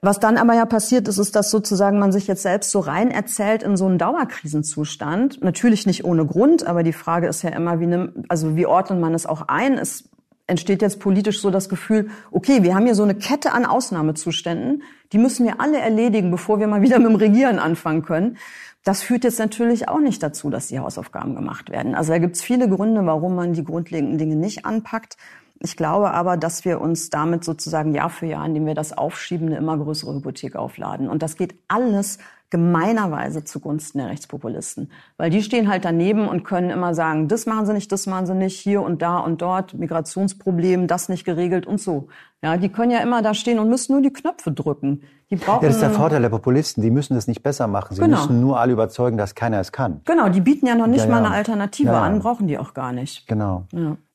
Was 0.02 0.20
dann 0.20 0.38
aber 0.38 0.54
ja 0.54 0.66
passiert 0.66 1.08
ist, 1.10 1.18
ist, 1.18 1.36
dass 1.36 1.52
sozusagen 1.52 2.00
man 2.00 2.12
sich 2.12 2.28
jetzt 2.28 2.44
selbst 2.44 2.72
so 2.72 2.80
rein 2.80 3.12
erzählt 3.12 3.64
in 3.64 3.76
so 3.76 3.86
einen 3.86 3.98
Dauerkrisenzustand. 3.98 5.44
Natürlich 5.44 5.86
nicht 5.86 6.06
ohne 6.06 6.26
Grund, 6.26 6.66
aber 6.66 6.84
die 6.84 6.94
Frage 6.94 7.28
ist 7.28 7.42
ja 7.42 7.50
immer, 7.50 7.82
wie 7.82 7.88
nimmt, 7.88 8.26
also 8.30 8.56
wie 8.56 8.66
ordnet 8.66 9.00
man 9.00 9.14
es 9.14 9.26
auch 9.26 9.50
ein? 9.50 9.78
Es 9.78 10.10
entsteht 10.48 10.82
jetzt 10.82 11.00
politisch 11.00 11.42
so 11.42 11.52
das 11.52 11.68
Gefühl, 11.68 12.10
okay, 12.32 12.64
wir 12.64 12.76
haben 12.76 12.86
hier 12.86 12.96
so 12.96 13.04
eine 13.04 13.16
Kette 13.16 13.52
an 13.52 13.66
Ausnahmezuständen, 13.66 14.84
die 15.12 15.18
müssen 15.18 15.46
wir 15.46 15.60
alle 15.60 15.80
erledigen, 15.80 16.32
bevor 16.32 16.60
wir 16.60 16.68
mal 16.68 16.82
wieder 16.82 16.98
mit 17.00 17.10
dem 17.10 17.16
Regieren 17.16 17.60
anfangen 17.60 18.04
können. 18.04 18.38
Das 18.86 19.04
führt 19.04 19.26
jetzt 19.26 19.40
natürlich 19.40 19.90
auch 19.90 20.00
nicht 20.00 20.24
dazu, 20.24 20.50
dass 20.50 20.68
die 20.68 20.80
Hausaufgaben 20.80 21.36
gemacht 21.36 21.70
werden. 21.70 21.96
Also 21.96 22.14
da 22.14 22.20
gibt 22.20 22.38
es 22.38 22.42
viele 22.42 22.70
Gründe, 22.70 23.06
warum 23.06 23.36
man 23.36 23.52
die 23.52 23.66
grundlegenden 23.66 24.18
Dinge 24.18 24.38
nicht 24.38 24.66
anpackt. 24.66 25.18
Ich 25.62 25.76
glaube 25.76 26.12
aber, 26.12 26.38
dass 26.38 26.64
wir 26.64 26.80
uns 26.80 27.10
damit 27.10 27.44
sozusagen 27.44 27.94
Jahr 27.94 28.10
für 28.10 28.26
Jahr, 28.26 28.46
indem 28.46 28.66
wir 28.66 28.76
das 28.76 28.98
aufschieben, 28.98 29.48
eine 29.48 29.58
immer 29.58 29.78
größere 29.78 30.16
Hypothek 30.16 30.56
aufladen. 30.56 31.10
Und 31.10 31.22
das 31.22 31.36
geht 31.36 31.56
alles 31.68 32.18
gemeinerweise 32.50 33.44
zugunsten 33.44 34.00
der 34.00 34.08
Rechtspopulisten. 34.08 34.92
Weil 35.18 35.30
die 35.30 35.44
stehen 35.44 35.70
halt 35.70 35.86
daneben 35.86 36.28
und 36.28 36.44
können 36.44 36.70
immer 36.70 36.96
sagen, 36.96 37.28
das 37.28 37.46
machen 37.46 37.66
sie 37.66 37.74
nicht, 37.74 37.92
das 37.92 38.08
machen 38.08 38.26
sie 38.26 38.36
nicht, 38.36 38.58
hier 38.58 38.82
und 38.82 39.02
da 39.02 39.20
und 39.20 39.42
dort, 39.42 39.74
Migrationsproblem, 39.74 40.88
das 40.88 41.10
nicht 41.10 41.26
geregelt 41.26 41.68
und 41.68 41.80
so. 41.80 42.08
Ja, 42.42 42.56
die 42.56 42.70
können 42.70 42.92
ja 42.92 43.00
immer 43.00 43.22
da 43.22 43.34
stehen 43.34 43.60
und 43.60 43.70
müssen 43.70 43.92
nur 43.92 44.02
die 44.02 44.14
Knöpfe 44.14 44.54
drücken. 44.54 45.02
Die 45.30 45.36
brauchen, 45.36 45.62
ja, 45.62 45.68
das 45.68 45.76
ist 45.76 45.82
der 45.82 45.92
Vorteil 45.92 46.22
der 46.22 46.30
Populisten. 46.30 46.82
Die 46.82 46.90
müssen 46.90 47.18
es 47.18 47.28
nicht 47.28 47.44
besser 47.44 47.68
machen. 47.68 47.96
Sie 47.96 48.02
genau. 48.02 48.18
müssen 48.18 48.40
nur 48.40 48.60
alle 48.60 48.72
überzeugen, 48.72 49.18
dass 49.18 49.36
keiner 49.36 49.60
es 49.60 49.74
kann. 49.74 50.00
Genau, 50.06 50.30
die 50.30 50.40
bieten 50.40 50.66
ja 50.66 50.76
noch 50.76 50.88
nicht 50.88 51.02
ja, 51.02 51.06
ja. 51.06 51.12
mal 51.12 51.26
eine 51.26 51.36
Alternative 51.36 51.92
an, 51.92 52.20
brauchen 52.20 52.48
die 52.48 52.58
auch 52.58 52.74
gar 52.74 52.94
nicht. 52.94 53.28
Genau. 53.28 53.66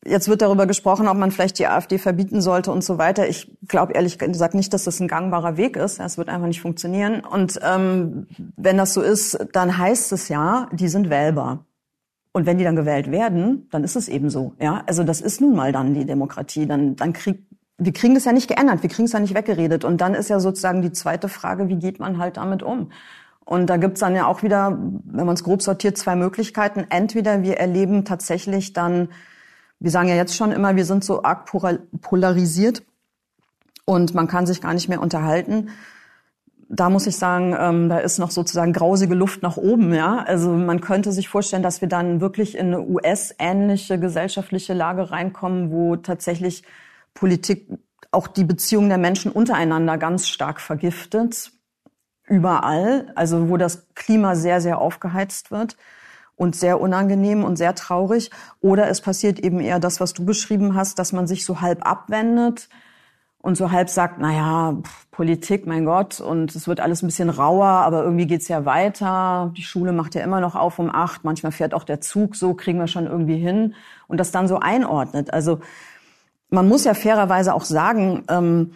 Jetzt 0.07 0.29
wird 0.29 0.41
darüber 0.41 0.67
gesprochen, 0.67 1.07
ob 1.07 1.19
man 1.19 1.33
vielleicht 1.33 1.59
die 1.59 1.67
AfD 1.67 1.99
verbieten 1.99 2.41
sollte 2.41 2.73
und 2.73 2.83
so 2.83 2.97
weiter. 2.97 3.29
Ich 3.29 3.55
glaube 3.69 3.93
ehrlich 3.93 4.19
gesagt 4.19 4.55
nicht, 4.55 4.73
dass 4.73 4.85
das 4.85 5.01
ein 5.01 5.09
gangbarer 5.09 5.59
Weg 5.59 5.77
ist. 5.77 6.01
Es 6.01 6.17
wird 6.17 6.31
einfach 6.31 6.49
nicht 6.49 6.63
funktionieren. 6.63 7.21
Und 7.21 7.61
ähm, 7.63 8.27
wenn 8.57 8.79
das 8.79 8.95
so 8.95 9.03
ist, 9.03 9.39
dann 9.53 9.77
heißt 9.77 10.13
es 10.13 10.31
ja, 10.31 10.69
die 10.73 10.89
sind 10.89 11.11
wählbar. 11.11 11.67
Und 12.33 12.47
wenn 12.47 12.59
die 12.59 12.65
dann 12.65 12.75
gewählt 12.75 13.13
werden, 13.13 13.69
dann 13.71 13.85
ist 13.85 13.95
es 13.95 14.09
eben 14.09 14.31
so. 14.31 14.55
Ja, 14.59 14.83
also 14.87 15.05
das 15.05 15.21
ist 15.21 15.41
nun 15.41 15.55
mal 15.55 15.71
dann 15.71 15.95
die 15.95 16.05
Demokratie. 16.05 16.67
Dann, 16.67 16.97
dann 16.97 17.13
kriegt 17.13 17.45
wir 17.79 17.93
kriegen 17.93 18.15
das 18.15 18.25
ja 18.25 18.33
nicht 18.33 18.49
geändert, 18.49 18.83
wir 18.83 18.91
kriegen 18.91 19.07
es 19.07 19.13
ja 19.13 19.21
nicht 19.21 19.35
weggeredet. 19.35 19.85
Und 19.85 20.01
dann 20.01 20.15
ist 20.15 20.31
ja 20.31 20.41
sozusagen 20.41 20.83
die 20.83 20.93
zweite 20.93 21.29
Frage, 21.29 21.69
wie 21.69 21.77
geht 21.77 21.99
man 21.99 22.19
halt 22.19 22.37
damit 22.37 22.63
um? 22.63 22.91
Und 23.45 23.67
da 23.69 23.77
gibt's 23.77 24.01
dann 24.01 24.15
ja 24.15 24.27
auch 24.27 24.43
wieder, 24.43 24.79
wenn 25.05 25.27
man 25.27 25.35
es 25.35 25.45
grob 25.45 25.61
sortiert, 25.61 25.99
zwei 25.99 26.17
Möglichkeiten. 26.17 26.87
Entweder 26.89 27.43
wir 27.43 27.59
erleben 27.59 28.05
tatsächlich 28.05 28.73
dann, 28.73 29.09
wir 29.81 29.91
sagen 29.91 30.09
ja 30.09 30.15
jetzt 30.15 30.37
schon 30.37 30.53
immer, 30.53 30.77
wir 30.77 30.85
sind 30.85 31.05
so 31.05 31.23
arg 31.25 31.51
polarisiert 32.01 32.83
und 33.85 34.15
man 34.15 34.29
kann 34.29 34.47
sich 34.47 34.63
gar 34.63 34.73
nicht 34.73 34.89
mehr 34.89 35.03
unterhalten. 35.03 35.71
Da 36.71 36.89
muss 36.89 37.07
ich 37.07 37.17
sagen, 37.17 37.55
ähm, 37.59 37.89
da 37.91 37.99
ist 37.99 38.19
noch 38.19 38.31
sozusagen 38.31 38.73
grausige 38.73 39.15
Luft 39.15 39.43
nach 39.43 39.59
oben. 39.59 39.93
Ja, 39.93 40.25
also 40.27 40.51
man 40.51 40.81
könnte 40.81 41.13
sich 41.13 41.29
vorstellen, 41.29 41.63
dass 41.63 41.83
wir 41.83 41.89
dann 41.89 42.23
wirklich 42.23 42.57
in 42.57 42.69
eine 42.69 42.81
US-ähnliche 42.81 43.99
gesellschaftliche 44.01 44.73
Lage 44.73 45.11
reinkommen, 45.11 45.71
wo 45.71 45.97
tatsächlich 45.97 46.63
Politik 47.14 47.68
auch 48.11 48.29
die 48.29 48.44
Beziehungen 48.44 48.88
der 48.88 48.98
Menschen 48.98 49.33
untereinander 49.33 49.98
ganz 49.98 50.29
stark 50.29 50.61
vergiftet. 50.61 51.50
Überall, 52.27 53.12
also 53.16 53.48
wo 53.50 53.57
das 53.57 53.87
Klima 53.94 54.35
sehr, 54.35 54.61
sehr 54.61 54.79
aufgeheizt 54.79 55.50
wird 55.50 55.77
und 56.37 56.57
sehr 56.57 56.81
unangenehm 56.81 57.44
und 57.44 57.57
sehr 57.57 57.74
traurig. 57.74 58.31
Oder 58.61 58.88
es 58.88 59.00
passiert 59.00 59.38
eben 59.38 59.61
eher 59.61 59.79
das, 59.79 60.00
was 60.00 60.14
du 60.14 60.24
beschrieben 60.24 60.74
hast, 60.74 60.98
dass 60.98 61.12
man 61.12 61.27
sich 61.27 61.44
so 61.44 61.61
halb 61.61 61.87
abwendet 61.87 62.68
und 63.44 63.57
so 63.59 63.70
halb 63.70 63.90
sagt, 63.90 64.16
na 64.20 64.33
ja, 64.33 64.79
Politik, 65.11 65.66
mein 65.66 65.85
Gott, 65.85 66.18
und 66.18 66.55
es 66.57 66.66
wird 66.66 66.81
alles 66.81 67.03
ein 67.03 67.07
bisschen 67.09 67.29
rauer, 67.29 67.66
aber 67.66 68.03
irgendwie 68.03 68.27
geht's 68.27 68.48
ja 68.48 68.64
weiter. 68.64 69.53
Die 69.55 69.62
Schule 69.62 69.92
macht 69.92 70.14
ja 70.14 70.22
immer 70.22 70.40
noch 70.40 70.55
auf 70.55 70.79
um 70.79 70.90
acht, 70.90 71.24
manchmal 71.24 71.53
fährt 71.53 71.74
auch 71.74 71.85
der 71.85 72.00
Zug, 72.00 72.37
so 72.37 72.55
kriegen 72.55 72.79
wir 72.79 72.87
schon 72.87 73.07
irgendwie 73.07 73.37
hin 73.37 73.74
und 74.09 74.18
das 74.18 74.31
dann 74.31 74.48
so 74.48 74.61
einordnet. 74.61 75.31
Also 75.31 75.61
man 76.55 76.69
muss 76.69 76.85
ja 76.85 76.95
fairerweise 76.95 77.53
auch 77.53 77.64
sagen, 77.64 78.25
ähm, 78.29 78.73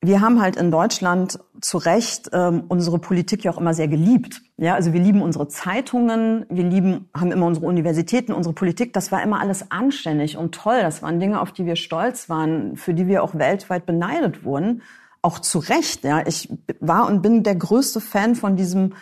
wir 0.00 0.20
haben 0.20 0.40
halt 0.40 0.56
in 0.56 0.70
Deutschland 0.70 1.40
zu 1.60 1.76
Recht 1.78 2.30
ähm, 2.32 2.64
unsere 2.68 2.98
Politik 2.98 3.42
ja 3.44 3.52
auch 3.52 3.58
immer 3.58 3.74
sehr 3.74 3.88
geliebt. 3.88 4.42
Ja, 4.56 4.74
also 4.74 4.92
wir 4.92 5.00
lieben 5.00 5.22
unsere 5.22 5.48
Zeitungen, 5.48 6.46
wir 6.48 6.62
lieben, 6.64 7.08
haben 7.14 7.32
immer 7.32 7.46
unsere 7.46 7.66
Universitäten, 7.66 8.32
unsere 8.32 8.54
Politik. 8.54 8.92
Das 8.92 9.10
war 9.10 9.22
immer 9.22 9.40
alles 9.40 9.70
anständig 9.70 10.36
und 10.36 10.54
toll. 10.54 10.78
Das 10.80 11.02
waren 11.02 11.18
Dinge, 11.18 11.40
auf 11.40 11.50
die 11.52 11.66
wir 11.66 11.74
stolz 11.74 12.28
waren, 12.28 12.76
für 12.76 12.94
die 12.94 13.08
wir 13.08 13.24
auch 13.24 13.34
weltweit 13.34 13.86
beneidet 13.86 14.44
wurden. 14.44 14.82
Auch 15.20 15.40
zu 15.40 15.58
Recht. 15.58 16.04
Ja, 16.04 16.24
ich 16.24 16.48
war 16.78 17.08
und 17.08 17.20
bin 17.20 17.42
der 17.42 17.56
größte 17.56 18.00
Fan 18.00 18.36
von 18.36 18.54
diesem 18.54 18.94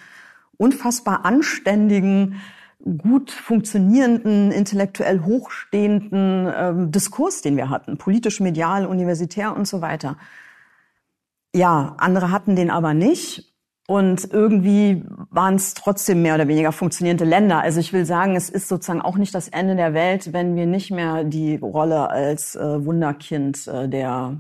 unfassbar 0.57 1.27
anständigen 1.27 2.41
gut 2.99 3.31
funktionierenden, 3.31 4.53
intellektuell 4.53 5.21
hochstehenden 5.23 6.53
ähm, 6.57 6.93
Diskurs, 6.93 7.43
den 7.43 7.57
wir 7.57 7.69
hatten, 7.69 7.99
politisch, 7.99 8.41
medial, 8.41 8.87
universitär 8.87 9.57
und 9.57 9.67
so 9.67 9.81
weiter. 9.81 10.17
Ja, 11.55 11.97
andere 11.99 12.31
hatten 12.31 12.55
den 12.55 12.71
aber 12.71 12.95
nicht. 12.95 13.53
Und 13.89 14.33
irgendwie 14.33 15.05
waren 15.31 15.55
es 15.55 15.75
trotzdem 15.75 16.21
mehr 16.23 16.35
oder 16.35 16.49
weniger 16.49 16.73
funktionierende 16.73 17.25
Länder. 17.25 17.61
Also 17.61 17.79
ich 17.79 17.93
will 17.93 18.05
sagen, 18.05 18.35
es 18.35 18.51
ist 18.51 18.67
sozusagen 18.69 19.01
auch 19.01 19.17
nicht 19.17 19.35
das 19.35 19.49
Ende 19.49 19.77
der 19.77 19.95
Welt, 19.95 20.33
wenn 20.33 20.57
wir 20.57 20.67
nicht 20.67 20.91
mehr 20.91 21.23
die 21.23 21.57
Rolle 21.57 22.11
als 22.11 22.57
äh, 22.57 22.85
Wunderkind 22.85 23.69
äh, 23.69 23.89
der 23.89 24.39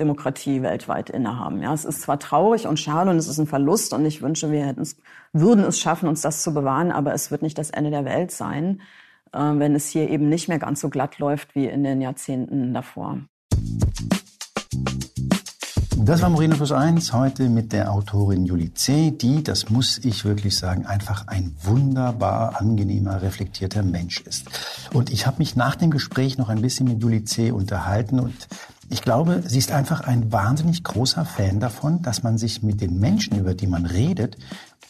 Demokratie 0.00 0.62
weltweit 0.62 1.10
innehaben. 1.10 1.62
Ja, 1.62 1.72
es 1.72 1.84
ist 1.84 2.02
zwar 2.02 2.18
traurig 2.18 2.66
und 2.66 2.80
schade 2.80 3.10
und 3.10 3.16
es 3.16 3.28
ist 3.28 3.38
ein 3.38 3.46
Verlust 3.46 3.92
und 3.92 4.04
ich 4.04 4.22
wünsche, 4.22 4.50
wir 4.50 4.66
hätten 4.66 4.82
es, 4.82 4.96
würden 5.32 5.64
es 5.64 5.78
schaffen, 5.78 6.08
uns 6.08 6.20
das 6.20 6.42
zu 6.42 6.52
bewahren, 6.52 6.90
aber 6.90 7.14
es 7.14 7.30
wird 7.30 7.42
nicht 7.42 7.58
das 7.58 7.70
Ende 7.70 7.90
der 7.90 8.04
Welt 8.04 8.32
sein, 8.32 8.80
äh, 9.32 9.38
wenn 9.38 9.74
es 9.74 9.88
hier 9.88 10.10
eben 10.10 10.28
nicht 10.28 10.48
mehr 10.48 10.58
ganz 10.58 10.80
so 10.80 10.88
glatt 10.88 11.18
läuft 11.18 11.54
wie 11.54 11.66
in 11.66 11.84
den 11.84 12.00
Jahrzehnten 12.00 12.74
davor. 12.74 13.20
Das 15.96 16.20
war 16.20 16.28
Moreno 16.28 16.54
Plus 16.54 16.70
1 16.70 17.14
heute 17.14 17.48
mit 17.48 17.72
der 17.72 17.90
Autorin 17.90 18.44
Julie 18.44 18.74
C., 18.74 19.10
die, 19.10 19.42
das 19.42 19.70
muss 19.70 19.96
ich 20.04 20.26
wirklich 20.26 20.54
sagen, 20.54 20.84
einfach 20.84 21.28
ein 21.28 21.56
wunderbar 21.62 22.60
angenehmer, 22.60 23.22
reflektierter 23.22 23.82
Mensch 23.82 24.20
ist. 24.20 24.50
Und 24.92 25.10
ich 25.10 25.26
habe 25.26 25.38
mich 25.38 25.56
nach 25.56 25.76
dem 25.76 25.90
Gespräch 25.90 26.36
noch 26.36 26.50
ein 26.50 26.60
bisschen 26.60 26.88
mit 26.88 27.00
Julie 27.00 27.24
C. 27.24 27.52
unterhalten 27.52 28.20
und 28.20 28.34
ich 28.90 29.02
glaube, 29.02 29.42
sie 29.46 29.58
ist 29.58 29.72
einfach 29.72 30.02
ein 30.02 30.32
wahnsinnig 30.32 30.84
großer 30.84 31.24
Fan 31.24 31.60
davon, 31.60 32.02
dass 32.02 32.22
man 32.22 32.38
sich 32.38 32.62
mit 32.62 32.80
den 32.80 32.98
Menschen, 32.98 33.38
über 33.38 33.54
die 33.54 33.66
man 33.66 33.86
redet, 33.86 34.36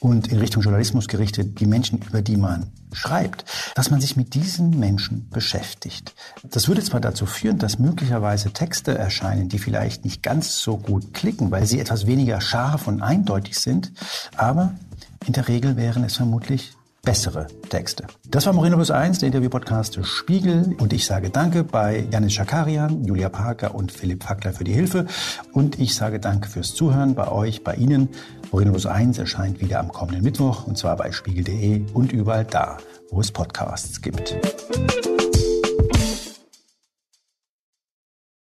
und 0.04 0.28
in 0.28 0.38
Richtung 0.38 0.62
Journalismus 0.62 1.08
gerichtet, 1.08 1.60
die 1.60 1.66
Menschen, 1.66 1.98
über 2.02 2.20
die 2.20 2.36
man 2.36 2.66
schreibt, 2.92 3.44
dass 3.74 3.90
man 3.90 4.02
sich 4.02 4.16
mit 4.16 4.34
diesen 4.34 4.78
Menschen 4.78 5.30
beschäftigt. 5.30 6.14
Das 6.42 6.68
würde 6.68 6.82
zwar 6.82 7.00
dazu 7.00 7.24
führen, 7.24 7.58
dass 7.58 7.78
möglicherweise 7.78 8.52
Texte 8.52 8.96
erscheinen, 8.96 9.48
die 9.48 9.58
vielleicht 9.58 10.04
nicht 10.04 10.22
ganz 10.22 10.58
so 10.58 10.76
gut 10.76 11.14
klicken, 11.14 11.50
weil 11.50 11.64
sie 11.64 11.80
etwas 11.80 12.06
weniger 12.06 12.42
scharf 12.42 12.86
und 12.86 13.00
eindeutig 13.00 13.58
sind, 13.58 13.92
aber 14.36 14.74
in 15.26 15.32
der 15.32 15.48
Regel 15.48 15.76
wären 15.76 16.04
es 16.04 16.16
vermutlich 16.16 16.74
bessere 17.04 17.46
Texte. 17.68 18.06
Das 18.28 18.46
war 18.46 18.52
Moreno 18.52 18.76
Plus 18.76 18.90
1, 18.90 19.18
der 19.18 19.28
Interview-Podcast 19.28 19.98
Spiegel. 20.04 20.74
Und 20.78 20.92
ich 20.92 21.04
sage 21.04 21.30
Danke 21.30 21.62
bei 21.64 22.06
Janis 22.10 22.32
Schakarian, 22.32 23.04
Julia 23.04 23.28
Parker 23.28 23.74
und 23.74 23.92
Philipp 23.92 24.24
Fackler 24.24 24.52
für 24.52 24.64
die 24.64 24.72
Hilfe. 24.72 25.06
Und 25.52 25.78
ich 25.78 25.94
sage 25.94 26.18
Danke 26.18 26.48
fürs 26.48 26.74
Zuhören 26.74 27.14
bei 27.14 27.28
euch, 27.28 27.62
bei 27.62 27.74
Ihnen. 27.74 28.08
Moreno 28.50 28.72
Plus 28.72 28.86
1 28.86 29.18
erscheint 29.18 29.60
wieder 29.60 29.80
am 29.80 29.88
kommenden 29.88 30.24
Mittwoch 30.24 30.66
und 30.66 30.78
zwar 30.78 30.96
bei 30.96 31.12
spiegel.de 31.12 31.84
und 31.92 32.12
überall 32.12 32.44
da, 32.44 32.78
wo 33.10 33.20
es 33.20 33.30
Podcasts 33.30 34.00
gibt. 34.00 34.36